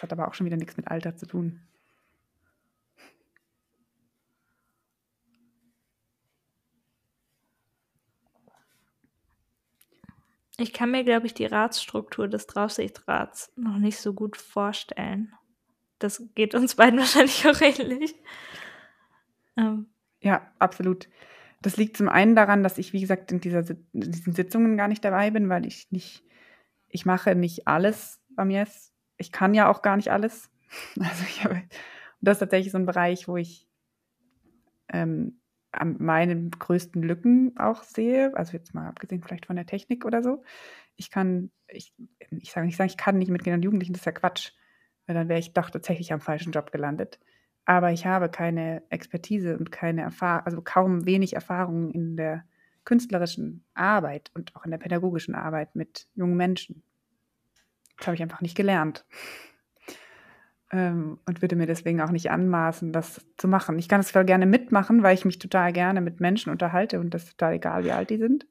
hat 0.03 0.11
aber 0.11 0.27
auch 0.27 0.35
schon 0.35 0.45
wieder 0.45 0.57
nichts 0.57 0.77
mit 0.77 0.87
Alter 0.89 1.15
zu 1.15 1.25
tun. 1.25 1.61
Ich 10.57 10.73
kann 10.73 10.91
mir, 10.91 11.03
glaube 11.03 11.25
ich, 11.25 11.33
die 11.33 11.45
Ratsstruktur 11.45 12.27
des 12.27 12.47
Draufsichtsrats 12.47 13.51
noch 13.55 13.77
nicht 13.77 13.97
so 13.97 14.13
gut 14.13 14.37
vorstellen. 14.37 15.33
Das 15.99 16.23
geht 16.35 16.53
uns 16.53 16.75
beiden 16.75 16.99
wahrscheinlich 16.99 17.47
auch 17.47 17.59
ähnlich. 17.61 18.15
Ähm. 19.57 19.87
Ja, 20.21 20.51
absolut. 20.59 21.09
Das 21.61 21.77
liegt 21.77 21.97
zum 21.97 22.09
einen 22.09 22.35
daran, 22.35 22.63
dass 22.63 22.77
ich, 22.77 22.93
wie 22.93 23.01
gesagt, 23.01 23.31
in, 23.31 23.39
dieser, 23.39 23.67
in 23.69 24.11
diesen 24.11 24.33
Sitzungen 24.33 24.77
gar 24.77 24.87
nicht 24.87 25.03
dabei 25.03 25.31
bin, 25.31 25.49
weil 25.49 25.65
ich 25.65 25.91
nicht, 25.91 26.23
ich 26.89 27.05
mache 27.05 27.35
nicht 27.35 27.67
alles 27.67 28.21
bei 28.35 28.45
mir 28.45 28.65
ich 29.17 29.31
kann 29.31 29.53
ja 29.53 29.69
auch 29.69 29.81
gar 29.81 29.97
nicht 29.97 30.11
alles. 30.11 30.49
Also 30.99 31.23
ich 31.29 31.43
habe, 31.43 31.61
das 32.19 32.37
ist 32.37 32.39
tatsächlich 32.39 32.71
so 32.71 32.79
ein 32.79 32.87
Bereich, 32.87 33.27
wo 33.27 33.37
ich 33.37 33.67
ähm, 34.89 35.39
meine 35.81 36.49
größten 36.49 37.01
Lücken 37.01 37.57
auch 37.57 37.83
sehe. 37.83 38.35
Also 38.35 38.53
jetzt 38.53 38.73
mal 38.73 38.87
abgesehen 38.87 39.23
vielleicht 39.23 39.45
von 39.45 39.55
der 39.55 39.65
Technik 39.65 40.05
oder 40.05 40.21
so. 40.21 40.43
Ich 40.95 41.09
kann, 41.09 41.51
ich, 41.67 41.93
ich 42.29 42.51
sage 42.51 42.65
nicht 42.65 42.77
sagen, 42.77 42.89
ich 42.89 42.97
kann 42.97 43.17
nicht 43.17 43.31
mit 43.31 43.43
Kindern 43.43 43.59
und 43.59 43.65
Jugendlichen, 43.65 43.93
das 43.93 44.01
ist 44.01 44.05
ja 44.05 44.11
Quatsch. 44.11 44.51
dann 45.07 45.29
wäre 45.29 45.39
ich 45.39 45.53
doch 45.53 45.69
tatsächlich 45.69 46.13
am 46.13 46.21
falschen 46.21 46.51
Job 46.51 46.71
gelandet. 46.71 47.19
Aber 47.65 47.91
ich 47.91 48.05
habe 48.05 48.29
keine 48.29 48.83
Expertise 48.89 49.57
und 49.57 49.71
keine 49.71 50.01
Erfahrung, 50.01 50.45
also 50.45 50.61
kaum 50.61 51.05
wenig 51.05 51.33
Erfahrung 51.33 51.91
in 51.91 52.17
der 52.17 52.43
künstlerischen 52.83 53.63
Arbeit 53.73 54.31
und 54.33 54.55
auch 54.55 54.65
in 54.65 54.71
der 54.71 54.77
pädagogischen 54.77 55.35
Arbeit 55.35 55.75
mit 55.75 56.07
jungen 56.15 56.35
Menschen. 56.35 56.83
Das 57.97 58.07
habe 58.07 58.15
ich 58.15 58.21
einfach 58.21 58.41
nicht 58.41 58.57
gelernt. 58.57 59.05
Ähm, 60.73 61.19
und 61.27 61.43
würde 61.43 61.55
mir 61.55 61.67
deswegen 61.67 62.01
auch 62.01 62.09
nicht 62.09 62.31
anmaßen, 62.31 62.91
das 62.91 63.23
zu 63.37 63.47
machen. 63.47 63.77
Ich 63.77 63.87
kann 63.87 63.99
es 63.99 64.07
zwar 64.07 64.23
gerne 64.23 64.47
mitmachen, 64.47 65.03
weil 65.03 65.13
ich 65.13 65.23
mich 65.23 65.37
total 65.37 65.71
gerne 65.71 66.01
mit 66.01 66.19
Menschen 66.19 66.49
unterhalte 66.49 66.99
und 66.99 67.13
das 67.13 67.25
ist 67.25 67.37
total 67.37 67.53
egal, 67.53 67.83
wie 67.83 67.91
alt 67.91 68.09
die 68.09 68.17
sind. 68.17 68.47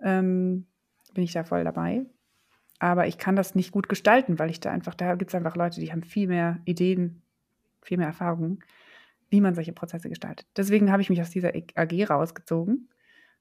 Ähm, 0.00 0.66
bin 1.14 1.22
ich 1.22 1.32
da 1.32 1.44
voll 1.44 1.62
dabei. 1.62 2.04
Aber 2.80 3.06
ich 3.06 3.18
kann 3.18 3.36
das 3.36 3.54
nicht 3.54 3.70
gut 3.70 3.88
gestalten, 3.88 4.40
weil 4.40 4.50
ich 4.50 4.58
da 4.58 4.72
einfach, 4.72 4.94
da 4.94 5.14
gibt 5.14 5.30
es 5.30 5.34
einfach 5.36 5.54
Leute, 5.54 5.80
die 5.80 5.92
haben 5.92 6.02
viel 6.02 6.26
mehr 6.26 6.58
Ideen, 6.64 7.22
viel 7.82 7.98
mehr 7.98 8.08
Erfahrungen, 8.08 8.58
wie 9.30 9.40
man 9.40 9.54
solche 9.54 9.72
Prozesse 9.72 10.08
gestaltet. 10.08 10.48
Deswegen 10.56 10.90
habe 10.90 11.02
ich 11.02 11.10
mich 11.10 11.20
aus 11.20 11.30
dieser 11.30 11.52
AG 11.54 12.10
rausgezogen 12.10 12.88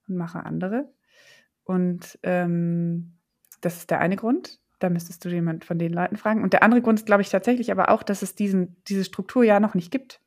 und 0.08 0.18
mache 0.18 0.46
andere. 0.46 0.92
Und 1.64 2.20
ähm, 2.22 3.18
das 3.62 3.78
ist 3.78 3.90
der 3.90 4.02
eine 4.02 4.18
Grund. 4.18 4.60
Da 4.80 4.90
müsstest 4.90 5.26
du 5.26 5.30
jemand 5.30 5.66
von 5.66 5.80
den 5.80 5.94
Leuten 5.94 6.18
fragen. 6.18 6.44
Und 6.44 6.54
der 6.54 6.64
andere 6.64 6.82
Grund 6.82 7.00
ist, 7.00 7.06
glaube 7.06 7.22
ich, 7.22 7.30
tatsächlich 7.30 7.72
aber 7.72 7.90
auch, 7.90 8.04
dass 8.04 8.22
es 8.22 8.36
diesen, 8.36 8.76
diese 8.88 9.04
Struktur 9.04 9.44
ja 9.44 9.60
noch 9.60 9.74
nicht 9.74 9.92
gibt. 9.92 10.22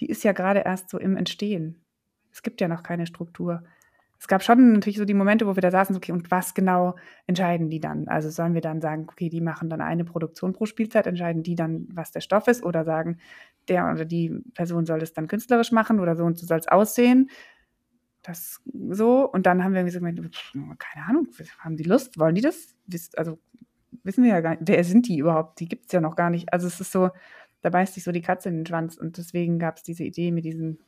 Die 0.00 0.06
ist 0.06 0.24
ja 0.24 0.32
gerade 0.32 0.60
erst 0.60 0.88
so 0.90 0.98
im 0.98 1.16
Entstehen. 1.16 1.84
Es 2.32 2.42
gibt 2.42 2.60
ja 2.60 2.68
noch 2.68 2.82
keine 2.82 3.06
Struktur 3.06 3.62
es 4.20 4.28
gab 4.28 4.42
schon 4.42 4.74
natürlich 4.74 4.98
so 4.98 5.06
die 5.06 5.14
Momente, 5.14 5.46
wo 5.46 5.56
wir 5.56 5.62
da 5.62 5.70
saßen, 5.70 5.96
okay, 5.96 6.12
und 6.12 6.30
was 6.30 6.52
genau 6.52 6.94
entscheiden 7.26 7.70
die 7.70 7.80
dann? 7.80 8.06
Also 8.06 8.28
sollen 8.28 8.52
wir 8.52 8.60
dann 8.60 8.82
sagen, 8.82 9.06
okay, 9.08 9.30
die 9.30 9.40
machen 9.40 9.70
dann 9.70 9.80
eine 9.80 10.04
Produktion 10.04 10.52
pro 10.52 10.66
Spielzeit, 10.66 11.06
entscheiden 11.06 11.42
die 11.42 11.54
dann, 11.54 11.88
was 11.90 12.12
der 12.12 12.20
Stoff 12.20 12.46
ist, 12.46 12.62
oder 12.62 12.84
sagen, 12.84 13.16
der 13.68 13.90
oder 13.90 14.04
die 14.04 14.42
Person 14.52 14.84
soll 14.84 15.00
es 15.00 15.14
dann 15.14 15.26
künstlerisch 15.26 15.72
machen 15.72 16.00
oder 16.00 16.16
so 16.16 16.24
und 16.24 16.38
so 16.38 16.46
soll 16.46 16.58
es 16.58 16.68
aussehen. 16.68 17.30
Das 18.22 18.60
so. 18.90 19.30
Und 19.30 19.46
dann 19.46 19.64
haben 19.64 19.74
wir 19.74 19.84
gesagt, 19.84 20.04
keine 20.04 21.06
Ahnung, 21.06 21.28
haben 21.58 21.76
die 21.76 21.84
Lust? 21.84 22.18
Wollen 22.18 22.34
die 22.34 22.42
das? 22.42 22.74
Also 23.16 23.38
wissen 24.02 24.24
wir 24.24 24.30
ja 24.30 24.40
gar 24.40 24.50
nicht, 24.50 24.62
wer 24.66 24.84
sind 24.84 25.08
die 25.08 25.18
überhaupt? 25.18 25.60
Die 25.60 25.68
gibt 25.68 25.86
es 25.86 25.92
ja 25.92 26.00
noch 26.00 26.16
gar 26.16 26.30
nicht. 26.30 26.52
Also 26.52 26.66
es 26.66 26.80
ist 26.80 26.92
so, 26.92 27.10
da 27.62 27.70
beißt 27.70 27.94
sich 27.94 28.04
so 28.04 28.12
die 28.12 28.22
Katze 28.22 28.48
in 28.48 28.56
den 28.56 28.66
Schwanz. 28.66 28.96
Und 28.96 29.16
deswegen 29.16 29.58
gab 29.58 29.76
es 29.76 29.82
diese 29.82 30.04
Idee 30.04 30.30
mit 30.30 30.44
diesem 30.44 30.78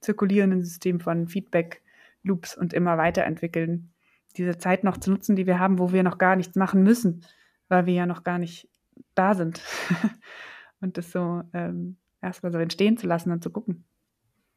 zirkulierenden 0.00 0.64
System 0.64 1.00
von 1.00 1.28
Feedback 1.28 1.82
Loops 2.22 2.56
und 2.56 2.72
immer 2.72 2.98
weiterentwickeln. 2.98 3.90
Diese 4.36 4.58
Zeit 4.58 4.84
noch 4.84 4.98
zu 4.98 5.10
nutzen, 5.10 5.36
die 5.36 5.46
wir 5.46 5.58
haben, 5.58 5.78
wo 5.78 5.92
wir 5.92 6.02
noch 6.02 6.18
gar 6.18 6.36
nichts 6.36 6.56
machen 6.56 6.82
müssen, 6.82 7.24
weil 7.68 7.86
wir 7.86 7.94
ja 7.94 8.06
noch 8.06 8.24
gar 8.24 8.38
nicht 8.38 8.68
da 9.14 9.34
sind. 9.34 9.60
und 10.80 10.96
das 10.96 11.10
so 11.10 11.42
ähm, 11.52 11.96
erstmal 12.20 12.52
so 12.52 12.58
entstehen 12.58 12.96
zu 12.96 13.06
lassen 13.06 13.32
und 13.32 13.42
zu 13.42 13.50
gucken. 13.50 13.84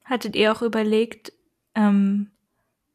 Hattet 0.03 0.35
ihr 0.35 0.51
auch 0.51 0.61
überlegt, 0.61 1.31
ähm, 1.75 2.31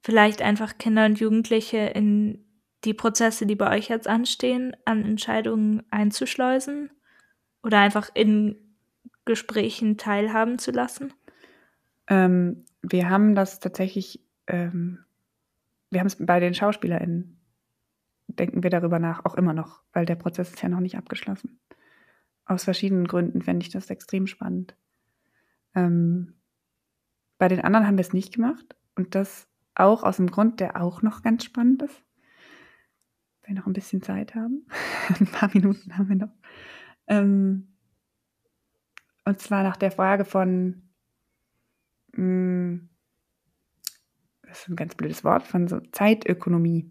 vielleicht 0.03 0.43
einfach 0.43 0.79
Kinder 0.79 1.07
und 1.07 1.19
Jugendliche 1.19 1.79
in 1.79 2.45
die 2.85 2.95
Prozesse, 2.95 3.47
die 3.47 3.57
bei 3.57 3.77
euch 3.77 3.89
jetzt 3.89 4.07
anstehen, 4.07 4.77
an 4.85 5.05
Entscheidungen 5.05 5.83
einzuschleusen 5.91 6.91
oder 7.63 7.81
einfach 7.81 8.11
in 8.15 8.57
Gesprächen 9.25 9.97
teilhaben 9.97 10.59
zu 10.59 10.71
lassen? 10.71 11.13
Ähm, 12.07 12.65
wir 12.83 13.11
haben 13.11 13.35
das 13.35 13.59
tatsächlich 13.59 14.21
ähm, 14.47 15.01
wir 15.91 16.01
haben 16.01 16.07
es 16.07 16.17
bei 16.19 16.41
den 16.41 16.55
SchauspielerInnen, 16.55 17.39
denken 18.29 18.63
wir 18.63 18.71
darüber 18.71 18.99
nach, 18.99 19.25
auch 19.25 19.35
immer 19.35 19.53
noch, 19.53 19.83
weil 19.93 20.07
der 20.07 20.17
Prozess 20.17 20.51
ist 20.51 20.63
ja 20.63 20.69
noch 20.69 20.81
nicht 20.81 20.97
abgeschlossen. 20.97 21.61
Aus 22.45 22.65
verschiedenen 22.65 23.07
Gründen 23.07 23.43
fände 23.43 23.65
ich 23.65 23.73
das 23.73 23.91
extrem 23.91 24.27
spannend. 24.27 24.77
Ähm, 25.75 26.35
bei 27.39 27.49
den 27.49 27.61
anderen 27.61 27.87
haben 27.87 27.97
wir 27.97 28.05
es 28.05 28.13
nicht 28.13 28.35
gemacht 28.35 28.77
und 28.95 29.15
das 29.15 29.49
auch 29.75 30.03
aus 30.03 30.17
dem 30.17 30.31
Grund, 30.31 30.61
der 30.61 30.81
auch 30.81 31.03
noch 31.03 31.23
ganz 31.23 31.45
spannend 31.45 31.83
ist. 31.83 32.03
Wenn 33.43 33.55
wir 33.55 33.61
noch 33.61 33.67
ein 33.67 33.75
bisschen 33.75 34.03
Zeit 34.03 34.35
haben. 34.35 34.67
ein 35.21 35.27
paar 35.27 35.51
Minuten 35.53 35.97
haben 35.97 36.09
wir 36.09 36.17
noch. 36.17 36.33
Ähm, 37.07 37.69
und 39.25 39.41
zwar 39.41 39.63
nach 39.63 39.77
der 39.77 39.91
Frage 39.91 40.25
von, 40.25 40.83
mh, 42.13 42.23
mm, 42.23 42.89
das 44.43 44.61
ist 44.61 44.69
ein 44.69 44.77
ganz 44.77 44.95
blödes 44.95 45.25
Wort, 45.25 45.43
von 45.43 45.69
so 45.69 45.81
Zeitökonomie. 45.93 46.91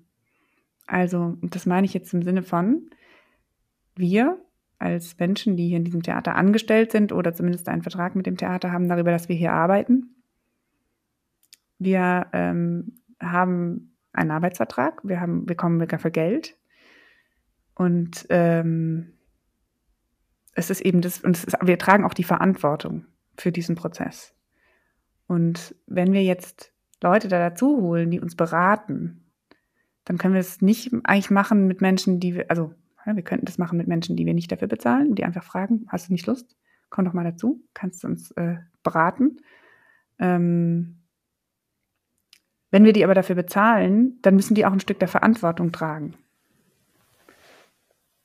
Also, 0.88 1.38
das 1.42 1.66
meine 1.66 1.86
ich 1.86 1.94
jetzt 1.94 2.14
im 2.14 2.22
Sinne 2.22 2.44
von, 2.44 2.90
wir 3.96 4.40
als 4.78 5.18
Menschen, 5.18 5.58
die 5.58 5.70
hier 5.70 5.78
in 5.78 5.86
diesem 5.86 6.04
Theater 6.04 6.36
angestellt 6.36 6.92
sind 6.92 7.12
oder 7.12 7.34
zumindest 7.34 7.68
einen 7.70 7.82
Vertrag 7.82 8.16
mit 8.16 8.26
dem 8.26 8.38
Theater 8.38 8.72
haben 8.72 8.88
darüber, 8.88 9.12
dass 9.12 9.30
wir 9.30 9.36
hier 9.36 9.54
arbeiten. 9.54 10.15
Wir 11.80 12.28
ähm, 12.34 13.00
haben 13.20 13.96
einen 14.14 14.32
Arbeitsvertrag, 14.32 15.02
wir, 15.04 15.20
haben, 15.20 15.48
wir 15.48 15.56
kommen 15.56 15.86
dafür 15.88 16.12
Geld 16.12 16.56
und 17.76 18.26
ähm, 18.30 19.14
es 20.54 20.70
ist 20.70 20.82
eben 20.82 21.02
das, 21.02 21.20
und 21.20 21.38
ist, 21.38 21.58
wir 21.62 21.78
tragen 21.78 22.06
auch 22.06 22.14
die 22.14 22.24
Verantwortung 22.24 23.06
für 23.38 23.52
diesen 23.52 23.76
Prozess. 23.76 24.34
Und 25.28 25.76
wenn 25.86 26.14
wir 26.14 26.24
jetzt 26.24 26.72
Leute 27.04 27.28
da 27.28 27.40
dazu 27.40 27.82
holen, 27.82 28.10
die 28.10 28.20
uns 28.20 28.36
beraten, 28.36 29.26
dann 30.06 30.18
können 30.18 30.34
wir 30.34 30.42
es 30.42 30.62
nicht 30.62 30.94
eigentlich 31.04 31.32
machen 31.32 31.68
mit 31.68 31.82
Menschen, 31.82 32.20
die 32.20 32.36
wir, 32.36 32.50
also 32.50 32.74
ja, 33.06 33.16
wir 33.16 33.24
könnten 33.24 33.46
das 33.46 33.58
machen 33.58 33.78
mit 33.78 33.88
Menschen, 33.88 34.16
die 34.16 34.26
wir 34.26 34.34
nicht 34.34 34.52
dafür 34.52 34.68
bezahlen, 34.68 35.16
die 35.16 35.26
einfach 35.26 35.44
fragen, 35.44 35.86
hast 35.90 36.10
du 36.10 36.14
nicht 36.14 36.26
Lust? 36.26 36.56
Komm 36.90 37.06
doch 37.06 37.14
mal 37.14 37.24
dazu, 37.24 37.62
kannst 37.74 38.04
du 38.04 38.08
uns 38.08 38.32
äh, 38.32 38.58
beraten. 38.84 39.38
Ähm, 40.20 41.02
wenn 42.76 42.84
wir 42.84 42.94
die 42.94 43.06
aber 43.06 43.14
dafür 43.14 43.36
bezahlen, 43.36 44.20
dann 44.22 44.36
müssen 44.36 44.54
die 44.54 44.66
auch 44.66 44.74
ein 44.74 44.82
Stück 44.82 45.00
der 45.00 45.08
Verantwortung 45.08 45.72
tragen. 45.72 46.14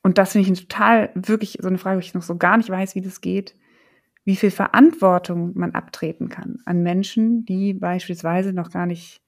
Und 0.03 0.18
das 0.18 0.32
finde 0.32 0.51
ich 0.51 0.61
total, 0.66 1.11
wirklich 1.14 1.59
so 1.61 1.68
eine 1.68 1.78
Frage, 1.78 1.96
wo 1.96 2.01
ich 2.01 2.14
noch 2.14 2.22
so 2.22 2.36
gar 2.36 2.57
nicht 2.57 2.68
weiß, 2.68 2.94
wie 2.96 3.01
das 3.01 3.20
geht 3.20 3.55
wie 4.24 4.36
viel 4.36 4.51
Verantwortung 4.51 5.53
man 5.57 5.72
abtreten 5.72 6.28
kann 6.28 6.59
an 6.64 6.82
Menschen, 6.82 7.44
die 7.44 7.74
beispielsweise 7.74 8.53
noch 8.53 8.70
gar 8.70 8.86
nicht 8.86 9.22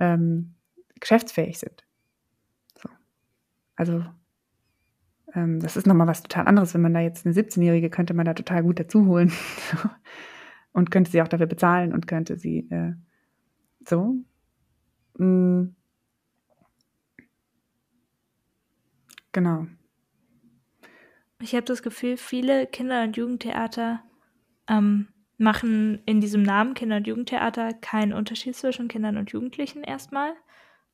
ähm, 0.00 0.54
geschäftsfähig 1.00 1.58
sind. 1.58 1.86
So. 2.80 2.88
Also 3.76 4.04
ähm, 5.34 5.60
das 5.60 5.76
ist 5.76 5.86
nochmal 5.86 6.06
was 6.06 6.22
total 6.22 6.48
anderes, 6.48 6.74
wenn 6.74 6.82
man 6.82 6.94
da 6.94 7.00
jetzt 7.00 7.24
eine 7.24 7.34
17-Jährige 7.34 7.88
könnte 7.88 8.14
man 8.14 8.26
da 8.26 8.34
total 8.34 8.62
gut 8.62 8.80
dazu 8.80 9.06
holen 9.06 9.32
und 10.72 10.90
könnte 10.90 11.10
sie 11.10 11.22
auch 11.22 11.28
dafür 11.28 11.46
bezahlen 11.46 11.92
und 11.92 12.06
könnte 12.06 12.36
sie 12.36 12.68
äh, 12.70 12.92
so. 13.86 14.16
Mm. 15.22 15.74
Genau. 19.32 19.66
Ich 21.40 21.54
habe 21.54 21.64
das 21.64 21.82
Gefühl, 21.82 22.16
viele 22.16 22.66
Kinder- 22.66 23.02
und 23.02 23.16
Jugendtheater 23.16 24.02
ähm, 24.68 25.08
machen 25.38 26.02
in 26.06 26.20
diesem 26.20 26.42
Namen 26.42 26.74
Kinder- 26.74 26.96
und 26.96 27.06
Jugendtheater 27.06 27.72
keinen 27.72 28.12
Unterschied 28.12 28.54
zwischen 28.54 28.88
Kindern 28.88 29.16
und 29.16 29.30
Jugendlichen 29.32 29.82
erstmal, 29.82 30.34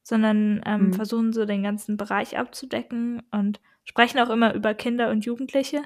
sondern 0.02 0.62
ähm, 0.64 0.86
mhm. 0.86 0.92
versuchen 0.94 1.32
so 1.32 1.44
den 1.44 1.62
ganzen 1.62 1.96
Bereich 1.96 2.38
abzudecken 2.38 3.22
und 3.30 3.60
sprechen 3.84 4.20
auch 4.20 4.30
immer 4.30 4.54
über 4.54 4.72
Kinder 4.74 5.10
und 5.10 5.24
Jugendliche. 5.24 5.82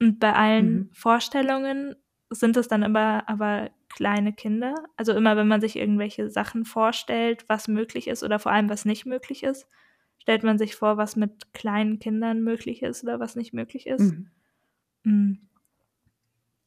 Und 0.00 0.20
bei 0.20 0.32
allen 0.32 0.72
mhm. 0.72 0.90
Vorstellungen 0.92 1.96
sind 2.30 2.56
es 2.56 2.68
dann 2.68 2.82
immer 2.82 3.28
aber 3.28 3.70
kleine 3.88 4.32
Kinder. 4.32 4.74
Also 4.96 5.12
immer, 5.12 5.36
wenn 5.36 5.48
man 5.48 5.60
sich 5.60 5.76
irgendwelche 5.76 6.30
Sachen 6.30 6.64
vorstellt, 6.64 7.44
was 7.48 7.68
möglich 7.68 8.08
ist 8.08 8.22
oder 8.22 8.38
vor 8.38 8.52
allem 8.52 8.68
was 8.68 8.84
nicht 8.84 9.06
möglich 9.06 9.42
ist, 9.42 9.66
stellt 10.18 10.42
man 10.42 10.58
sich 10.58 10.76
vor, 10.76 10.96
was 10.96 11.16
mit 11.16 11.52
kleinen 11.54 11.98
Kindern 11.98 12.42
möglich 12.42 12.82
ist 12.82 13.02
oder 13.02 13.18
was 13.20 13.36
nicht 13.36 13.54
möglich 13.54 13.86
ist. 13.86 14.12
Mhm. 14.12 14.30
Mm 15.04 15.48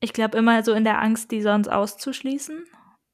ich 0.01 0.13
glaube, 0.13 0.37
immer 0.37 0.63
so 0.63 0.73
in 0.73 0.83
der 0.83 1.01
Angst, 1.01 1.31
die 1.31 1.41
sonst 1.41 1.69
auszuschließen. 1.69 2.65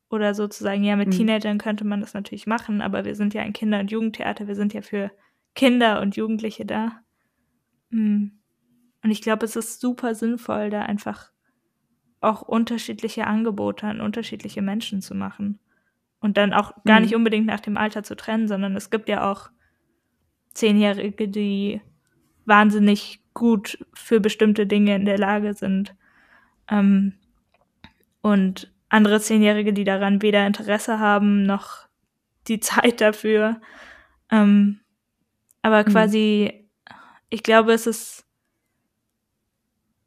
Oder 0.09 0.33
sozusagen, 0.33 0.85
ja, 0.85 0.95
mit 0.95 1.09
mhm. 1.09 1.11
Teenagern 1.11 1.57
könnte 1.57 1.83
man 1.83 1.99
das 1.99 2.13
natürlich 2.13 2.47
machen, 2.47 2.81
aber 2.81 3.03
wir 3.03 3.13
sind 3.13 3.33
ja 3.33 3.41
ein 3.41 3.51
Kinder- 3.51 3.81
und 3.81 3.91
Jugendtheater, 3.91 4.47
wir 4.47 4.55
sind 4.55 4.73
ja 4.73 4.81
für 4.81 5.11
Kinder 5.53 5.99
und 5.99 6.15
Jugendliche 6.15 6.65
da. 6.65 7.01
Mhm. 7.89 8.39
Und 9.03 9.11
ich 9.11 9.21
glaube, 9.21 9.43
es 9.45 9.57
ist 9.57 9.81
super 9.81 10.15
sinnvoll, 10.15 10.69
da 10.69 10.83
einfach 10.83 11.31
auch 12.21 12.41
unterschiedliche 12.41 13.27
Angebote 13.27 13.87
an 13.87 14.01
unterschiedliche 14.01 14.61
Menschen 14.61 15.01
zu 15.01 15.15
machen. 15.15 15.59
Und 16.19 16.37
dann 16.37 16.53
auch 16.53 16.73
gar 16.83 16.99
mhm. 16.99 17.05
nicht 17.05 17.15
unbedingt 17.15 17.45
nach 17.45 17.59
dem 17.59 17.77
Alter 17.77 18.03
zu 18.03 18.15
trennen, 18.15 18.47
sondern 18.47 18.75
es 18.75 18.89
gibt 18.89 19.07
ja 19.07 19.31
auch 19.31 19.49
Zehnjährige, 20.53 21.27
die 21.27 21.81
wahnsinnig 22.45 23.21
gut 23.33 23.77
für 23.93 24.19
bestimmte 24.19 24.65
Dinge 24.65 24.95
in 24.95 25.05
der 25.05 25.19
Lage 25.19 25.53
sind 25.53 25.95
ähm, 26.71 27.13
und 28.21 28.73
andere 28.89 29.19
Zehnjährige, 29.19 29.73
die 29.73 29.83
daran 29.83 30.21
weder 30.21 30.47
Interesse 30.47 30.99
haben 30.99 31.43
noch 31.43 31.87
die 32.47 32.59
Zeit 32.59 33.01
dafür. 33.01 33.61
Ähm, 34.31 34.79
aber 35.61 35.83
mhm. 35.83 35.91
quasi, 35.91 36.51
mhm. 36.51 36.95
ich 37.29 37.43
glaube, 37.43 37.73
es 37.73 37.85
ist 37.85 38.26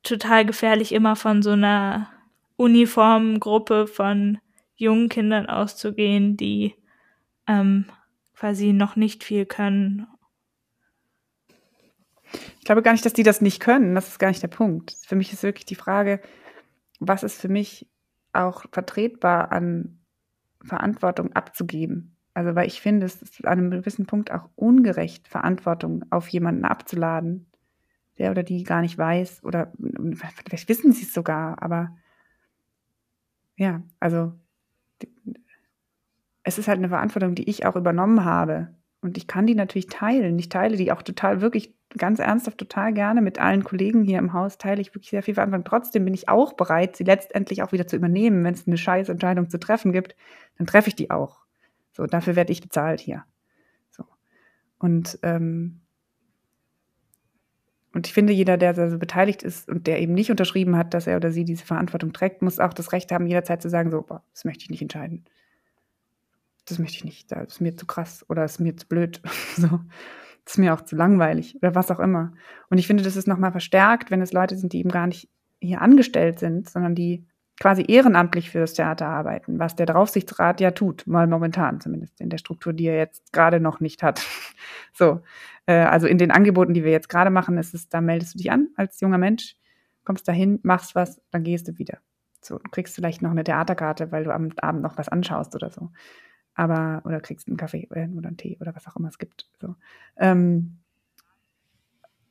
total 0.02 0.46
gefährlich, 0.46 0.92
immer 0.92 1.16
von 1.16 1.42
so 1.42 1.50
einer 1.50 2.08
uniformen 2.56 3.40
Gruppe 3.40 3.86
von 3.86 4.38
jungen 4.76 5.08
Kindern 5.08 5.46
auszugehen, 5.46 6.36
die 6.36 6.74
ähm, 7.46 7.86
quasi 8.34 8.72
noch 8.72 8.96
nicht 8.96 9.24
viel 9.24 9.46
können. 9.46 10.06
Ich 12.58 12.64
glaube 12.64 12.82
gar 12.82 12.92
nicht, 12.92 13.04
dass 13.04 13.12
die 13.12 13.22
das 13.22 13.40
nicht 13.40 13.60
können. 13.60 13.94
Das 13.94 14.08
ist 14.08 14.18
gar 14.18 14.28
nicht 14.28 14.42
der 14.42 14.48
Punkt. 14.48 14.96
Für 15.06 15.16
mich 15.16 15.32
ist 15.32 15.42
wirklich 15.42 15.66
die 15.66 15.74
Frage, 15.74 16.20
was 17.00 17.22
ist 17.22 17.40
für 17.40 17.48
mich 17.48 17.88
auch 18.32 18.64
vertretbar 18.72 19.52
an 19.52 19.98
Verantwortung 20.62 21.32
abzugeben. 21.32 22.16
Also, 22.34 22.54
weil 22.54 22.68
ich 22.68 22.80
finde, 22.80 23.06
es 23.06 23.20
ist 23.20 23.44
an 23.44 23.58
einem 23.58 23.70
gewissen 23.70 24.06
Punkt 24.06 24.30
auch 24.30 24.48
ungerecht, 24.54 25.26
Verantwortung 25.26 26.04
auf 26.10 26.28
jemanden 26.28 26.64
abzuladen, 26.64 27.49
der 28.20 28.30
oder 28.30 28.44
die 28.44 28.62
gar 28.62 28.82
nicht 28.82 28.96
weiß 28.96 29.42
oder 29.42 29.72
vielleicht 30.14 30.68
wissen 30.68 30.92
sie 30.92 31.02
es 31.02 31.12
sogar, 31.12 31.60
aber 31.62 31.96
ja, 33.56 33.82
also 33.98 34.32
es 36.42 36.58
ist 36.58 36.68
halt 36.68 36.78
eine 36.78 36.88
Verantwortung, 36.88 37.34
die 37.34 37.48
ich 37.48 37.66
auch 37.66 37.76
übernommen 37.76 38.24
habe. 38.24 38.68
Und 39.02 39.16
ich 39.16 39.26
kann 39.26 39.46
die 39.46 39.54
natürlich 39.54 39.86
teilen. 39.86 40.38
Ich 40.38 40.50
teile 40.50 40.76
die 40.76 40.92
auch 40.92 41.02
total, 41.02 41.40
wirklich 41.40 41.74
ganz 41.96 42.18
ernsthaft, 42.18 42.58
total 42.58 42.92
gerne 42.92 43.22
mit 43.22 43.38
allen 43.38 43.64
Kollegen 43.64 44.02
hier 44.02 44.18
im 44.18 44.32
Haus, 44.32 44.58
teile 44.58 44.80
ich 44.80 44.94
wirklich 44.94 45.10
sehr 45.10 45.22
viel 45.22 45.34
Verantwortung. 45.34 45.64
Trotzdem 45.64 46.04
bin 46.04 46.14
ich 46.14 46.28
auch 46.28 46.52
bereit, 46.52 46.96
sie 46.96 47.04
letztendlich 47.04 47.62
auch 47.62 47.72
wieder 47.72 47.86
zu 47.86 47.96
übernehmen. 47.96 48.44
Wenn 48.44 48.54
es 48.54 48.66
eine 48.66 48.76
scheiß 48.76 49.08
Entscheidung 49.08 49.48
zu 49.48 49.58
treffen 49.58 49.92
gibt, 49.92 50.14
dann 50.58 50.66
treffe 50.66 50.88
ich 50.88 50.96
die 50.96 51.10
auch. 51.10 51.40
So, 51.92 52.06
dafür 52.06 52.36
werde 52.36 52.52
ich 52.52 52.60
bezahlt 52.60 53.00
hier. 53.00 53.24
So. 53.90 54.04
Und, 54.78 55.18
ähm, 55.22 55.80
und 58.00 58.06
ich 58.06 58.14
finde, 58.14 58.32
jeder, 58.32 58.56
der 58.56 58.90
so 58.90 58.96
beteiligt 58.96 59.42
ist 59.42 59.68
und 59.68 59.86
der 59.86 60.00
eben 60.00 60.14
nicht 60.14 60.30
unterschrieben 60.30 60.74
hat, 60.74 60.94
dass 60.94 61.06
er 61.06 61.18
oder 61.18 61.30
sie 61.30 61.44
diese 61.44 61.66
Verantwortung 61.66 62.14
trägt, 62.14 62.40
muss 62.40 62.58
auch 62.58 62.72
das 62.72 62.92
Recht 62.92 63.12
haben, 63.12 63.26
jederzeit 63.26 63.60
zu 63.60 63.68
sagen, 63.68 63.90
so, 63.90 64.00
boah, 64.00 64.24
das 64.32 64.46
möchte 64.46 64.64
ich 64.64 64.70
nicht 64.70 64.80
entscheiden. 64.80 65.26
Das 66.64 66.78
möchte 66.78 66.96
ich 66.96 67.04
nicht, 67.04 67.30
das 67.30 67.46
ist 67.48 67.60
mir 67.60 67.76
zu 67.76 67.84
krass 67.84 68.24
oder 68.30 68.42
ist 68.42 68.58
mir 68.58 68.74
zu 68.74 68.88
blöd. 68.88 69.20
so. 69.58 69.80
Das 70.46 70.54
ist 70.54 70.58
mir 70.58 70.72
auch 70.72 70.80
zu 70.80 70.96
langweilig 70.96 71.56
oder 71.56 71.74
was 71.74 71.90
auch 71.90 72.00
immer. 72.00 72.32
Und 72.70 72.78
ich 72.78 72.86
finde, 72.86 73.02
das 73.02 73.16
ist 73.16 73.28
nochmal 73.28 73.52
verstärkt, 73.52 74.10
wenn 74.10 74.22
es 74.22 74.32
Leute 74.32 74.56
sind, 74.56 74.72
die 74.72 74.78
eben 74.78 74.90
gar 74.90 75.06
nicht 75.06 75.28
hier 75.60 75.82
angestellt 75.82 76.38
sind, 76.38 76.70
sondern 76.70 76.94
die 76.94 77.26
quasi 77.60 77.84
ehrenamtlich 77.86 78.48
für 78.48 78.60
das 78.60 78.72
Theater 78.72 79.08
arbeiten, 79.08 79.58
was 79.58 79.76
der 79.76 79.84
Draufsichtsrat 79.84 80.62
ja 80.62 80.70
tut, 80.70 81.06
mal 81.06 81.26
momentan 81.26 81.82
zumindest 81.82 82.18
in 82.18 82.30
der 82.30 82.38
Struktur, 82.38 82.72
die 82.72 82.86
er 82.86 82.96
jetzt 82.96 83.30
gerade 83.34 83.60
noch 83.60 83.80
nicht 83.80 84.02
hat. 84.02 84.26
so, 84.94 85.20
also 85.72 86.06
in 86.06 86.18
den 86.18 86.30
Angeboten, 86.30 86.74
die 86.74 86.84
wir 86.84 86.92
jetzt 86.92 87.08
gerade 87.08 87.30
machen, 87.30 87.58
ist 87.58 87.74
es, 87.74 87.88
da 87.88 88.00
meldest 88.00 88.34
du 88.34 88.38
dich 88.38 88.50
an 88.50 88.68
als 88.76 89.00
junger 89.00 89.18
Mensch, 89.18 89.56
kommst 90.04 90.26
dahin, 90.28 90.60
machst 90.62 90.94
was, 90.94 91.20
dann 91.30 91.42
gehst 91.42 91.68
du 91.68 91.78
wieder. 91.78 91.98
So, 92.42 92.58
du 92.58 92.70
kriegst 92.70 92.94
vielleicht 92.94 93.22
noch 93.22 93.30
eine 93.30 93.44
Theaterkarte, 93.44 94.12
weil 94.12 94.24
du 94.24 94.32
am 94.32 94.50
Abend 94.60 94.82
noch 94.82 94.96
was 94.96 95.08
anschaust 95.08 95.54
oder 95.54 95.70
so. 95.70 95.90
Aber, 96.54 97.02
oder 97.04 97.20
kriegst 97.20 97.48
einen 97.48 97.56
Kaffee 97.56 97.86
oder 97.90 98.02
einen 98.02 98.36
Tee 98.36 98.58
oder 98.60 98.74
was 98.74 98.86
auch 98.86 98.96
immer 98.96 99.08
es 99.08 99.18
gibt. 99.18 99.48
So. 99.60 99.76
Ähm, 100.16 100.78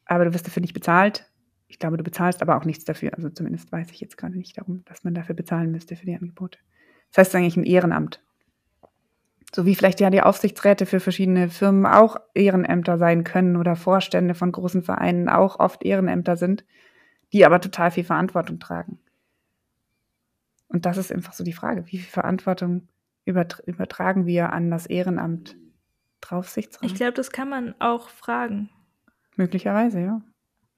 aber 0.06 0.26
du 0.26 0.34
wirst 0.34 0.48
dafür 0.48 0.62
nicht 0.62 0.74
bezahlt 0.74 1.30
ich 1.70 1.78
glaube, 1.78 1.98
du 1.98 2.04
bezahlst 2.04 2.42
aber 2.42 2.58
auch 2.58 2.66
nichts 2.66 2.84
dafür. 2.84 3.14
Also 3.14 3.30
zumindest 3.30 3.72
weiß 3.72 3.92
ich 3.92 4.02
jetzt 4.02 4.18
gerade 4.18 4.38
nicht 4.38 4.58
darum, 4.58 4.84
dass 4.86 5.04
man 5.04 5.14
dafür 5.14 5.36
bezahlen 5.36 5.72
müsste 5.72 5.96
für 5.96 6.06
die 6.06 6.16
Angebote. 6.16 6.58
Das 7.12 7.20
heißt 7.20 7.36
eigentlich 7.36 7.58
ein 7.58 7.64
Ehrenamt. 7.64 8.22
So 9.54 9.66
wie 9.66 9.76
vielleicht 9.76 10.00
ja 10.00 10.10
die 10.10 10.22
Aufsichtsräte 10.22 10.86
für 10.86 11.00
verschiedene 11.00 11.50
Firmen 11.50 11.86
auch 11.86 12.18
Ehrenämter 12.36 12.98
sein 12.98 13.24
können 13.24 13.56
oder 13.56 13.76
Vorstände 13.76 14.36
von 14.36 14.52
großen 14.52 14.84
Vereinen 14.84 15.28
auch 15.28 15.60
oft 15.60 15.84
Ehrenämter 15.84 16.38
sind, 16.38 16.64
die 17.34 17.46
aber 17.46 17.60
total 17.60 17.92
viel 17.92 18.04
Verantwortung 18.04 18.60
tragen. 18.60 19.00
Und 20.68 20.86
das 20.86 20.98
ist 20.98 21.12
einfach 21.12 21.34
so 21.34 21.44
die 21.44 21.54
Frage, 21.54 21.88
wie 21.88 21.98
viel 21.98 22.10
Verantwortung 22.10 22.88
übertragen 23.26 24.26
wir 24.26 24.54
an 24.54 24.70
das 24.70 24.86
Ehrenamt 24.86 25.58
Draufsichtsrat? 26.22 26.86
Ich 26.86 26.96
glaube, 26.96 27.14
das 27.14 27.32
kann 27.32 27.50
man 27.50 27.76
auch 27.80 28.10
fragen. 28.10 28.70
Möglicherweise, 29.36 30.02
ja. 30.02 30.22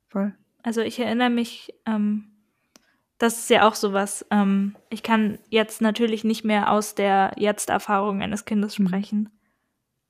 Voll. 0.07 0.33
Also 0.63 0.81
ich 0.81 0.99
erinnere 0.99 1.29
mich, 1.29 1.73
ähm, 1.85 2.30
das 3.21 3.37
ist 3.37 3.49
ja 3.51 3.67
auch 3.67 3.75
sowas. 3.75 4.25
Ähm, 4.31 4.75
ich 4.89 5.03
kann 5.03 5.37
jetzt 5.49 5.79
natürlich 5.79 6.23
nicht 6.23 6.43
mehr 6.43 6.71
aus 6.71 6.95
der 6.95 7.33
Jetzt-Erfahrung 7.37 8.23
eines 8.23 8.45
Kindes 8.45 8.79
mhm. 8.79 8.87
sprechen, 8.87 9.29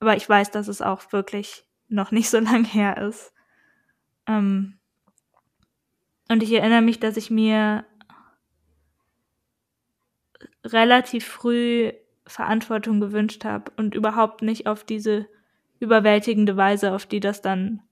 aber 0.00 0.16
ich 0.16 0.26
weiß, 0.26 0.50
dass 0.50 0.66
es 0.66 0.80
auch 0.80 1.12
wirklich 1.12 1.64
noch 1.88 2.10
nicht 2.10 2.30
so 2.30 2.38
lang 2.40 2.64
her 2.64 2.96
ist. 2.96 3.34
Ähm, 4.26 4.78
und 6.30 6.42
ich 6.42 6.52
erinnere 6.52 6.80
mich, 6.80 7.00
dass 7.00 7.18
ich 7.18 7.30
mir 7.30 7.84
relativ 10.64 11.26
früh 11.26 11.92
Verantwortung 12.26 12.98
gewünscht 13.00 13.44
habe 13.44 13.72
und 13.76 13.94
überhaupt 13.94 14.40
nicht 14.40 14.66
auf 14.66 14.84
diese 14.84 15.26
überwältigende 15.80 16.56
Weise, 16.56 16.94
auf 16.94 17.04
die 17.04 17.20
das 17.20 17.42
dann 17.42 17.82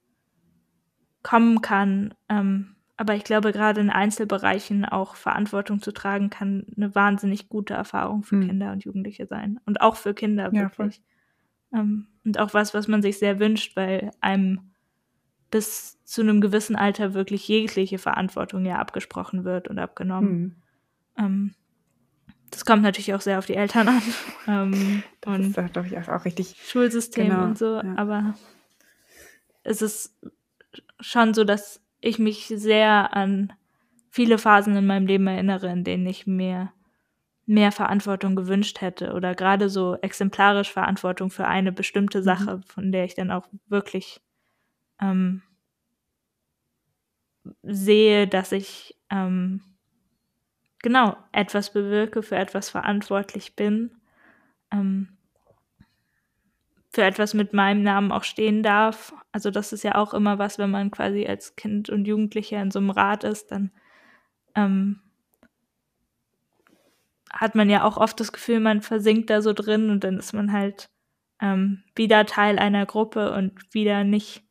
kommen 1.23 1.61
kann. 1.61 2.14
Ähm, 2.31 2.77
aber 3.01 3.14
ich 3.14 3.24
glaube, 3.24 3.53
gerade 3.53 3.80
in 3.80 3.88
Einzelbereichen 3.88 4.84
auch 4.84 5.14
Verantwortung 5.14 5.80
zu 5.80 5.90
tragen, 5.90 6.28
kann 6.28 6.66
eine 6.76 6.94
wahnsinnig 6.94 7.48
gute 7.48 7.72
Erfahrung 7.72 8.24
für 8.24 8.36
hm. 8.36 8.46
Kinder 8.46 8.72
und 8.72 8.84
Jugendliche 8.84 9.26
sein. 9.26 9.59
Und 9.64 9.80
auch 9.80 9.96
für 9.96 10.12
Kinder 10.12 10.51
ja, 10.53 10.61
wirklich. 10.61 11.01
Ähm, 11.72 12.09
und 12.26 12.38
auch 12.38 12.53
was, 12.53 12.74
was 12.74 12.88
man 12.88 13.01
sich 13.01 13.18
sehr 13.18 13.40
wünscht, 13.40 13.74
weil 13.74 14.11
einem 14.20 14.72
bis 15.51 15.98
zu 16.05 16.20
einem 16.20 16.42
gewissen 16.42 16.76
Alter 16.76 17.14
wirklich 17.14 17.48
jegliche 17.48 17.96
Verantwortung 17.96 18.66
ja 18.66 18.76
abgesprochen 18.76 19.44
wird 19.44 19.68
und 19.68 19.78
abgenommen. 19.78 20.57
Hm. 21.16 21.24
Ähm, 21.24 21.55
das 22.51 22.66
kommt 22.66 22.82
natürlich 22.82 23.14
auch 23.14 23.22
sehr 23.22 23.38
auf 23.38 23.46
die 23.46 23.57
Eltern 23.57 23.88
an. 23.88 24.03
Ähm, 24.46 25.03
das 25.22 25.38
und 25.38 25.57
ist, 25.57 25.72
glaube 25.72 25.88
ich, 25.88 25.96
auch 25.96 26.24
richtig. 26.26 26.57
Schulsystem 26.66 27.28
genau, 27.28 27.44
und 27.44 27.57
so. 27.57 27.76
Ja. 27.76 27.94
Aber 27.96 28.34
es 29.62 29.80
ist 29.80 30.14
schon 31.01 31.32
so, 31.32 31.44
dass 31.44 31.80
ich 32.01 32.18
mich 32.18 32.46
sehr 32.46 33.14
an 33.14 33.53
viele 34.11 34.38
Phasen 34.38 34.76
in 34.76 34.86
meinem 34.86 35.07
Leben 35.07 35.26
erinnere, 35.26 35.70
in 35.70 35.84
denen 35.84 36.07
ich 36.07 36.26
mir 36.26 36.72
mehr 37.46 37.72
Verantwortung 37.72 38.36
gewünscht 38.36 38.80
hätte 38.80 39.12
oder 39.12 39.34
gerade 39.34 39.68
so 39.68 39.96
exemplarisch 39.96 40.72
Verantwortung 40.72 41.30
für 41.30 41.46
eine 41.46 41.72
bestimmte 41.72 42.18
mhm. 42.18 42.22
Sache, 42.22 42.57
mhm. 42.59 42.62
von 42.62 42.92
der 42.92 43.05
ich 43.05 43.14
dann 43.14 43.30
auch 43.30 43.46
wirklich 43.66 44.20
ähm, 45.01 45.42
sehe, 47.62 48.28
dass 48.28 48.53
ich 48.53 48.96
ähm, 49.11 49.62
genau 50.78 51.16
etwas 51.32 51.72
bewirke, 51.72 52.22
für 52.22 52.36
etwas 52.36 52.70
verantwortlich 52.70 53.57
bin. 53.57 53.90
Ähm, 54.70 55.16
für 56.91 57.03
etwas 57.03 57.34
mit 57.34 57.53
meinem 57.53 57.82
Namen 57.82 58.11
auch 58.11 58.24
stehen 58.24 58.62
darf. 58.62 59.14
Also 59.32 59.51
das 59.51 59.72
ist 59.72 59.84
ja 59.84 59.95
auch 59.95 60.12
immer 60.12 60.38
was, 60.38 60.59
wenn 60.59 60.70
man 60.70 60.91
quasi 60.91 61.26
als 61.26 61.55
Kind 61.55 61.88
und 61.88 62.05
Jugendlicher 62.07 62.61
in 62.61 62.72
so 62.72 62.80
einem 62.80 62.91
Rat 62.91 63.22
ist, 63.22 63.53
dann 63.53 63.70
ähm, 64.57 65.01
hat 67.32 67.55
man 67.55 67.70
ja 67.70 67.84
auch 67.84 67.97
oft 67.97 68.18
das 68.18 68.32
Gefühl, 68.32 68.59
man 68.59 68.82
versinkt 68.82 69.30
da 69.30 69.41
so 69.41 69.53
drin 69.53 69.88
und 69.88 70.03
dann 70.03 70.18
ist 70.18 70.32
man 70.32 70.53
halt 70.53 70.91
ähm, 71.41 71.84
wieder 71.95 72.26
Teil 72.26 72.59
einer 72.59 72.86
Gruppe 72.86 73.32
und 73.32 73.72
wieder 73.72 74.03
nicht 74.03 74.43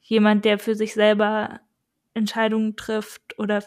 jemand, 0.00 0.46
der 0.46 0.58
für 0.58 0.74
sich 0.74 0.94
selber 0.94 1.60
Entscheidungen 2.14 2.76
trifft 2.76 3.38
oder 3.38 3.62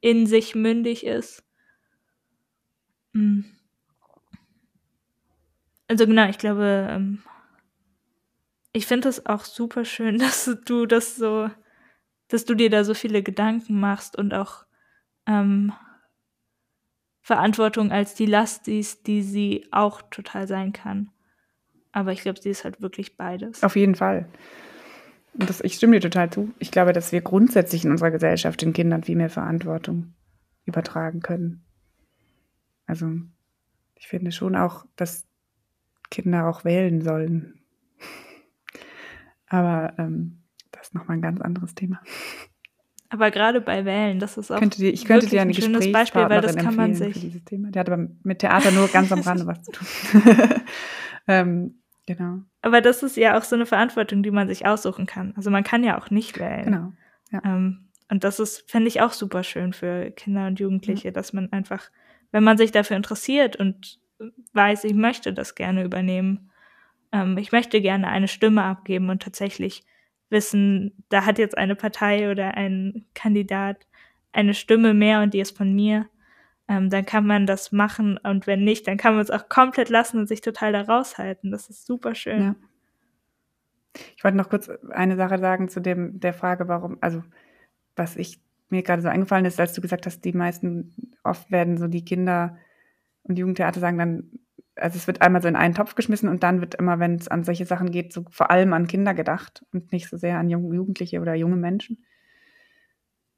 in 0.00 0.26
sich 0.26 0.56
mündig 0.56 1.06
ist. 1.06 1.44
Hm. 3.14 3.44
Also 5.86 6.06
genau, 6.06 6.28
ich 6.28 6.38
glaube, 6.38 6.88
ähm, 6.90 7.22
ich 8.74 8.86
finde 8.86 9.08
es 9.08 9.24
auch 9.24 9.44
super 9.44 9.86
schön, 9.86 10.18
dass 10.18 10.50
du 10.66 10.84
das 10.84 11.16
so, 11.16 11.48
dass 12.28 12.44
du 12.44 12.54
dir 12.54 12.68
da 12.68 12.84
so 12.84 12.92
viele 12.92 13.22
Gedanken 13.22 13.80
machst 13.80 14.18
und 14.18 14.34
auch 14.34 14.66
ähm, 15.26 15.72
Verantwortung 17.22 17.90
als 17.90 18.14
die 18.14 18.26
Last 18.26 18.66
siehst, 18.66 19.06
die 19.06 19.22
sie 19.22 19.66
auch 19.70 20.02
total 20.10 20.46
sein 20.46 20.74
kann. 20.74 21.10
Aber 21.92 22.12
ich 22.12 22.20
glaube, 22.20 22.40
sie 22.40 22.50
ist 22.50 22.64
halt 22.64 22.82
wirklich 22.82 23.16
beides. 23.16 23.62
Auf 23.62 23.76
jeden 23.76 23.94
Fall. 23.94 24.28
Und 25.34 25.48
das, 25.48 25.60
ich 25.62 25.74
stimme 25.74 25.98
dir 25.98 26.10
total 26.10 26.30
zu. 26.30 26.52
Ich 26.58 26.70
glaube, 26.70 26.92
dass 26.92 27.12
wir 27.12 27.22
grundsätzlich 27.22 27.84
in 27.84 27.92
unserer 27.92 28.10
Gesellschaft 28.10 28.60
den 28.60 28.72
Kindern 28.72 29.04
viel 29.04 29.16
mehr 29.16 29.30
Verantwortung 29.30 30.12
übertragen 30.64 31.20
können. 31.20 31.64
Also 32.86 33.08
ich 33.94 34.08
finde 34.08 34.32
schon 34.32 34.56
auch, 34.56 34.84
dass 34.96 35.26
Kinder 36.10 36.46
auch 36.46 36.64
wählen 36.64 37.00
sollen. 37.00 37.63
Aber 39.54 39.92
ähm, 39.98 40.42
das 40.72 40.88
ist 40.88 40.94
nochmal 40.94 41.18
ein 41.18 41.22
ganz 41.22 41.40
anderes 41.40 41.76
Thema. 41.76 42.00
Aber 43.08 43.30
gerade 43.30 43.60
bei 43.60 43.84
Wählen, 43.84 44.18
das 44.18 44.36
ist 44.36 44.50
auch 44.50 44.58
könnte 44.58 44.78
dir, 44.78 44.92
ich 44.92 45.04
könnte 45.04 45.28
dir 45.28 45.42
ein 45.42 45.54
schönes 45.54 45.92
Beispiel, 45.92 46.28
weil 46.28 46.40
das 46.40 46.56
kann 46.56 46.74
man 46.74 46.96
sich. 46.96 47.20
Dieses 47.20 47.44
Thema. 47.44 47.70
Der 47.70 47.80
hat 47.80 47.88
aber 47.88 48.08
mit 48.24 48.40
Theater 48.40 48.72
nur 48.72 48.88
ganz 48.88 49.12
am 49.12 49.20
Rande 49.20 49.46
was 49.46 49.62
zu 49.62 49.70
tun. 49.70 49.86
ähm, 51.28 51.78
genau. 52.04 52.40
Aber 52.62 52.80
das 52.80 53.04
ist 53.04 53.16
ja 53.16 53.38
auch 53.38 53.44
so 53.44 53.54
eine 53.54 53.66
Verantwortung, 53.66 54.24
die 54.24 54.32
man 54.32 54.48
sich 54.48 54.66
aussuchen 54.66 55.06
kann. 55.06 55.32
Also 55.36 55.50
man 55.50 55.62
kann 55.62 55.84
ja 55.84 55.96
auch 56.00 56.10
nicht 56.10 56.40
wählen. 56.40 56.64
Genau. 56.64 56.92
Ja. 57.30 57.40
Ähm, 57.44 57.90
Und 58.10 58.24
das 58.24 58.40
ist, 58.40 58.68
finde 58.68 58.88
ich, 58.88 59.02
auch 59.02 59.12
super 59.12 59.44
schön 59.44 59.72
für 59.72 60.10
Kinder 60.10 60.48
und 60.48 60.58
Jugendliche, 60.58 61.08
ja. 61.08 61.12
dass 61.12 61.32
man 61.32 61.52
einfach, 61.52 61.92
wenn 62.32 62.42
man 62.42 62.58
sich 62.58 62.72
dafür 62.72 62.96
interessiert 62.96 63.54
und 63.54 64.00
weiß, 64.52 64.82
ich 64.82 64.94
möchte 64.94 65.32
das 65.32 65.54
gerne 65.54 65.84
übernehmen, 65.84 66.50
ähm, 67.14 67.38
ich 67.38 67.52
möchte 67.52 67.80
gerne 67.80 68.08
eine 68.08 68.28
Stimme 68.28 68.64
abgeben 68.64 69.08
und 69.08 69.22
tatsächlich 69.22 69.86
wissen, 70.30 71.04
da 71.08 71.24
hat 71.24 71.38
jetzt 71.38 71.56
eine 71.56 71.76
Partei 71.76 72.30
oder 72.30 72.56
ein 72.56 73.06
Kandidat 73.14 73.86
eine 74.32 74.52
Stimme 74.52 74.94
mehr 74.94 75.22
und 75.22 75.32
die 75.32 75.38
ist 75.38 75.56
von 75.56 75.72
mir, 75.72 76.06
ähm, 76.66 76.90
dann 76.90 77.06
kann 77.06 77.24
man 77.24 77.46
das 77.46 77.70
machen 77.70 78.18
und 78.18 78.48
wenn 78.48 78.64
nicht, 78.64 78.88
dann 78.88 78.96
kann 78.96 79.14
man 79.14 79.22
es 79.22 79.30
auch 79.30 79.48
komplett 79.48 79.90
lassen 79.90 80.18
und 80.18 80.26
sich 80.26 80.40
total 80.40 80.72
da 80.72 80.82
raushalten. 80.82 81.52
Das 81.52 81.70
ist 81.70 81.86
super 81.86 82.16
schön. 82.16 82.42
Ja. 82.42 82.54
Ich 84.16 84.24
wollte 84.24 84.36
noch 84.36 84.48
kurz 84.48 84.68
eine 84.90 85.14
Sache 85.14 85.38
sagen 85.38 85.68
zu 85.68 85.80
dem, 85.80 86.18
der 86.18 86.34
Frage, 86.34 86.66
warum, 86.66 86.98
also 87.00 87.22
was 87.94 88.16
ich 88.16 88.40
mir 88.70 88.82
gerade 88.82 89.02
so 89.02 89.08
eingefallen 89.08 89.44
ist, 89.44 89.60
als 89.60 89.72
du 89.72 89.80
gesagt 89.80 90.06
hast, 90.06 90.24
die 90.24 90.32
meisten, 90.32 91.12
oft 91.22 91.52
werden 91.52 91.78
so 91.78 91.86
die 91.86 92.04
Kinder 92.04 92.58
und 93.22 93.38
Jugendtheater 93.38 93.78
sagen 93.78 93.98
dann, 93.98 94.30
also 94.76 94.96
es 94.96 95.06
wird 95.06 95.22
einmal 95.22 95.42
so 95.42 95.48
in 95.48 95.56
einen 95.56 95.74
Topf 95.74 95.94
geschmissen 95.94 96.28
und 96.28 96.42
dann 96.42 96.60
wird 96.60 96.74
immer, 96.74 96.98
wenn 96.98 97.14
es 97.16 97.28
an 97.28 97.44
solche 97.44 97.66
Sachen 97.66 97.90
geht, 97.90 98.12
so 98.12 98.24
vor 98.30 98.50
allem 98.50 98.72
an 98.72 98.86
Kinder 98.86 99.14
gedacht 99.14 99.64
und 99.72 99.92
nicht 99.92 100.08
so 100.08 100.16
sehr 100.16 100.38
an 100.38 100.48
Jugendliche 100.48 101.20
oder 101.20 101.34
junge 101.34 101.56
Menschen. 101.56 102.04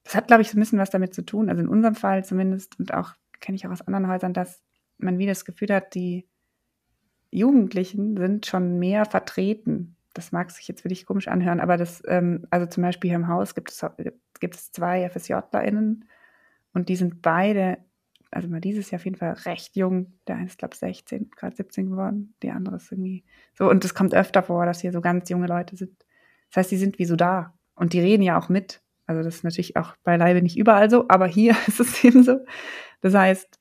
Das 0.05 0.15
hat, 0.15 0.29
glaube 0.29 0.43
ich, 0.43 0.51
so 0.51 0.57
ein 0.57 0.61
bisschen 0.61 0.79
was 0.79 0.91
damit 0.91 1.15
zu 1.15 1.25
tun, 1.25 1.51
also 1.51 1.63
in 1.63 1.69
unserem 1.69 1.95
Fall 1.95 2.25
zumindest 2.25 2.79
und 2.79 2.95
auch 2.95 3.15
kenne 3.41 3.57
ich 3.57 3.67
auch 3.67 3.73
aus 3.73 3.83
anderen 3.83 4.09
Häusern, 4.09 4.33
dass 4.33 4.63
man 4.99 5.19
wieder 5.19 5.33
das 5.33 5.45
Gefühl 5.45 5.75
hat, 5.75 5.95
die 5.95 6.27
Jugendlichen 7.31 8.17
sind 8.17 8.47
schon 8.47 8.79
mehr 8.79 9.05
vertreten 9.05 9.97
das 10.17 10.33
mag 10.33 10.51
sich 10.51 10.67
jetzt 10.67 10.85
wirklich 10.85 11.07
komisch 11.07 11.29
anhören, 11.29 11.61
aber 11.61 11.77
das, 11.77 12.03
ähm, 12.07 12.47
also 12.51 12.67
zum 12.67 12.83
Beispiel 12.83 13.11
hier 13.11 13.17
im 13.17 13.29
Haus 13.29 13.55
gibt 13.55 13.71
es, 13.71 13.85
gibt 14.41 14.55
es 14.55 14.73
zwei 14.73 15.09
FSJlerInnen 15.09 16.09
und 16.73 16.89
die 16.89 16.97
sind 16.97 17.23
beide, 17.23 17.79
also 18.31 18.49
mal 18.49 18.61
dieses 18.61 18.91
Jahr 18.91 19.01
auf 19.01 19.05
jeden 19.05 19.17
Fall 19.17 19.33
recht 19.33 19.77
jung. 19.77 20.13
Der 20.27 20.37
eine 20.37 20.47
ist, 20.47 20.59
glaube 20.59 20.75
ich, 20.75 20.81
16, 20.81 21.31
gerade 21.31 21.57
17 21.57 21.91
geworden, 21.91 22.35
die 22.43 22.51
andere 22.51 22.77
ist 22.77 22.91
irgendwie 22.91 23.25
so. 23.55 23.69
Und 23.71 23.85
es 23.85 23.95
kommt 23.95 24.15
öfter 24.15 24.43
vor, 24.43 24.67
dass 24.67 24.81
hier 24.81 24.93
so 24.93 25.01
ganz 25.01 25.29
junge 25.29 25.47
Leute 25.47 25.77
sind. 25.77 26.05
Das 26.51 26.59
heißt, 26.59 26.71
die 26.71 26.77
sind 26.77 26.99
wie 26.99 27.05
so 27.05 27.17
da 27.17 27.55
und 27.75 27.93
die 27.93 28.01
reden 28.01 28.23
ja 28.23 28.39
auch 28.39 28.49
mit. 28.49 28.83
Also 29.07 29.23
das 29.23 29.37
ist 29.37 29.45
natürlich 29.45 29.77
auch 29.77 29.97
beileibe 30.03 30.43
nicht 30.43 30.59
überall 30.59 30.91
so, 30.91 31.07
aber 31.09 31.27
hier 31.27 31.57
ist 31.67 31.81
es 31.81 32.03
eben 32.05 32.23
so. 32.23 32.41
Das 33.01 33.15
heißt, 33.15 33.59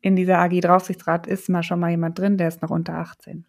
in 0.00 0.16
dieser 0.16 0.38
AG 0.38 0.60
Draufsichtsrat 0.60 1.26
ist 1.26 1.48
mal 1.48 1.62
schon 1.62 1.80
mal 1.80 1.90
jemand 1.90 2.18
drin, 2.18 2.38
der 2.38 2.48
ist 2.48 2.62
noch 2.62 2.70
unter 2.70 2.94
18. 2.94 3.46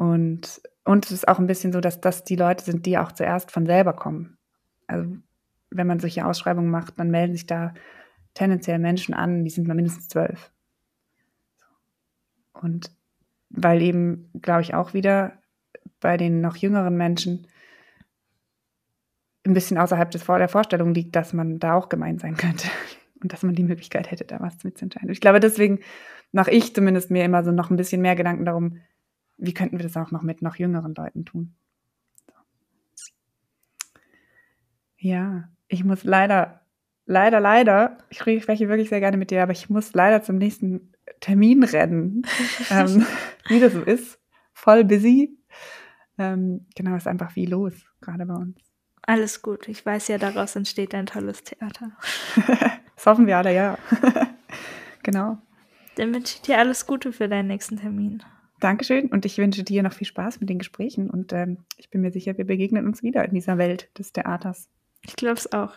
Und, 0.00 0.62
und 0.84 1.04
es 1.04 1.12
ist 1.12 1.28
auch 1.28 1.38
ein 1.38 1.46
bisschen 1.46 1.74
so, 1.74 1.80
dass 1.82 2.00
das 2.00 2.24
die 2.24 2.36
Leute 2.36 2.64
sind, 2.64 2.86
die 2.86 2.96
auch 2.96 3.12
zuerst 3.12 3.50
von 3.50 3.66
selber 3.66 3.92
kommen. 3.92 4.38
Also 4.86 5.14
wenn 5.68 5.86
man 5.86 6.00
solche 6.00 6.24
Ausschreibungen 6.24 6.70
macht, 6.70 6.98
dann 6.98 7.10
melden 7.10 7.34
sich 7.34 7.44
da 7.44 7.74
tendenziell 8.34 8.78
Menschen 8.78 9.14
an, 9.14 9.44
die 9.44 9.50
sind 9.50 9.66
mal 9.66 9.74
mindestens 9.74 10.08
zwölf. 10.08 10.50
Und 12.52 12.90
weil 13.50 13.82
eben, 13.82 14.30
glaube 14.40 14.62
ich, 14.62 14.74
auch 14.74 14.94
wieder 14.94 15.38
bei 16.00 16.16
den 16.16 16.40
noch 16.40 16.56
jüngeren 16.56 16.96
Menschen 16.96 17.46
ein 19.44 19.54
bisschen 19.54 19.78
außerhalb 19.78 20.10
des, 20.10 20.24
der 20.24 20.48
Vorstellung 20.48 20.94
liegt, 20.94 21.16
dass 21.16 21.32
man 21.32 21.58
da 21.58 21.74
auch 21.74 21.88
gemein 21.88 22.18
sein 22.18 22.36
könnte 22.36 22.68
und 23.22 23.32
dass 23.32 23.42
man 23.42 23.54
die 23.54 23.64
Möglichkeit 23.64 24.10
hätte, 24.10 24.24
da 24.24 24.40
was 24.40 24.62
mitzuentscheiden. 24.64 25.10
Ich 25.10 25.20
glaube, 25.20 25.40
deswegen 25.40 25.80
mache 26.32 26.50
ich 26.50 26.74
zumindest 26.74 27.10
mir 27.10 27.24
immer 27.24 27.42
so 27.42 27.50
noch 27.50 27.70
ein 27.70 27.76
bisschen 27.76 28.02
mehr 28.02 28.16
Gedanken 28.16 28.44
darum, 28.44 28.78
wie 29.38 29.54
könnten 29.54 29.78
wir 29.78 29.82
das 29.82 29.96
auch 29.96 30.10
noch 30.10 30.22
mit 30.22 30.42
noch 30.42 30.56
jüngeren 30.56 30.94
Leuten 30.94 31.24
tun? 31.24 31.54
Ja, 34.98 35.48
ich 35.66 35.82
muss 35.82 36.04
leider, 36.04 36.59
leider, 37.10 37.40
leider, 37.40 37.98
ich 38.08 38.18
spreche 38.18 38.68
wirklich 38.68 38.88
sehr 38.88 39.00
gerne 39.00 39.16
mit 39.16 39.30
dir, 39.30 39.42
aber 39.42 39.52
ich 39.52 39.68
muss 39.68 39.92
leider 39.94 40.22
zum 40.22 40.36
nächsten 40.36 40.92
Termin 41.20 41.64
rennen. 41.64 42.22
ähm, 42.70 43.04
wie 43.48 43.60
das 43.60 43.72
so 43.72 43.82
ist, 43.82 44.18
voll 44.52 44.84
busy. 44.84 45.36
Ähm, 46.18 46.66
genau, 46.76 46.96
ist 46.96 47.08
einfach 47.08 47.32
viel 47.32 47.50
los, 47.50 47.74
gerade 48.00 48.24
bei 48.26 48.34
uns. 48.34 48.56
Alles 49.02 49.42
gut. 49.42 49.66
Ich 49.68 49.84
weiß 49.84 50.08
ja, 50.08 50.18
daraus 50.18 50.54
entsteht 50.54 50.94
ein 50.94 51.06
tolles 51.06 51.42
Theater. 51.42 51.90
das 52.94 53.06
hoffen 53.06 53.26
wir 53.26 53.38
alle, 53.38 53.54
ja. 53.54 53.76
genau. 55.02 55.38
Dann 55.96 56.14
wünsche 56.14 56.36
ich 56.36 56.42
dir 56.42 56.58
alles 56.58 56.86
Gute 56.86 57.12
für 57.12 57.28
deinen 57.28 57.48
nächsten 57.48 57.76
Termin. 57.78 58.22
Dankeschön 58.60 59.08
und 59.08 59.24
ich 59.24 59.38
wünsche 59.38 59.64
dir 59.64 59.82
noch 59.82 59.94
viel 59.94 60.06
Spaß 60.06 60.38
mit 60.40 60.48
den 60.48 60.58
Gesprächen 60.58 61.10
und 61.10 61.32
ähm, 61.32 61.64
ich 61.76 61.90
bin 61.90 62.02
mir 62.02 62.12
sicher, 62.12 62.36
wir 62.36 62.44
begegnen 62.44 62.86
uns 62.86 63.02
wieder 63.02 63.24
in 63.24 63.34
dieser 63.34 63.56
Welt 63.58 63.88
des 63.98 64.12
Theaters. 64.12 64.68
Ich 65.02 65.16
glaube 65.16 65.36
es 65.36 65.52
auch. 65.52 65.72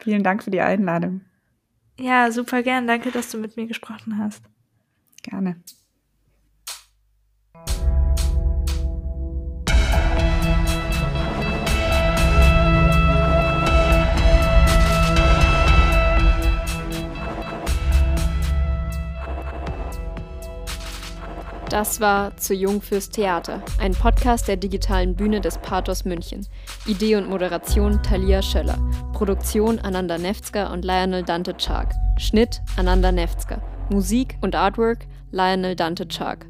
Vielen 0.00 0.22
Dank 0.22 0.42
für 0.42 0.50
die 0.50 0.60
Einladung. 0.60 1.22
Ja, 1.98 2.30
super 2.30 2.62
gern. 2.62 2.86
Danke, 2.86 3.10
dass 3.10 3.30
du 3.30 3.38
mit 3.38 3.56
mir 3.56 3.66
gesprochen 3.66 4.18
hast. 4.18 4.42
Gerne. 5.22 5.60
Das 21.70 22.00
war 22.00 22.34
Zu 22.38 22.54
Jung 22.54 22.80
fürs 22.80 23.10
Theater, 23.10 23.62
ein 23.78 23.92
Podcast 23.92 24.48
der 24.48 24.56
digitalen 24.56 25.14
Bühne 25.14 25.42
des 25.42 25.58
Pathos 25.58 26.06
München. 26.06 26.46
Idee 26.86 27.16
und 27.16 27.28
Moderation 27.28 28.02
Talia 28.02 28.40
Schöller. 28.40 28.78
Produktion 29.12 29.78
Ananda 29.78 30.16
Nefzger 30.16 30.72
und 30.72 30.82
Lionel 30.86 31.24
Dante 31.24 31.54
Chark. 31.58 31.92
Schnitt 32.16 32.62
Ananda 32.78 33.12
Nefzger. 33.12 33.60
Musik 33.90 34.38
und 34.40 34.54
Artwork 34.54 35.06
Lionel 35.30 35.76
Dante 35.76 36.08
Chark. 36.08 36.46